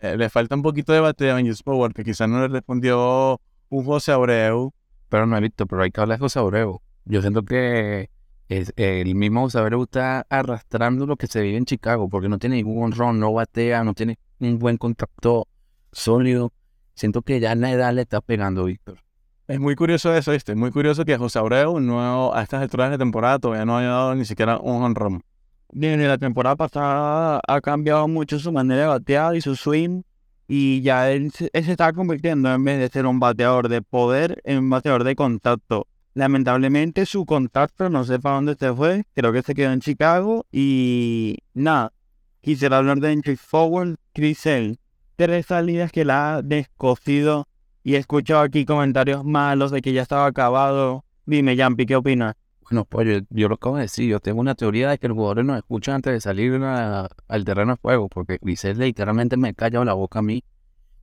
le, 0.00 0.30
falta 0.30 0.54
un 0.54 0.62
poquito 0.62 0.92
de 0.92 1.00
bateo 1.00 1.36
a 1.36 1.40
Jeff 1.40 1.60
Forward, 1.64 1.92
que 1.92 2.04
quizás 2.04 2.28
no 2.28 2.40
le 2.40 2.48
respondió 2.48 3.40
un 3.68 3.84
José 3.84 4.12
Abreu 4.12 4.72
pero 5.10 5.26
no 5.26 5.36
he 5.36 5.40
visto, 5.40 5.66
pero 5.66 5.82
hay 5.82 5.90
que 5.90 6.00
hablar 6.00 6.18
de 6.18 6.22
José 6.22 6.38
Abreu. 6.38 6.80
Yo 7.04 7.20
siento 7.20 7.44
que 7.44 8.08
es, 8.48 8.72
el 8.76 9.14
mismo 9.14 9.42
José 9.42 9.58
Abreu 9.58 9.82
está 9.82 10.24
arrastrando 10.30 11.04
lo 11.04 11.16
que 11.16 11.26
se 11.26 11.42
vive 11.42 11.58
en 11.58 11.66
Chicago, 11.66 12.08
porque 12.08 12.28
no 12.28 12.38
tiene 12.38 12.56
ningún 12.56 12.92
ron, 12.92 13.20
no 13.20 13.32
batea, 13.32 13.84
no 13.84 13.92
tiene 13.92 14.18
un 14.38 14.58
buen 14.58 14.78
contacto 14.78 15.48
sólido. 15.92 16.52
Siento 16.94 17.22
que 17.22 17.40
ya 17.40 17.52
en 17.52 17.60
la 17.60 17.72
edad 17.72 17.92
le 17.92 18.02
está 18.02 18.20
pegando, 18.20 18.64
Víctor. 18.64 18.98
Es 19.48 19.58
muy 19.58 19.74
curioso 19.74 20.14
eso, 20.14 20.30
¿viste? 20.30 20.54
Muy 20.54 20.70
curioso 20.70 21.04
que 21.04 21.18
José 21.18 21.40
Abreu 21.40 21.80
no, 21.80 22.32
a 22.32 22.42
estas 22.42 22.62
alturas 22.62 22.90
de 22.90 22.98
temporada 22.98 23.40
todavía 23.40 23.64
no 23.64 23.76
haya 23.76 23.88
dado 23.88 24.14
ni 24.14 24.24
siquiera 24.24 24.58
un 24.58 24.82
honrón. 24.84 25.24
Desde 25.72 26.06
la 26.06 26.18
temporada 26.18 26.54
pasada 26.54 27.40
ha 27.46 27.60
cambiado 27.60 28.06
mucho 28.06 28.38
su 28.38 28.52
manera 28.52 28.82
de 28.82 28.86
batear 28.86 29.34
y 29.34 29.40
su 29.40 29.56
swing 29.56 30.02
y 30.52 30.82
ya 30.82 31.12
él, 31.12 31.30
se 31.30 31.48
está 31.52 31.92
convirtiendo 31.92 32.52
en 32.52 32.64
vez 32.64 32.80
de 32.80 32.88
ser 32.88 33.06
un 33.06 33.20
bateador 33.20 33.68
de 33.68 33.82
poder 33.82 34.40
en 34.42 34.58
un 34.58 34.70
bateador 34.70 35.04
de 35.04 35.14
contacto. 35.14 35.86
Lamentablemente 36.12 37.06
su 37.06 37.24
contacto 37.24 37.88
no 37.88 38.02
sé 38.02 38.18
para 38.18 38.34
dónde 38.34 38.56
se 38.56 38.74
fue, 38.74 39.04
creo 39.14 39.32
que 39.32 39.42
se 39.42 39.54
quedó 39.54 39.70
en 39.70 39.78
Chicago 39.78 40.46
y 40.50 41.38
nada, 41.54 41.92
quisiera 42.40 42.78
hablar 42.78 42.98
de 42.98 43.12
entry 43.12 43.36
forward, 43.36 43.94
Crisel, 44.12 44.80
tres 45.14 45.46
salidas 45.46 45.92
que 45.92 46.04
la 46.04 46.34
ha 46.34 46.42
descosido 46.42 47.46
y 47.84 47.94
he 47.94 47.98
escuchado 47.98 48.40
aquí 48.40 48.64
comentarios 48.64 49.24
malos 49.24 49.70
de 49.70 49.80
que 49.80 49.92
ya 49.92 50.02
estaba 50.02 50.26
acabado. 50.26 51.04
Dime, 51.26 51.54
Yampi, 51.54 51.86
¿qué 51.86 51.94
opinas? 51.94 52.34
Bueno, 52.70 52.84
pues 52.84 53.24
yo, 53.30 53.48
lo 53.48 53.56
acabo 53.56 53.76
de 53.76 53.82
decir, 53.82 54.08
yo 54.08 54.20
tengo 54.20 54.40
una 54.40 54.54
teoría 54.54 54.90
de 54.90 54.98
que 54.98 55.08
los 55.08 55.16
jugadores 55.16 55.44
nos 55.44 55.56
escuchan 55.56 55.96
antes 55.96 56.12
de 56.12 56.20
salir 56.20 56.54
al 56.54 57.44
terreno 57.44 57.72
de 57.72 57.78
juego, 57.82 58.08
porque 58.08 58.38
Grisel 58.40 58.78
literalmente 58.78 59.36
me 59.36 59.54
callado 59.54 59.84
la 59.84 59.94
boca 59.94 60.20
a 60.20 60.22
mí. 60.22 60.44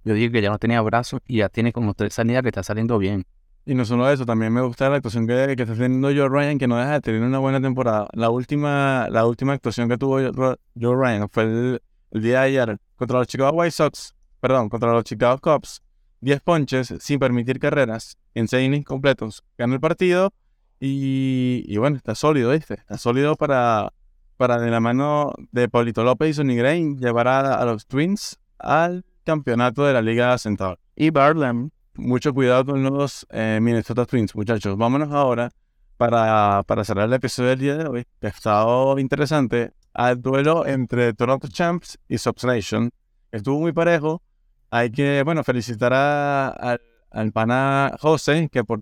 Yo 0.06 0.14
dije 0.14 0.32
que 0.32 0.42
ya 0.42 0.50
no 0.50 0.60
tenía 0.60 0.82
brazos 0.82 1.20
y 1.28 1.40
ya 1.40 1.50
tiene 1.50 1.74
como 1.74 1.94
tres 1.94 2.14
salidas 2.14 2.42
que 2.42 2.48
está 2.48 2.64
saliendo 2.64 2.98
bien. 2.98 3.26
Y 3.66 3.76
no 3.76 3.84
solo 3.84 4.10
eso, 4.10 4.26
también 4.26 4.54
me 4.54 4.62
gusta 4.62 4.90
la 4.90 4.96
actuación 4.96 5.28
que, 5.28 5.56
que 5.58 5.64
está 5.64 5.76
teniendo 5.76 6.08
Joe 6.08 6.30
Ryan, 6.30 6.58
que 6.58 6.70
no 6.70 6.78
deja 6.78 6.94
de 6.94 7.02
tener 7.02 7.22
una 7.22 7.40
buena 7.40 7.60
temporada. 7.60 8.08
La 8.14 8.30
última, 8.30 9.10
la 9.10 9.26
última 9.26 9.52
actuación 9.52 9.90
que 9.90 9.98
tuvo 9.98 10.20
Joe 10.22 10.96
Ryan 10.96 11.28
fue 11.30 11.44
el, 11.44 11.82
día 12.12 12.40
de 12.40 12.46
ayer 12.46 12.78
contra 12.96 13.20
los 13.20 13.28
Chicago 13.28 13.58
White 13.58 13.72
Sox, 13.72 14.16
perdón, 14.40 14.70
contra 14.70 14.94
los 14.94 15.04
Chicago 15.04 15.38
Cubs. 15.40 15.82
10 16.22 16.42
ponches 16.42 16.94
sin 17.00 17.20
permitir 17.20 17.60
carreras 17.60 18.18
en 18.34 18.48
6 18.48 18.66
innings 18.66 18.86
completos. 18.86 19.44
Ganó 19.58 19.74
el 19.74 19.82
partido 19.82 20.32
y, 20.80 21.76
bueno, 21.78 21.98
está 21.98 22.16
sólido, 22.16 22.52
¿viste? 22.52 22.76
Está 22.76 22.98
sólido 22.98 23.36
para, 23.36 23.94
para 24.38 24.60
de 24.60 24.70
la 24.70 24.80
mano 24.80 25.34
de 25.52 25.70
Paulito 25.70 26.04
López 26.04 26.30
y 26.30 26.34
Sonny 26.34 26.56
Gray 26.56 26.96
llevar 26.96 27.28
a, 27.28 27.64
los 27.66 27.88
Twins 27.88 28.38
al 28.60 29.06
campeonato 29.24 29.84
de 29.86 29.94
la 29.94 30.02
Liga 30.02 30.38
Central. 30.38 30.78
Y 30.96 31.10
Barlam. 31.10 31.72
Mucho 31.96 32.32
cuidado 32.32 32.64
con 32.64 32.84
los 32.84 33.26
eh, 33.32 33.58
Minnesota 33.60 34.06
Twins, 34.06 34.36
muchachos. 34.36 34.78
Vámonos 34.78 35.12
ahora 35.12 35.50
para, 35.98 36.62
para 36.64 36.84
cerrar 36.84 37.08
el 37.08 37.14
episodio 37.14 37.50
del 37.50 37.60
día 37.60 37.76
de 37.76 37.88
hoy, 37.88 38.06
ha 38.22 38.28
estado 38.28 39.00
interesante, 39.00 39.74
al 39.94 40.22
duelo 40.22 40.66
entre 40.66 41.14
Toronto 41.14 41.48
Champs 41.48 41.98
y 42.08 42.20
Subs 42.20 42.46
Nation. 42.46 42.92
Estuvo 43.32 43.60
muy 43.60 43.72
parejo. 43.74 44.22
Hay 44.70 44.92
que, 44.92 45.24
bueno, 45.24 45.44
felicitar 45.44 45.92
a, 45.94 46.78
al 47.18 47.32
pana 47.32 47.96
José, 48.00 48.50
que 48.52 48.64
por 48.64 48.82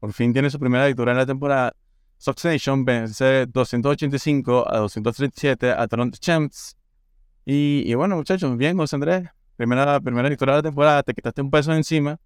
por, 0.00 0.12
fin 0.12 0.32
tiene 0.32 0.50
su 0.50 0.58
primera 0.58 0.86
victoria 0.86 1.12
en 1.12 1.18
la 1.18 1.26
temporada. 1.26 1.72
Sox 2.18 2.44
Nation 2.44 2.84
vence 2.84 3.46
285 3.46 4.64
a 4.68 4.78
237 4.78 5.70
a 5.72 5.86
Toronto 5.88 6.16
Champs. 6.20 6.76
Y, 7.44 7.92
bueno, 7.94 8.16
muchachos, 8.16 8.56
bien, 8.56 8.76
José 8.76 8.96
Andrés. 8.96 9.28
Primera, 9.56 10.00
primera 10.00 10.28
victoria 10.28 10.54
de 10.54 10.58
la 10.58 10.62
temporada, 10.62 11.02
te 11.02 11.14
quitaste 11.14 11.40
un 11.42 11.50
peso 11.50 11.72
encima 11.72 12.18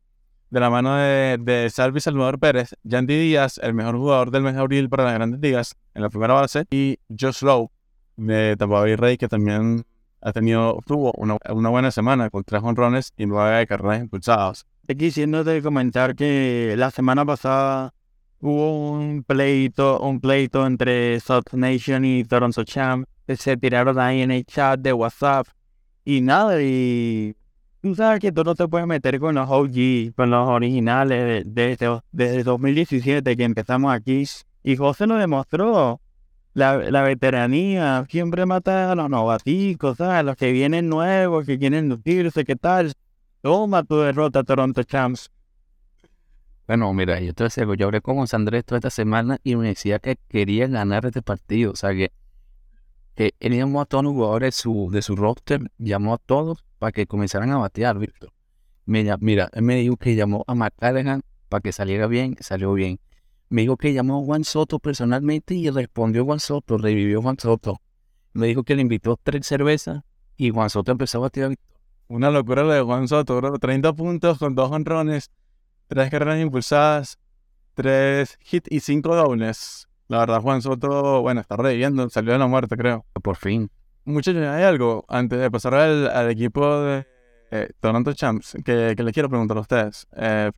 de 0.48 0.60
la 0.60 0.70
mano 0.70 0.96
de, 0.96 1.36
de 1.38 1.68
Salvi 1.68 2.00
Salvador 2.00 2.38
Pérez, 2.38 2.74
Yandy 2.82 3.18
Díaz, 3.18 3.58
el 3.62 3.74
mejor 3.74 3.96
jugador 3.96 4.30
del 4.30 4.42
mes 4.42 4.54
de 4.54 4.60
abril 4.60 4.88
para 4.88 5.04
las 5.04 5.12
grandes 5.12 5.40
ligas 5.40 5.76
en 5.92 6.00
la 6.00 6.08
primera 6.08 6.32
base, 6.32 6.64
y 6.70 6.98
Josh 7.08 7.42
Lowe 7.42 7.70
de 8.16 8.56
Tampa 8.56 8.80
Bay 8.80 8.96
Rey, 8.96 9.18
que 9.18 9.28
también 9.28 9.84
ha 10.22 10.32
tenido, 10.32 10.78
tuvo 10.86 11.12
una, 11.18 11.36
una 11.50 11.68
buena 11.68 11.90
semana 11.90 12.30
con 12.30 12.44
tres 12.44 12.62
honrones 12.62 13.12
y 13.18 13.26
nueve 13.26 13.66
carreras 13.66 14.00
impulsadas. 14.00 14.64
De 14.88 15.60
comentar 15.62 16.16
que 16.16 16.74
la 16.78 16.90
semana 16.90 17.22
pasada 17.26 17.92
hubo 18.40 18.92
un 18.92 19.22
pleito, 19.22 20.00
un 20.00 20.18
pleito 20.18 20.66
entre 20.66 21.20
South 21.20 21.52
Nation 21.52 22.06
y 22.06 22.24
Toronto 22.24 22.64
Champ. 22.64 23.06
Se 23.28 23.58
tiraron 23.58 23.98
ahí 23.98 24.22
en 24.22 24.30
el 24.30 24.46
chat 24.46 24.80
de 24.80 24.94
WhatsApp. 24.94 25.46
Y 26.06 26.22
nada, 26.22 26.62
y 26.62 27.36
tú 27.82 27.94
sabes 27.94 28.20
que 28.20 28.32
tú 28.32 28.42
no 28.44 28.54
te 28.54 28.66
puedes 28.66 28.86
meter 28.86 29.20
con 29.20 29.34
los 29.34 29.46
OG, 29.50 30.14
con 30.16 30.30
los 30.30 30.48
originales 30.48 31.44
desde, 31.46 32.00
desde 32.10 32.42
2017 32.42 33.36
que 33.36 33.44
empezamos 33.44 33.92
aquí. 33.92 34.24
Y 34.64 34.76
José 34.76 35.06
nos 35.06 35.18
demostró 35.18 36.00
la, 36.54 36.78
la 36.78 37.02
veteranía. 37.02 38.06
Siempre 38.08 38.46
mata 38.46 38.90
a 38.90 38.94
los 38.94 39.10
novaticos, 39.10 39.98
¿sabes? 39.98 40.14
A 40.14 40.22
los 40.22 40.36
que 40.36 40.50
vienen 40.50 40.88
nuevos, 40.88 41.44
que 41.44 41.58
quieren 41.58 41.90
lucirse, 41.90 42.46
¿qué 42.46 42.56
tal? 42.56 42.94
Toma 43.40 43.84
tu 43.84 43.98
derrota, 43.98 44.42
Toronto 44.42 44.82
Champs. 44.82 45.30
Bueno, 46.66 46.92
mira, 46.92 47.20
yo 47.20 47.32
te 47.32 47.44
decía, 47.44 47.64
yo 47.76 47.86
hablé 47.86 48.00
con 48.00 48.16
José 48.16 48.36
Andrés 48.36 48.64
toda 48.64 48.78
esta 48.78 48.90
semana 48.90 49.38
y 49.44 49.56
me 49.56 49.68
decía 49.68 50.00
que 50.00 50.18
quería 50.28 50.66
ganar 50.66 51.06
este 51.06 51.22
partido. 51.22 51.72
O 51.72 51.76
sea, 51.76 51.94
que, 51.94 52.12
él 53.16 53.56
llamó 53.56 53.80
a 53.80 53.86
todos 53.86 54.04
los 54.04 54.12
jugadores 54.12 54.56
de 54.56 54.62
su, 54.62 54.90
de 54.90 55.02
su 55.02 55.16
roster, 55.16 55.70
llamó 55.78 56.14
a 56.14 56.18
todos 56.18 56.64
para 56.78 56.92
que 56.92 57.06
comenzaran 57.06 57.50
a 57.52 57.58
batear, 57.58 57.98
Víctor. 57.98 58.32
Mira, 58.84 59.16
mira, 59.20 59.48
él 59.52 59.62
me 59.62 59.76
dijo 59.76 59.96
que 59.96 60.14
llamó 60.14 60.44
a 60.46 60.54
McCallaghan 60.54 61.22
para 61.48 61.60
que 61.60 61.72
saliera 61.72 62.06
bien, 62.06 62.36
salió 62.40 62.72
bien. 62.72 63.00
Me 63.48 63.62
dijo 63.62 63.76
que 63.76 63.92
llamó 63.92 64.20
a 64.20 64.24
Juan 64.24 64.44
Soto 64.44 64.78
personalmente 64.78 65.54
y 65.54 65.70
respondió 65.70 66.24
Juan 66.24 66.40
Soto, 66.40 66.76
revivió 66.76 67.22
Juan 67.22 67.38
Soto. 67.38 67.80
Me 68.32 68.46
dijo 68.46 68.62
que 68.64 68.74
le 68.74 68.82
invitó 68.82 69.18
tres 69.22 69.46
cervezas 69.46 70.02
y 70.36 70.50
Juan 70.50 70.70
Soto 70.70 70.92
empezó 70.92 71.18
a 71.18 71.22
batear, 71.22 71.50
Víctor. 71.50 71.77
Una 72.08 72.30
locura 72.30 72.62
lo 72.62 72.72
de 72.72 72.82
Juan 72.82 73.06
Soto, 73.06 73.36
bro. 73.36 73.58
30 73.58 73.92
puntos 73.92 74.38
con 74.38 74.54
dos 74.54 74.70
honrones, 74.70 75.30
tres 75.86 76.10
carreras 76.10 76.40
impulsadas. 76.40 77.18
3 77.74 78.38
hits 78.50 78.72
y 78.72 78.80
5 78.80 79.14
dobles. 79.14 79.88
La 80.08 80.18
verdad, 80.18 80.40
Juan 80.40 80.60
Soto, 80.62 81.20
bueno, 81.22 81.40
está 81.40 81.56
reviviendo, 81.56 82.08
salió 82.10 82.32
de 82.32 82.38
la 82.38 82.48
muerte, 82.48 82.76
creo. 82.76 83.06
Por 83.22 83.36
fin. 83.36 83.70
Muchachos, 84.04 84.42
hay 84.42 84.64
algo 84.64 85.04
antes 85.06 85.38
de 85.38 85.48
pasar 85.48 85.74
al, 85.74 86.08
al 86.08 86.30
equipo 86.30 86.80
de 86.80 87.06
eh, 87.50 87.68
Toronto 87.78 88.12
Champs 88.14 88.56
que, 88.64 88.94
que 88.96 89.02
les 89.02 89.12
quiero 89.12 89.28
preguntar 89.28 89.58
a 89.58 89.60
ustedes. 89.60 90.08
Eh, 90.16 90.50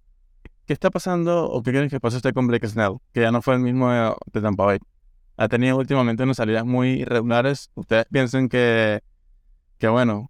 ¿Qué 0.64 0.72
está 0.72 0.88
pasando 0.88 1.51
o 1.51 1.62
qué 1.62 1.72
quieren 1.72 1.90
que 1.90 2.01
pase 2.01 2.16
usted 2.16 2.32
con 2.32 2.46
Blake 2.46 2.66
Snell? 2.68 2.98
Que 3.12 3.20
ya 3.20 3.32
no 3.32 3.42
fue 3.42 3.55
el 3.55 3.61
mismo 3.61 3.90
de, 3.90 4.14
de 4.32 4.40
Tampa 4.40 4.64
Bay. 4.64 4.78
Ha 5.36 5.48
tenido 5.48 5.76
últimamente 5.76 6.22
unas 6.22 6.38
salidas 6.38 6.64
muy 6.64 7.01
irregulares. 7.03 7.70
Ustedes 7.74 8.07
piensan 8.11 8.48
que, 8.48 9.01
que 9.78 9.88
bueno, 9.88 10.30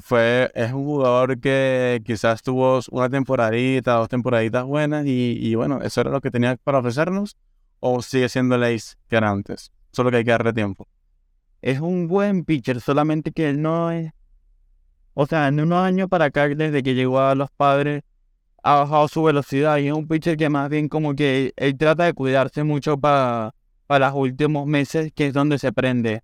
fue, 0.00 0.50
es 0.54 0.72
un 0.72 0.84
jugador 0.84 1.40
que 1.40 2.00
quizás 2.04 2.42
tuvo 2.42 2.80
una 2.90 3.08
temporadita, 3.08 3.94
dos 3.94 4.08
temporaditas 4.08 4.64
buenas 4.64 5.06
y, 5.06 5.36
y 5.40 5.54
bueno, 5.56 5.80
eso 5.82 6.02
era 6.02 6.10
lo 6.10 6.20
que 6.20 6.30
tenía 6.30 6.56
para 6.62 6.78
ofrecernos 6.78 7.36
o 7.80 8.00
sigue 8.02 8.28
siendo 8.28 8.54
el 8.54 8.62
ace 8.62 8.96
que 9.08 9.16
era 9.16 9.30
antes. 9.30 9.72
Solo 9.92 10.10
que 10.10 10.18
hay 10.18 10.24
que 10.24 10.30
darle 10.30 10.52
tiempo. 10.52 10.86
Es 11.62 11.80
un 11.80 12.06
buen 12.06 12.44
pitcher, 12.44 12.80
solamente 12.80 13.32
que 13.32 13.50
él 13.50 13.60
no 13.60 13.90
es... 13.90 14.12
O 15.14 15.26
sea, 15.26 15.48
en 15.48 15.60
unos 15.60 15.80
años 15.80 16.08
para 16.08 16.26
acá, 16.26 16.48
desde 16.48 16.82
que 16.82 16.94
llegó 16.94 17.20
a 17.20 17.34
los 17.34 17.50
padres, 17.50 18.02
ha 18.62 18.76
bajado 18.76 19.08
su 19.08 19.22
velocidad 19.22 19.78
y 19.78 19.88
es 19.88 19.92
un 19.92 20.06
pitcher 20.06 20.36
que 20.36 20.48
más 20.48 20.68
bien 20.70 20.88
como 20.88 21.14
que 21.14 21.52
él 21.56 21.76
trata 21.76 22.04
de 22.04 22.12
cuidarse 22.14 22.62
mucho 22.62 22.98
para, 22.98 23.54
para 23.86 24.08
los 24.08 24.16
últimos 24.16 24.66
meses, 24.66 25.12
que 25.12 25.26
es 25.26 25.32
donde 25.32 25.58
se 25.58 25.72
prende. 25.72 26.22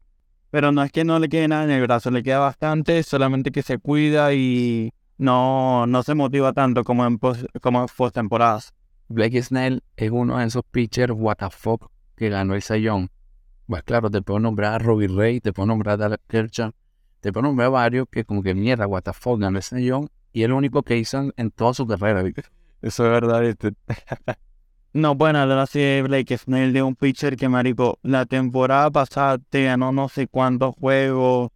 Pero 0.50 0.72
no 0.72 0.82
es 0.82 0.92
que 0.92 1.04
no 1.04 1.18
le 1.18 1.28
quede 1.28 1.48
nada 1.48 1.64
en 1.64 1.70
el 1.70 1.82
brazo, 1.82 2.10
le 2.10 2.22
queda 2.22 2.38
bastante, 2.38 3.02
solamente 3.02 3.50
que 3.50 3.62
se 3.62 3.78
cuida 3.78 4.32
y 4.32 4.92
no, 5.18 5.86
no 5.86 6.02
se 6.02 6.14
motiva 6.14 6.52
tanto 6.52 6.84
como 6.84 7.06
en, 7.06 7.18
pos, 7.18 7.46
como 7.60 7.80
en 7.82 7.86
postemporadas. 7.94 8.72
Blake 9.08 9.42
Snell 9.42 9.82
es 9.96 10.10
uno 10.10 10.38
de 10.38 10.46
esos 10.46 10.62
pitchers 10.70 11.12
what 11.14 11.36
the 11.36 11.50
fuck 11.50 11.90
que 12.16 12.28
ganó 12.28 12.54
el 12.54 12.62
Sayón. 12.62 13.10
Pues 13.66 13.82
claro, 13.82 14.10
te 14.10 14.22
puedo 14.22 14.40
nombrar 14.40 14.74
a 14.74 14.78
Robbie 14.78 15.08
Ray, 15.08 15.40
te 15.40 15.52
puedo 15.52 15.66
nombrar 15.66 15.94
a 15.94 15.96
Dallas 15.96 16.20
Kershaw, 16.28 16.72
te 17.20 17.32
puedo 17.32 17.46
nombrar 17.46 17.66
a 17.66 17.70
varios 17.70 18.06
que 18.10 18.24
como 18.24 18.42
que 18.42 18.54
mierda, 18.54 18.86
what 18.86 19.02
the 19.02 19.12
fuck, 19.12 19.40
ganó 19.40 19.58
el 19.58 19.62
Sayón 19.62 20.08
y 20.32 20.42
es 20.42 20.48
lo 20.48 20.56
único 20.56 20.82
que 20.82 20.96
hizo 20.96 21.32
en 21.36 21.50
toda 21.50 21.74
su 21.74 21.86
carrera, 21.86 22.22
¿viste? 22.22 22.42
Eso 22.82 23.04
es 23.04 23.10
verdad, 23.10 23.40
¿viste? 23.40 23.72
No, 24.96 25.14
bueno, 25.14 25.46
de 25.46 26.02
Blake 26.02 26.38
Snell, 26.38 26.72
de 26.72 26.82
un 26.82 26.96
pitcher 26.96 27.36
que, 27.36 27.50
marico, 27.50 27.98
la 28.02 28.24
temporada 28.24 28.90
pasada 28.90 29.36
te 29.50 29.64
ganó 29.64 29.92
no 29.92 30.08
sé 30.08 30.26
cuántos 30.26 30.74
juegos. 30.74 31.50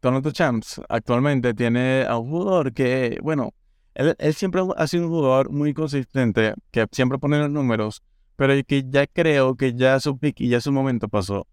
Toronto 0.00 0.32
Champs 0.32 0.80
actualmente 0.88 1.54
tiene 1.54 2.04
a 2.04 2.18
un 2.18 2.30
jugador 2.30 2.72
que, 2.72 3.20
bueno, 3.22 3.54
él, 3.94 4.16
él, 4.18 4.34
siempre 4.34 4.60
ha 4.76 4.86
sido 4.88 5.04
un 5.04 5.10
jugador 5.10 5.50
muy 5.50 5.72
consistente, 5.72 6.54
que 6.72 6.84
siempre 6.90 7.20
pone 7.20 7.38
los 7.38 7.48
números, 7.48 8.02
pero 8.34 8.52
que 8.66 8.82
ya 8.88 9.06
creo 9.06 9.54
que 9.54 9.74
ya 9.74 10.00
su 10.00 10.18
pick 10.18 10.40
y 10.40 10.48
ya 10.48 10.60
su 10.60 10.72
momento 10.72 11.06
pasó. 11.08 11.46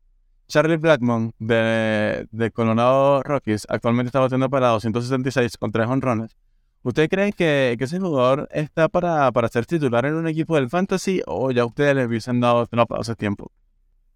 Charlie 0.48 0.78
Blackmon 0.78 1.36
de, 1.38 2.28
de 2.32 2.50
Colorado 2.50 3.22
Rockies 3.22 3.68
actualmente 3.70 4.08
está 4.08 4.22
batiendo 4.22 4.50
para 4.50 4.70
266 4.70 5.56
con 5.60 5.72
3 5.72 5.88
honrones. 5.88 6.36
¿Usted 6.84 7.10
cree 7.10 7.32
que, 7.32 7.76
que, 7.78 7.84
ese 7.84 8.00
jugador 8.00 8.50
está 8.52 8.90
para, 8.90 9.32
para 9.32 9.48
ser 9.50 9.66
titular 9.68 10.06
en 10.06 10.16
un 10.16 10.28
equipo 10.28 10.56
del 10.56 10.70
Fantasy 10.70 11.22
o 11.28 11.52
ya 11.52 11.64
ustedes 11.64 11.96
le 11.96 12.06
hubiesen 12.06 12.40
dado 12.40 12.66
drop 12.66 12.94
hace 12.94 13.16
tiempo? 13.16 13.52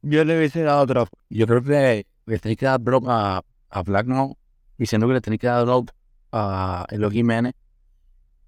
Yo 0.01 0.23
le 0.25 0.37
hubiese 0.37 0.63
dado 0.63 0.85
drop. 0.87 1.09
Yo 1.29 1.45
creo 1.45 1.63
que 1.63 2.07
le 2.25 2.39
tenéis 2.39 2.57
que 2.57 2.65
dar 2.65 2.81
drop 2.81 3.05
a, 3.07 3.43
a 3.69 3.83
Blackmon 3.83 4.35
diciendo 4.77 5.07
que 5.07 5.13
le 5.13 5.21
tenéis 5.21 5.41
que 5.41 5.47
dar 5.47 5.63
drop 5.65 5.89
a 6.31 6.87
Elo 6.89 7.11
Jiménez. 7.11 7.53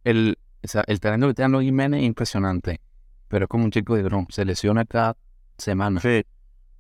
El, 0.04 0.40
o 0.64 0.68
sea, 0.68 0.84
el 0.88 1.00
talento 1.00 1.28
que 1.28 1.36
tiene 1.36 1.50
Elo 1.50 1.62
Jiménez 1.62 2.00
es 2.00 2.08
impresionante, 2.08 2.82
pero 3.28 3.46
es 3.46 3.50
como 3.50 3.66
un 3.66 3.72
chico 3.72 3.96
de 3.96 4.02
dron, 4.02 4.26
se 4.30 4.46
lesiona 4.46 4.86
cada 4.86 5.16
semana. 5.60 6.00
Sí. 6.00 6.26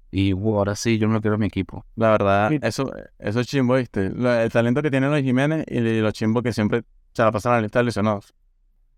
Y 0.09 0.33
uh, 0.33 0.57
ahora 0.57 0.75
sí, 0.75 0.97
yo 0.97 1.07
no 1.07 1.15
lo 1.15 1.21
quiero 1.21 1.35
en 1.35 1.41
mi 1.41 1.47
equipo. 1.47 1.85
La 1.95 2.09
verdad, 2.11 2.51
eso, 2.63 2.91
eso 3.19 3.39
es 3.41 3.47
chimbo, 3.47 3.75
¿viste? 3.75 4.07
El 4.07 4.51
talento 4.51 4.81
que 4.81 4.89
tiene 4.89 5.07
los 5.07 5.21
Jiménez 5.21 5.65
y 5.67 5.79
los 5.99 6.13
chimbos 6.13 6.41
que 6.41 6.53
siempre 6.53 6.83
se 7.17 7.49
la 7.49 7.61
de 7.61 7.83
lesionados. 7.83 8.33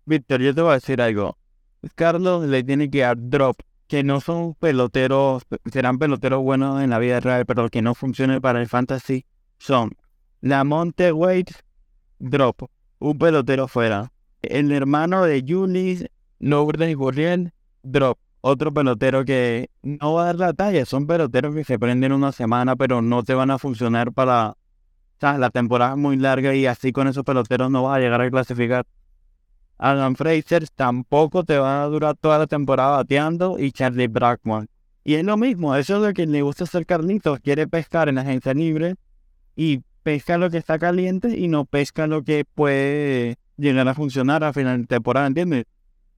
Víctor, 0.04 0.40
yo 0.40 0.54
te 0.54 0.60
voy 0.60 0.70
a 0.72 0.74
decir 0.74 1.00
algo. 1.00 1.36
Carlos 1.94 2.46
le 2.46 2.62
tiene 2.62 2.90
que 2.90 3.00
dar 3.00 3.16
drop, 3.18 3.56
que 3.86 4.04
no 4.04 4.20
son 4.20 4.54
peloteros, 4.54 5.42
serán 5.72 5.98
peloteros 5.98 6.42
buenos 6.42 6.82
en 6.82 6.90
la 6.90 6.98
vida 6.98 7.20
real, 7.20 7.46
pero 7.46 7.68
que 7.68 7.82
no 7.82 7.94
funcionen 7.94 8.40
para 8.40 8.60
el 8.60 8.68
fantasy 8.68 9.24
son 9.58 9.92
la 10.40 10.64
Monte 10.64 11.12
Wade, 11.12 11.52
drop, 12.18 12.68
un 12.98 13.18
pelotero 13.18 13.68
fuera. 13.68 14.12
El 14.42 14.72
hermano 14.72 15.24
de 15.24 15.44
Julis, 15.46 16.06
Lourdes 16.38 16.96
Gurriel, 16.96 17.52
drop 17.82 18.18
otro 18.40 18.72
pelotero 18.72 19.24
que 19.24 19.70
no 19.82 20.14
va 20.14 20.22
a 20.22 20.26
dar 20.26 20.36
la 20.36 20.52
talla. 20.52 20.84
Son 20.84 21.06
peloteros 21.06 21.54
que 21.54 21.64
se 21.64 21.78
prenden 21.78 22.12
una 22.12 22.32
semana, 22.32 22.76
pero 22.76 23.02
no 23.02 23.22
te 23.22 23.34
van 23.34 23.50
a 23.50 23.58
funcionar 23.58 24.12
para. 24.12 24.56
Sea, 25.20 25.36
la 25.36 25.50
temporada 25.50 25.92
es 25.92 25.98
muy 25.98 26.16
larga 26.16 26.54
y 26.54 26.64
así 26.64 26.92
con 26.92 27.06
esos 27.06 27.24
peloteros 27.24 27.70
no 27.70 27.82
vas 27.82 27.98
a 27.98 28.00
llegar 28.00 28.22
a 28.22 28.30
clasificar. 28.30 28.86
Alan 29.76 30.16
Fraser 30.16 30.68
tampoco 30.68 31.44
te 31.44 31.58
va 31.58 31.82
a 31.82 31.86
durar 31.86 32.16
toda 32.16 32.38
la 32.38 32.46
temporada 32.46 32.96
bateando 32.96 33.58
y 33.58 33.70
Charlie 33.72 34.08
Brackman. 34.08 34.68
Y 35.04 35.14
es 35.14 35.24
lo 35.24 35.36
mismo, 35.36 35.74
eso 35.76 35.96
es 35.96 36.02
lo 36.02 36.12
que 36.14 36.26
le 36.26 36.42
gusta 36.42 36.64
hacer 36.64 36.86
Carlitos, 36.86 37.40
quiere 37.40 37.66
pescar 37.66 38.08
en 38.08 38.14
la 38.16 38.22
agencia 38.22 38.54
libre 38.54 38.94
y 39.56 39.82
pesca 40.02 40.38
lo 40.38 40.50
que 40.50 40.58
está 40.58 40.78
caliente 40.78 41.36
y 41.36 41.48
no 41.48 41.64
pesca 41.64 42.06
lo 42.06 42.22
que 42.22 42.44
puede 42.44 43.36
llegar 43.56 43.88
a 43.88 43.94
funcionar 43.94 44.42
a 44.44 44.52
final 44.52 44.82
de 44.82 44.86
temporada, 44.86 45.26
¿entiendes? 45.26 45.64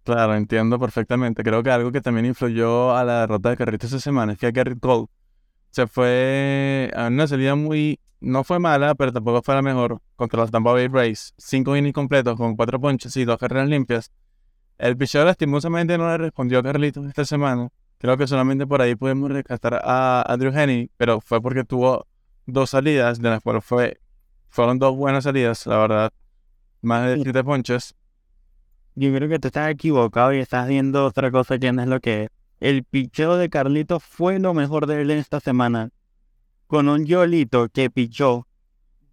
Claro, 0.04 0.34
entiendo 0.34 0.78
perfectamente. 0.78 1.42
Creo 1.42 1.62
que 1.62 1.70
algo 1.70 1.92
que 1.92 2.00
también 2.00 2.26
influyó 2.26 2.94
a 2.94 3.04
la 3.04 3.20
derrota 3.20 3.50
de 3.50 3.56
Carrito 3.56 3.86
esta 3.86 4.00
semana 4.00 4.32
es 4.32 4.38
que 4.38 4.50
Garrett 4.50 4.80
Cole 4.80 5.06
se 5.70 5.86
fue 5.86 6.90
a 6.94 7.06
una 7.06 7.26
salida 7.26 7.54
muy, 7.54 7.98
no 8.22 8.44
fue 8.44 8.58
mala, 8.58 8.94
pero 8.94 9.12
tampoco 9.12 9.42
fue 9.42 9.54
la 9.54 9.62
mejor 9.62 10.00
contra 10.16 10.40
los 10.40 10.50
Tampa 10.50 10.72
Bay 10.72 10.88
Rays. 10.88 11.34
Cinco 11.36 11.76
innings 11.76 11.92
completos 11.92 12.36
con 12.36 12.56
cuatro 12.56 12.80
ponches 12.80 13.16
y 13.16 13.24
dos 13.24 13.36
carreras 13.36 13.68
limpias. 13.68 14.10
El 14.78 14.96
picheo 14.96 15.24
lastimosamente 15.24 15.98
no 15.98 16.08
le 16.08 16.18
respondió 16.18 16.60
a 16.60 16.62
Carlitos 16.62 17.06
esta 17.06 17.24
semana. 17.24 17.68
Creo 17.98 18.16
que 18.16 18.26
solamente 18.26 18.66
por 18.66 18.80
ahí 18.80 18.94
pudimos 18.94 19.30
rescatar 19.30 19.80
a 19.84 20.22
Andrew 20.26 20.52
Henny, 20.52 20.90
pero 20.96 21.20
fue 21.20 21.40
porque 21.40 21.64
tuvo 21.64 22.06
dos 22.46 22.70
salidas, 22.70 23.20
de 23.20 23.30
las 23.30 23.42
cuales 23.42 23.64
fue, 23.64 24.00
fueron 24.48 24.78
dos 24.78 24.96
buenas 24.96 25.24
salidas, 25.24 25.66
la 25.66 25.78
verdad. 25.78 26.12
Más 26.80 27.06
de 27.06 27.22
siete 27.22 27.44
ponches. 27.44 27.94
Yo 28.94 29.12
creo 29.14 29.28
que 29.28 29.38
te 29.38 29.48
estás 29.48 29.70
equivocado 29.70 30.32
y 30.32 30.38
estás 30.38 30.68
viendo 30.68 31.06
otra 31.06 31.30
cosa 31.30 31.58
que 31.58 31.72
no 31.72 31.82
es 31.82 31.88
lo 31.88 32.00
que 32.00 32.24
es. 32.24 32.30
El 32.60 32.84
picheo 32.84 33.36
de 33.36 33.48
Carlitos 33.48 34.02
fue 34.02 34.38
lo 34.38 34.54
mejor 34.54 34.86
de 34.86 35.02
él 35.02 35.10
en 35.10 35.18
esta 35.18 35.40
semana. 35.40 35.90
Con 36.72 36.88
un 36.88 37.04
Yolito 37.04 37.68
que 37.68 37.90
pichó 37.90 38.48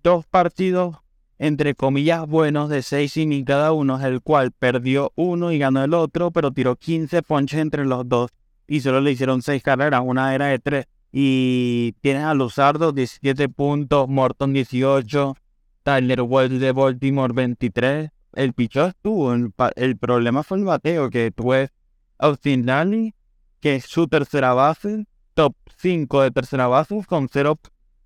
dos 0.02 0.26
partidos, 0.26 0.96
entre 1.40 1.76
comillas, 1.76 2.26
buenos 2.26 2.70
de 2.70 2.82
seis 2.82 3.18
innings 3.18 3.46
cada 3.46 3.74
uno, 3.74 4.00
el 4.00 4.22
cual 4.22 4.54
perdió 4.54 5.12
uno 5.16 5.52
y 5.52 5.60
ganó 5.60 5.84
el 5.84 5.94
otro, 5.94 6.32
pero 6.32 6.54
tiró 6.54 6.78
15 6.78 7.22
ponches 7.22 7.60
entre 7.60 7.84
los 7.84 8.08
dos. 8.08 8.32
Y 8.66 8.80
solo 8.80 9.02
le 9.02 9.12
hicieron 9.12 9.42
seis 9.42 9.62
carreras, 9.62 10.04
una 10.06 10.34
era 10.34 10.46
de 10.46 10.60
tres. 10.60 10.86
Y 11.12 11.96
tienes 12.00 12.24
a 12.24 12.34
Luzardo 12.34 12.94
17 12.94 13.50
puntos, 13.50 14.08
Morton 14.08 14.54
18, 14.54 15.36
Tyler 15.84 16.22
Wells 16.22 16.62
de 16.62 16.72
Baltimore 16.72 17.34
23 17.34 18.10
el 18.36 18.54
pichó 18.54 18.86
estuvo. 18.86 19.34
El, 19.34 19.54
el, 19.76 19.98
problema 19.98 20.44
fue 20.44 20.60
el 20.60 20.64
bateo, 20.64 21.10
que 21.10 21.30
tuve 21.32 21.72
Austin 22.20 22.66
Lally, 22.66 23.14
que 23.60 23.76
es 23.76 23.84
su 23.84 24.08
tercera 24.08 24.54
base, 24.54 25.08
top 25.40 25.56
5 25.78 26.24
de 26.24 26.32
tercera 26.32 26.68
base, 26.68 27.02
con 27.08 27.30
0, 27.32 27.58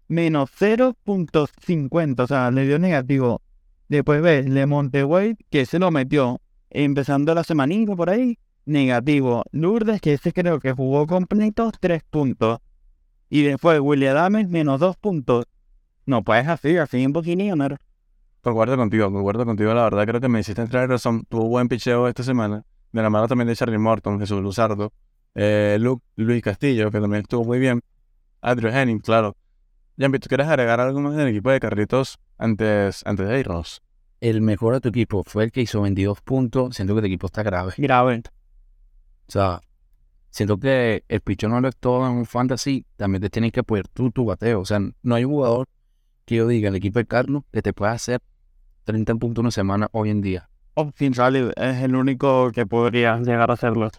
menos 0.07 0.51
0.50, 0.51 2.23
o 2.23 2.27
sea, 2.27 2.51
le 2.51 2.67
dio 2.67 2.77
negativo. 2.77 3.41
Después 3.89 4.21
ves 4.21 4.47
Le 4.47 4.65
Wade, 4.65 5.37
que 5.49 5.65
se 5.65 5.79
lo 5.79 5.89
metió 5.89 6.41
empezando 6.69 7.33
la 7.33 7.43
semanita 7.43 7.95
por 7.95 8.11
ahí, 8.11 8.37
negativo. 8.65 9.41
Lourdes, 9.51 9.99
que 9.99 10.13
ese 10.13 10.31
creo 10.31 10.59
que 10.59 10.73
jugó 10.73 11.07
completo, 11.07 11.71
3 11.79 12.03
puntos. 12.07 12.59
Y 13.31 13.41
después 13.41 13.79
William 13.79 14.15
Adams, 14.15 14.47
menos 14.49 14.79
2 14.79 14.95
puntos. 14.97 15.45
No 16.05 16.23
puedes 16.23 16.47
así, 16.47 16.77
así 16.77 17.03
un 17.03 17.13
poquito, 17.13 17.55
¿no? 17.55 17.67
Concuerdo 18.41 18.77
contigo, 18.77 19.11
concuerdo 19.11 19.43
contigo, 19.43 19.73
la 19.73 19.85
verdad 19.85 20.05
creo 20.05 20.21
que 20.21 20.29
me 20.29 20.39
hiciste 20.41 20.61
entrar 20.61 20.83
en 20.83 20.91
razón. 20.91 21.25
Tuvo 21.27 21.47
buen 21.47 21.67
picheo 21.67 22.07
esta 22.07 22.21
semana, 22.21 22.63
de 22.91 23.01
la 23.01 23.09
mano 23.09 23.27
también 23.27 23.47
de 23.47 23.55
Charlie 23.55 23.79
Morton, 23.79 24.19
Jesús 24.19 24.39
Luzardo, 24.39 24.93
eh, 25.35 25.77
Luke, 25.79 26.05
Luis 26.15 26.41
Castillo, 26.41 26.91
que 26.91 26.99
también 26.99 27.21
estuvo 27.21 27.43
muy 27.43 27.59
bien, 27.59 27.81
Andrew 28.41 28.71
Henning, 28.71 28.99
claro. 28.99 29.35
Jambi, 29.97 30.19
¿tú 30.19 30.27
quieres 30.27 30.47
agregar 30.47 30.79
algo 30.79 30.99
más 30.99 31.15
del 31.15 31.27
equipo 31.27 31.51
de 31.51 31.59
Carritos 31.59 32.17
antes, 32.37 33.03
antes 33.05 33.27
de 33.27 33.39
irnos? 33.39 33.81
El 34.21 34.41
mejor 34.41 34.73
de 34.73 34.81
tu 34.81 34.89
equipo 34.89 35.23
fue 35.25 35.45
el 35.45 35.51
que 35.51 35.61
hizo 35.61 35.81
22 35.81 36.21
puntos, 36.21 36.75
siento 36.75 36.95
que 36.95 37.01
tu 37.01 37.07
equipo 37.07 37.27
está 37.27 37.43
grave. 37.43 37.73
Grave. 37.77 38.23
O 39.27 39.31
sea, 39.31 39.61
siento 40.29 40.57
que 40.57 41.03
el 41.07 41.21
pichón 41.21 41.51
no 41.51 41.61
lo 41.61 41.67
es 41.67 41.75
todo 41.77 42.07
en 42.07 42.13
un 42.13 42.25
fantasy, 42.25 42.85
también 42.95 43.21
te 43.21 43.29
tienes 43.29 43.51
que 43.51 43.59
apoyar 43.59 43.87
tú 43.87 44.11
tu 44.11 44.25
bateo. 44.25 44.61
O 44.61 44.65
sea, 44.65 44.79
no 44.79 45.15
hay 45.15 45.25
un 45.25 45.33
jugador 45.33 45.67
que 46.25 46.35
yo 46.35 46.47
diga, 46.47 46.69
el 46.69 46.75
equipo 46.75 46.99
de 46.99 47.05
Carlos, 47.05 47.43
que 47.51 47.61
te 47.61 47.73
pueda 47.73 47.91
hacer 47.91 48.21
30 48.85 49.15
puntos 49.15 49.41
una 49.41 49.51
semana 49.51 49.89
hoy 49.91 50.09
en 50.09 50.21
día. 50.21 50.49
Austin 50.75 51.13
Riley 51.13 51.51
es 51.55 51.83
el 51.83 51.95
único 51.95 52.51
que 52.51 52.65
podría 52.65 53.17
llegar 53.19 53.51
a 53.51 53.53
hacerlo. 53.53 53.91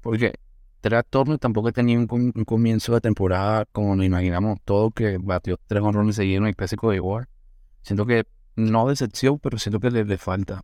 Porque 0.00 0.34
Trey 0.80 1.00
Turner 1.10 1.38
tampoco 1.38 1.70
un, 1.76 2.06
com- 2.06 2.32
un 2.34 2.44
comienzo 2.44 2.94
de 2.94 3.00
temporada 3.00 3.66
como 3.72 3.96
nos 3.96 4.06
imaginamos 4.06 4.58
todo, 4.64 4.90
que 4.90 5.18
batió 5.18 5.58
tres 5.66 5.82
honrones 5.82 6.16
seguidos 6.16 6.42
en 6.42 6.48
el 6.48 6.56
clásico 6.56 6.90
de 6.90 6.96
igual. 6.96 7.26
Siento 7.82 8.06
que 8.06 8.24
no 8.56 8.88
decepción, 8.88 9.38
pero 9.38 9.58
siento 9.58 9.80
que 9.80 9.90
le, 9.90 10.04
le 10.04 10.18
falta. 10.18 10.62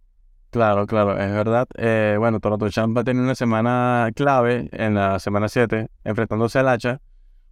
Claro, 0.51 0.87
claro, 0.87 1.13
es 1.21 1.31
verdad. 1.33 1.67
Eh, 1.77 2.17
bueno, 2.19 2.41
Toronto 2.41 2.69
Champ 2.71 2.97
va 2.97 3.03
a 3.03 3.05
tener 3.05 3.23
una 3.23 3.35
semana 3.35 4.11
clave 4.15 4.69
en 4.73 4.95
la 4.95 5.19
semana 5.19 5.49
7, 5.49 5.89
enfrentándose 6.05 6.59
al 6.59 6.69
Hacha. 6.69 7.01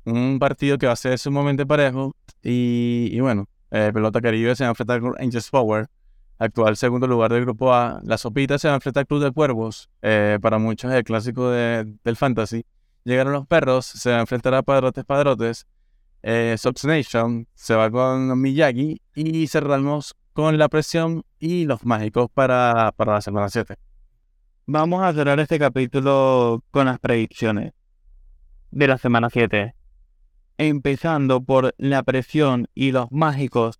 Un 0.06 0.38
partido 0.38 0.78
que 0.78 0.86
va 0.86 0.92
a 0.92 0.96
ser 0.96 1.18
sumamente 1.18 1.66
parejo. 1.66 2.14
Y, 2.42 3.08
y 3.12 3.20
bueno, 3.20 3.46
eh, 3.70 3.90
Pelota 3.92 4.20
Caribe 4.20 4.54
se 4.56 4.64
va 4.64 4.68
a 4.68 4.70
enfrentar 4.72 5.00
con 5.00 5.14
Angels 5.18 5.50
Power, 5.50 5.88
actual 6.38 6.76
segundo 6.76 7.06
lugar 7.06 7.32
del 7.32 7.42
grupo 7.44 7.72
A. 7.74 8.00
La 8.04 8.18
Sopita 8.18 8.58
se 8.58 8.68
va 8.68 8.74
a 8.74 8.76
enfrentar 8.76 9.02
al 9.02 9.06
Club 9.06 9.22
de 9.22 9.32
Cuervos, 9.32 9.88
eh, 10.02 10.38
para 10.40 10.58
muchos 10.58 10.90
es 10.90 10.98
el 10.98 11.04
clásico 11.04 11.50
de- 11.50 11.94
del 12.04 12.16
Fantasy. 12.16 12.64
Llegaron 13.04 13.32
los 13.34 13.46
perros, 13.46 13.84
se 13.86 14.10
va 14.10 14.16
a 14.16 14.20
enfrentar 14.20 14.54
a 14.54 14.62
Padrotes 14.62 15.04
Padrotes. 15.04 15.66
Eh, 16.22 16.56
Nation 16.84 17.46
se 17.54 17.74
va 17.74 17.90
con 17.90 18.40
Miyagi. 18.40 19.02
Y 19.14 19.46
cerramos 19.46 20.14
con 20.32 20.56
la 20.56 20.68
presión 20.68 21.22
y 21.38 21.66
los 21.66 21.84
mágicos 21.84 22.28
para, 22.32 22.92
para 22.96 23.12
la 23.12 23.20
semana 23.20 23.48
7. 23.50 23.76
Vamos 24.66 25.02
a 25.02 25.12
cerrar 25.12 25.38
este 25.38 25.58
capítulo 25.58 26.64
con 26.70 26.86
las 26.86 26.98
predicciones 26.98 27.72
de 28.70 28.88
la 28.88 28.96
semana 28.96 29.28
7. 29.30 29.74
Empezando 30.56 31.42
por 31.42 31.74
la 31.76 32.02
presión 32.02 32.68
y 32.74 32.92
los 32.92 33.12
mágicos. 33.12 33.78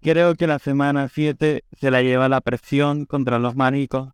Creo 0.00 0.34
que 0.34 0.46
la 0.46 0.58
semana 0.58 1.08
7 1.08 1.64
se 1.72 1.90
la 1.90 2.02
lleva 2.02 2.28
la 2.28 2.40
presión 2.40 3.06
contra 3.06 3.38
los 3.38 3.56
mágicos. 3.56 4.10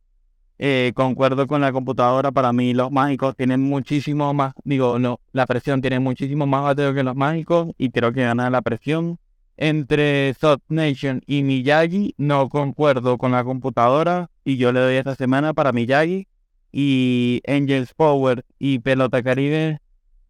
Eh, 0.58 0.92
concuerdo 0.94 1.46
con 1.46 1.60
la 1.60 1.72
computadora, 1.72 2.30
para 2.30 2.52
mí 2.52 2.72
los 2.72 2.90
mágicos 2.92 3.34
tienen 3.36 3.60
muchísimo 3.60 4.32
más, 4.32 4.54
digo, 4.62 4.98
no, 5.00 5.18
la 5.32 5.44
presión 5.46 5.80
tiene 5.80 5.98
muchísimo 5.98 6.46
más 6.46 6.62
bateo 6.62 6.94
que 6.94 7.02
los 7.02 7.16
mágicos 7.16 7.72
y 7.78 7.90
creo 7.90 8.12
que 8.12 8.22
gana 8.22 8.48
la 8.48 8.62
presión. 8.62 9.18
Entre 9.56 10.34
Soft 10.34 10.62
Nation 10.68 11.20
y 11.26 11.42
Miyagi 11.42 12.14
no 12.16 12.48
concuerdo 12.48 13.18
con 13.18 13.32
la 13.32 13.44
computadora 13.44 14.30
y 14.44 14.56
yo 14.56 14.72
le 14.72 14.80
doy 14.80 14.94
esta 14.96 15.14
semana 15.14 15.52
para 15.52 15.72
Miyagi. 15.72 16.28
Y 16.72 17.42
Angels 17.46 17.92
Power 17.94 18.44
y 18.58 18.78
Pelota 18.78 19.22
Caribe, 19.22 19.80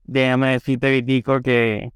déjame 0.05 0.53
decirte, 0.53 0.91
Vitico, 0.91 1.41
que 1.41 1.93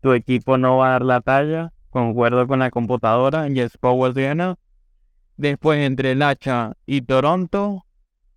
tu 0.00 0.12
equipo 0.12 0.58
no 0.58 0.78
va 0.78 0.88
a 0.88 0.90
dar 0.92 1.02
la 1.02 1.20
talla. 1.20 1.72
Concuerdo 1.96 2.46
con 2.46 2.58
la 2.58 2.70
computadora, 2.70 3.44
Angels 3.44 3.78
Power 3.78 4.12
gana. 4.12 4.56
Después 5.38 5.78
entre 5.78 6.12
el 6.12 6.20
hacha 6.20 6.74
y 6.84 7.00
Toronto, 7.00 7.86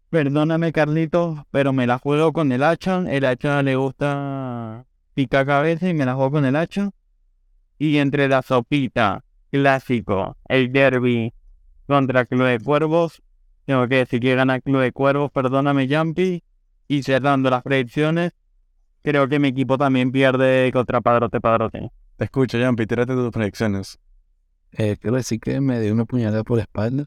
perdóname 0.10 0.72
Carlitos, 0.72 1.42
pero 1.52 1.74
me 1.74 1.86
la 1.86 2.00
juego 2.00 2.32
con 2.32 2.54
el 2.54 2.64
hacha. 2.64 3.04
El 3.10 3.26
hacha 3.26 3.62
le 3.62 3.76
gusta 3.76 4.86
picar 5.14 5.46
cabeza 5.46 5.90
y 5.90 5.94
me 5.94 6.06
la 6.06 6.16
juego 6.16 6.32
con 6.32 6.46
el 6.46 6.56
hacha. 6.56 6.92
Y 7.78 7.98
entre 7.98 8.30
la 8.30 8.44
sopita, 8.44 9.26
clásico, 9.52 10.38
el 10.48 10.72
derby 10.72 11.34
contra 11.86 12.24
Club 12.24 12.46
de 12.46 12.60
Cuervos, 12.62 13.22
tengo 13.66 13.90
que 13.90 13.96
decir 13.96 14.22
que 14.22 14.36
gana 14.36 14.62
Club 14.62 14.80
de 14.80 14.94
Cuervos, 14.94 15.32
perdóname 15.32 15.94
Jumpy. 15.94 16.46
Y 16.88 17.04
cerrando 17.04 17.50
las 17.50 17.64
predicciones, 17.64 18.32
creo 19.04 19.28
que 19.28 19.38
mi 19.38 19.50
equipo 19.50 19.78
también 19.78 20.14
pierde 20.14 20.72
contra 20.72 21.02
Padrote 21.02 21.42
Padrote. 21.42 21.92
Te 22.20 22.26
escucho, 22.26 22.60
Jampi, 22.60 22.86
tírate 22.86 23.14
tus 23.14 23.32
predicciones. 23.32 23.98
Eh, 24.74 24.98
quiero 25.00 25.16
decir 25.16 25.40
que 25.40 25.62
me 25.62 25.80
dio 25.80 25.94
una 25.94 26.04
puñalada 26.04 26.44
por 26.44 26.58
la 26.58 26.64
espalda, 26.64 27.06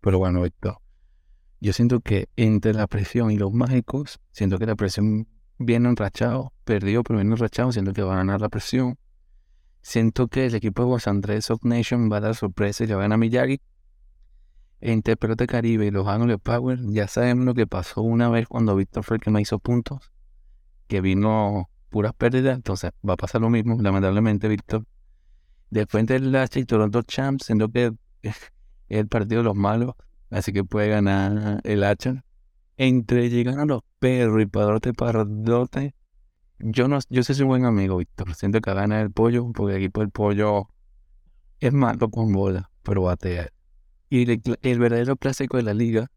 pero 0.00 0.18
bueno, 0.18 0.40
Víctor. 0.40 0.78
Yo 1.60 1.74
siento 1.74 2.00
que 2.00 2.30
entre 2.36 2.72
la 2.72 2.86
presión 2.86 3.30
y 3.30 3.36
los 3.36 3.52
mágicos, 3.52 4.18
siento 4.32 4.58
que 4.58 4.64
la 4.64 4.74
presión 4.74 5.28
viene 5.58 5.90
enrachado, 5.90 6.54
perdió, 6.64 7.02
pero 7.02 7.18
viene 7.18 7.34
enrachado, 7.34 7.70
siento 7.70 7.92
que 7.92 8.00
va 8.00 8.14
a 8.14 8.16
ganar 8.16 8.40
la 8.40 8.48
presión. 8.48 8.96
Siento 9.82 10.26
que 10.28 10.46
el 10.46 10.54
equipo 10.54 10.84
de 10.84 10.88
Los 10.88 11.06
Andrés 11.06 11.50
Nation 11.60 12.10
va 12.10 12.16
a 12.16 12.20
dar 12.20 12.34
sorpresa 12.34 12.84
y 12.84 12.86
va 12.86 12.94
a 12.94 13.00
ganar 13.00 13.16
a 13.16 13.18
Miyagi. 13.18 13.60
Entre 14.80 15.18
Pelota 15.18 15.46
Caribe 15.46 15.84
y 15.84 15.90
los 15.90 16.08
Ángeles 16.08 16.38
Power, 16.42 16.78
ya 16.82 17.08
sabemos 17.08 17.44
lo 17.44 17.52
que 17.52 17.66
pasó 17.66 18.00
una 18.00 18.30
vez 18.30 18.48
cuando 18.48 18.74
Víctor 18.74 19.04
fue 19.04 19.18
me 19.26 19.42
hizo 19.42 19.58
puntos, 19.58 20.10
que 20.86 21.02
vino 21.02 21.68
puras 21.88 22.12
pérdidas, 22.14 22.56
entonces 22.56 22.92
va 23.08 23.14
a 23.14 23.16
pasar 23.16 23.40
lo 23.40 23.50
mismo, 23.50 23.76
lamentablemente, 23.80 24.48
Víctor. 24.48 24.84
Después 25.70 26.06
del 26.06 26.32
Lacha 26.32 26.60
y 26.60 26.64
Toronto 26.64 27.02
Champs, 27.02 27.46
siento 27.46 27.70
que 27.70 27.92
es 28.22 28.36
el 28.88 29.08
partido 29.08 29.40
de 29.40 29.44
los 29.44 29.56
malos, 29.56 29.94
así 30.30 30.52
que 30.52 30.64
puede 30.64 30.88
ganar 30.88 31.60
el 31.64 31.84
hacha. 31.84 32.24
Entre 32.76 33.30
llegan 33.30 33.58
a 33.58 33.64
los 33.64 33.82
perros 33.98 34.42
y 34.42 34.46
padrote 34.46 34.92
padrote, 34.92 35.94
yo 36.58 36.88
no, 36.88 36.98
yo 37.08 37.22
soy 37.22 37.40
un 37.42 37.48
buen 37.48 37.64
amigo, 37.64 37.96
Víctor. 37.96 38.34
Siento 38.34 38.60
que 38.60 38.72
gana 38.72 39.00
el 39.00 39.10
pollo, 39.10 39.50
porque 39.52 39.76
el 39.76 39.82
equipo 39.82 40.00
del 40.00 40.10
pollo 40.10 40.68
es 41.60 41.72
malo 41.72 42.10
con 42.10 42.32
bola, 42.32 42.70
pero 42.82 43.02
batea. 43.02 43.48
Y 44.08 44.30
el, 44.30 44.42
el 44.62 44.78
verdadero 44.78 45.16
clásico 45.16 45.56
de 45.56 45.62
la 45.62 45.74
liga, 45.74 46.10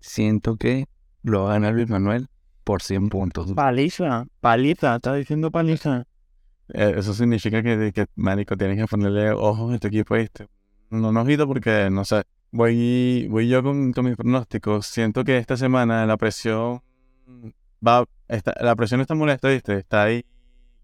siento 0.00 0.56
que 0.56 0.86
lo 1.22 1.44
va 1.44 1.50
a 1.50 1.52
ganar 1.54 1.74
Luis 1.74 1.88
Manuel 1.88 2.28
por 2.70 2.82
100 2.82 3.08
puntos. 3.08 3.52
Paliza, 3.52 4.26
paliza, 4.38 4.94
está 4.94 5.14
diciendo 5.14 5.50
paliza. 5.50 6.06
Eh, 6.72 6.94
eso 6.98 7.12
significa 7.14 7.64
que, 7.64 7.90
que, 7.92 8.06
marico, 8.14 8.56
tienes 8.56 8.78
que 8.78 8.86
ponerle 8.86 9.32
ojos 9.32 9.74
a 9.74 9.78
tu 9.80 9.88
equipo, 9.88 10.14
¿viste? 10.14 10.46
No 10.88 11.10
nos 11.10 11.24
ojito 11.24 11.48
porque, 11.48 11.88
no 11.90 12.04
sé, 12.04 12.22
voy, 12.52 13.26
voy 13.28 13.48
yo 13.48 13.64
con, 13.64 13.92
con 13.92 14.04
mis 14.04 14.14
pronósticos. 14.14 14.86
Siento 14.86 15.24
que 15.24 15.36
esta 15.36 15.56
semana 15.56 16.06
la 16.06 16.16
presión 16.16 16.80
va, 17.84 18.04
está, 18.28 18.54
la 18.60 18.76
presión 18.76 19.00
está 19.00 19.16
molesta, 19.16 19.48
¿viste? 19.48 19.76
Está 19.76 20.04
ahí. 20.04 20.24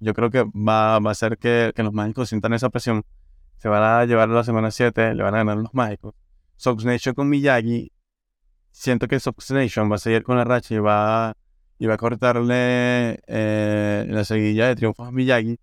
Yo 0.00 0.12
creo 0.12 0.28
que 0.28 0.42
va, 0.42 0.98
va 0.98 1.10
a 1.10 1.12
hacer 1.12 1.38
que, 1.38 1.70
que 1.72 1.84
los 1.84 1.92
mágicos 1.92 2.30
sientan 2.30 2.52
esa 2.52 2.68
presión. 2.68 3.04
Se 3.58 3.68
van 3.68 3.84
a 3.84 4.04
llevar 4.06 4.28
a 4.28 4.32
la 4.32 4.42
semana 4.42 4.72
7, 4.72 5.14
le 5.14 5.22
van 5.22 5.36
a 5.36 5.38
ganar 5.38 5.58
los 5.58 5.72
mágicos. 5.72 6.14
Sox 6.56 6.84
Nation 6.84 7.14
con 7.14 7.28
Miyagi. 7.28 7.92
Siento 8.72 9.06
que 9.06 9.20
Sox 9.20 9.52
Nation 9.52 9.88
va 9.88 9.94
a 9.94 9.98
seguir 9.98 10.24
con 10.24 10.36
la 10.36 10.42
racha 10.42 10.74
y 10.74 10.78
va, 10.78 11.36
y 11.78 11.86
va 11.86 11.94
a 11.94 11.98
cortarle 11.98 13.20
eh, 13.26 14.06
la 14.08 14.24
seguilla 14.24 14.68
de 14.68 14.76
triunfos 14.76 15.08
a 15.08 15.12
Miyagi. 15.12 15.58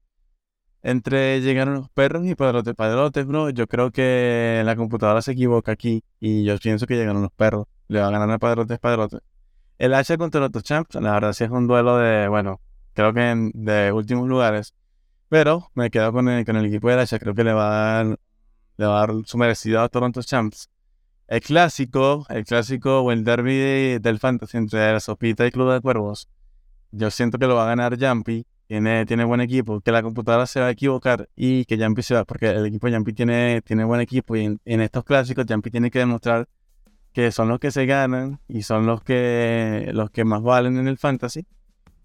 Entre 0.84 1.41
llegaron 1.41 1.76
los 1.76 1.89
perros 1.89 2.26
y 2.26 2.36
padrotes, 2.36 2.76
padrotes, 2.76 3.26
bro. 3.26 3.49
Yo 3.49 3.68
creo 3.68 3.91
que 3.91 4.61
la 4.66 4.76
computadora 4.76 5.22
se 5.22 5.32
equivoca 5.32 5.72
aquí. 5.72 6.03
Y 6.20 6.43
yo 6.43 6.57
pienso 6.57 6.86
que 6.86 6.95
llegaron 6.95 7.22
los 7.22 7.32
perros. 7.32 7.68
Le 7.88 8.01
va 8.01 8.07
a 8.07 8.11
ganar 8.11 8.30
a 8.30 8.38
padrotes, 8.38 8.80
padrotes. 8.80 9.22
El 9.78 9.93
H 9.93 10.18
contra 10.18 10.41
los 10.41 10.64
Champs, 10.64 10.95
la 10.95 11.14
verdad 11.14 11.34
sí 11.34 11.43
es 11.43 11.49
un 11.49 11.68
duelo 11.68 11.97
de, 11.97 12.28
bueno, 12.28 12.61
creo 12.93 13.14
que 13.14 13.51
de 13.53 13.91
últimos 13.91 14.28
lugares. 14.28 14.74
Pero 15.30 15.72
me 15.74 15.89
quedo 15.89 16.11
con 16.14 16.30
el, 16.30 16.45
con 16.45 16.57
el 16.57 16.66
equipo 16.66 16.89
del 16.89 16.99
H. 16.99 17.18
Creo 17.20 17.34
que 17.34 17.43
le 17.43 17.53
va 17.53 17.68
a 17.68 18.03
dar, 18.03 18.20
le 18.78 18.86
va 18.86 19.03
a 19.03 19.07
dar 19.07 19.16
su 19.26 19.38
merecido 19.38 19.82
a 19.82 19.89
Toronto 19.89 20.22
Champs. 20.22 20.70
El 21.28 21.41
clásico, 21.41 22.26
el 22.30 22.45
clásico 22.45 23.01
o 23.01 23.11
el 23.11 23.24
derby 23.24 23.55
de- 23.55 23.99
del 24.01 24.19
fantasy 24.19 24.57
entre 24.57 24.91
la 24.91 24.99
Sopita 24.99 25.45
y 25.47 25.51
Club 25.51 25.71
de 25.71 25.82
Cuervos. 25.82 26.28
Yo 26.91 27.09
siento 27.11 27.38
que 27.39 27.47
lo 27.47 27.55
va 27.55 27.63
a 27.63 27.67
ganar 27.67 27.97
Jumpy. 27.99 28.45
Tiene, 28.67 29.05
tiene 29.05 29.24
buen 29.24 29.41
equipo. 29.41 29.82
Que 29.82 29.91
la 29.91 30.01
computadora 30.03 30.45
se 30.47 30.59
va 30.59 30.67
a 30.67 30.71
equivocar 30.71 31.28
y 31.36 31.65
que 31.65 31.78
Jumpy 31.78 32.01
se 32.03 32.13
va. 32.15 32.24
Porque 32.26 32.49
el 32.49 32.65
equipo 32.65 32.88
de 32.88 32.93
Jumpy 32.95 33.13
tiene, 33.13 33.61
tiene 33.61 33.84
buen 33.84 34.01
equipo. 34.01 34.36
Y 34.36 34.45
en, 34.65 34.82
estos 34.82 35.03
clásicos, 35.03 35.45
Jumpy 35.47 35.71
tiene 35.71 35.89
que 35.91 35.99
demostrar 35.99 36.47
que 37.13 37.32
son 37.32 37.47
los 37.49 37.59
que 37.59 37.71
se 37.71 37.86
ganan 37.86 38.39
y 38.47 38.63
son 38.63 38.86
los 38.86 39.03
que, 39.03 39.89
los 39.93 40.09
que 40.11 40.24
más 40.26 40.41
valen 40.41 40.78
en 40.78 40.88
el 40.88 40.97
fantasy. 40.97 41.45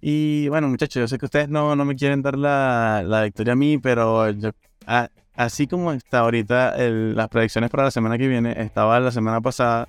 Y 0.00 0.48
bueno, 0.48 0.68
muchachos, 0.68 1.00
yo 1.00 1.08
sé 1.08 1.18
que 1.18 1.24
ustedes 1.26 1.48
no, 1.48 1.74
no 1.74 1.84
me 1.84 1.96
quieren 1.96 2.22
dar 2.22 2.36
la, 2.38 3.02
la 3.04 3.24
victoria 3.24 3.54
a 3.54 3.56
mí, 3.56 3.78
pero 3.78 4.30
yo- 4.30 4.50
a- 4.86 5.08
así 5.38 5.66
como 5.66 5.92
está 5.92 6.18
ahorita 6.20 6.76
el- 6.76 7.16
las 7.16 7.28
predicciones 7.28 7.70
para 7.70 7.84
la 7.84 7.90
semana 7.90 8.18
que 8.18 8.28
viene, 8.28 8.54
estaba 8.60 9.00
la 9.00 9.10
semana 9.10 9.40
pasada, 9.40 9.88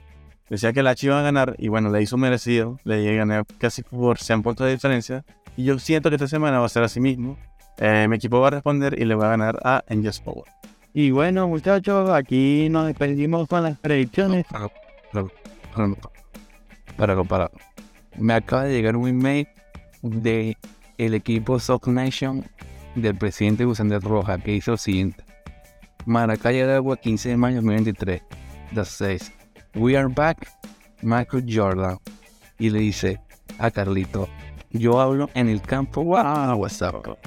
decía 0.50 0.72
que 0.72 0.80
el 0.80 0.88
H 0.88 1.06
iba 1.08 1.20
a 1.20 1.24
ganar 1.24 1.56
y 1.58 1.68
bueno, 1.68 1.90
le 1.90 2.02
hizo 2.02 2.16
merecido, 2.18 2.80
le 2.86 3.16
gané 3.16 3.44
casi 3.58 3.84
por 3.84 4.18
100 4.20 4.42
puntos 4.44 4.66
de 4.66 4.74
diferencia. 4.74 5.26
Y 5.58 5.66
yo 5.66 5.78
siento 5.80 6.10
que 6.10 6.16
esta 6.16 6.28
semana 6.28 6.60
va 6.60 6.66
a 6.66 6.70
ser 6.70 6.84
así 6.84 7.00
mismo. 7.02 7.38
Eh, 7.80 8.08
mi 8.10 8.16
equipo 8.16 8.40
va 8.40 8.48
a 8.48 8.52
responder 8.52 8.98
y 9.00 9.06
le 9.06 9.16
va 9.16 9.28
a 9.28 9.30
ganar 9.32 9.60
a 9.64 9.84
Angels 9.90 10.20
Power. 10.22 10.46
Y 10.94 11.12
bueno, 11.12 11.48
muchachos, 11.48 12.10
aquí 12.10 12.68
nos 12.70 12.88
despedimos 12.88 13.48
con 13.48 13.64
las 13.64 13.78
predicciones. 13.80 14.46
Para, 14.50 14.70
para, 15.12 15.28
para, 16.98 17.16
para, 17.16 17.24
para. 17.24 17.52
Me 18.18 18.34
acaba 18.34 18.64
de 18.64 18.74
llegar 18.74 18.96
un 18.96 19.08
email 19.08 19.48
de 20.02 20.58
el 20.98 21.14
equipo 21.14 21.60
Sock 21.60 21.88
Nation 21.88 22.44
del 22.96 23.16
presidente 23.16 23.66
Gusander 23.66 24.02
Roja 24.02 24.38
que 24.40 24.54
hizo 24.56 24.72
lo 24.72 24.78
siguiente. 24.78 25.24
Maracaya 26.06 26.66
de 26.68 26.76
Agua, 26.76 26.98
15 26.98 27.30
de 27.30 27.38
mayo 27.38 27.56
de 27.56 27.62
2023. 27.62 28.22
The 28.74 28.86
6. 28.86 29.32
We 29.76 29.98
are 29.98 30.08
back, 30.08 30.48
Michael 31.02 31.46
Jordan. 31.48 31.98
Y 32.58 32.70
le 32.70 32.80
dice 32.80 33.20
a 33.58 33.72
Carlito, 33.72 34.28
yo 34.72 35.00
hablo 35.00 35.30
en 35.34 35.50
el 35.50 35.62
campo. 35.62 36.04
Wow, 36.04 36.56
what's 36.58 36.82
up? 36.82 37.18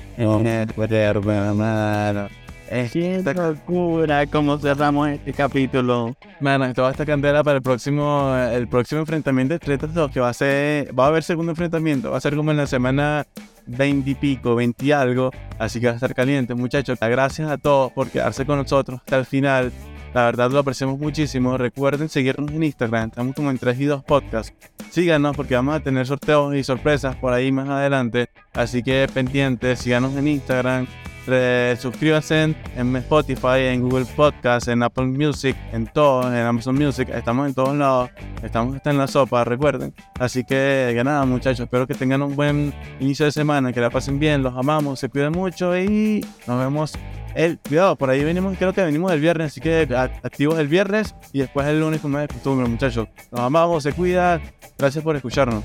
Qué 2.92 3.22
locura 3.34 4.26
cómo 4.26 4.58
cerramos 4.58 5.10
este 5.10 5.32
capítulo. 5.34 6.16
Mano, 6.40 6.64
esto 6.64 6.82
va 6.82 6.88
a 6.88 6.90
estar 6.92 7.06
candela 7.06 7.44
para 7.44 7.56
el 7.56 7.62
próximo, 7.62 8.34
el 8.34 8.66
próximo 8.66 9.02
enfrentamiento 9.02 9.54
entre 9.54 9.74
estos 9.74 9.92
dos, 9.92 10.10
que 10.10 10.20
va 10.20 10.30
a 10.30 10.32
ser, 10.32 10.98
va 10.98 11.04
a 11.04 11.08
haber 11.08 11.22
segundo 11.22 11.52
enfrentamiento, 11.52 12.10
va 12.10 12.16
a 12.16 12.20
ser 12.20 12.34
como 12.34 12.50
en 12.50 12.56
la 12.56 12.66
semana 12.66 13.26
20 13.66 14.10
y 14.10 14.14
pico, 14.14 14.54
20 14.54 14.84
y 14.84 14.92
algo, 14.92 15.30
así 15.58 15.80
que 15.80 15.86
va 15.86 15.92
a 15.92 15.96
estar 15.96 16.14
caliente, 16.14 16.54
muchachos. 16.54 16.98
Gracias 17.00 17.50
a 17.50 17.58
todos 17.58 17.92
por 17.92 18.08
quedarse 18.08 18.46
con 18.46 18.58
nosotros 18.58 19.00
hasta 19.00 19.18
el 19.18 19.26
final. 19.26 19.72
La 20.14 20.24
verdad 20.26 20.50
lo 20.50 20.58
apreciamos 20.58 20.98
muchísimo. 20.98 21.56
Recuerden 21.56 22.08
seguirnos 22.08 22.50
en 22.50 22.62
Instagram, 22.62 23.08
estamos 23.08 23.34
como 23.34 23.50
en 23.50 23.58
3 23.58 23.80
y 23.80 23.84
2 23.86 24.04
Podcast. 24.04 24.54
Síganos 24.90 25.34
porque 25.34 25.54
vamos 25.54 25.74
a 25.74 25.80
tener 25.80 26.06
sorteos 26.06 26.54
y 26.54 26.62
sorpresas 26.62 27.16
por 27.16 27.32
ahí 27.32 27.50
más 27.50 27.68
adelante. 27.68 28.28
Así 28.52 28.82
que 28.82 29.08
pendientes, 29.12 29.78
síganos 29.78 30.14
en 30.16 30.28
Instagram, 30.28 30.86
suscríbanse 31.80 32.54
en 32.76 32.96
Spotify, 32.96 33.66
en 33.68 33.82
Google 33.82 34.06
Podcast, 34.16 34.68
en 34.68 34.82
Apple 34.82 35.06
Music, 35.06 35.56
en 35.72 35.86
todo, 35.86 36.32
en 36.32 36.38
Amazon 36.38 36.74
Music. 36.74 37.08
Estamos 37.08 37.48
en 37.48 37.54
todos 37.54 37.76
lados. 37.76 38.10
Estamos 38.42 38.76
hasta 38.76 38.90
en 38.90 38.98
la 38.98 39.06
sopa, 39.06 39.44
recuerden. 39.44 39.94
Así 40.18 40.44
que, 40.44 40.92
que 40.94 41.04
nada, 41.04 41.24
muchachos. 41.24 41.60
Espero 41.60 41.86
que 41.86 41.94
tengan 41.94 42.22
un 42.22 42.34
buen 42.34 42.74
inicio 43.00 43.26
de 43.26 43.32
semana, 43.32 43.72
que 43.72 43.80
la 43.80 43.90
pasen 43.90 44.18
bien. 44.18 44.42
Los 44.42 44.56
amamos, 44.56 45.00
se 45.00 45.08
cuiden 45.08 45.32
mucho 45.32 45.76
y 45.76 46.24
nos 46.46 46.58
vemos 46.58 46.92
el 47.34 47.58
cuidado, 47.58 47.96
por 47.96 48.10
ahí 48.10 48.22
venimos, 48.22 48.56
creo 48.58 48.72
que 48.72 48.82
venimos 48.82 49.10
el 49.10 49.20
viernes, 49.20 49.52
así 49.52 49.60
que 49.60 49.88
activos 50.22 50.58
el 50.58 50.68
viernes 50.68 51.14
y 51.32 51.38
después 51.38 51.66
el 51.66 51.80
lunes 51.80 52.00
como 52.00 52.18
es 52.18 52.28
de 52.28 52.34
costumbre, 52.34 52.68
muchachos. 52.68 53.08
Nos 53.30 53.40
amamos, 53.40 53.82
se 53.82 53.92
cuida. 53.92 54.40
Gracias 54.78 55.02
por 55.02 55.16
escucharnos. 55.16 55.62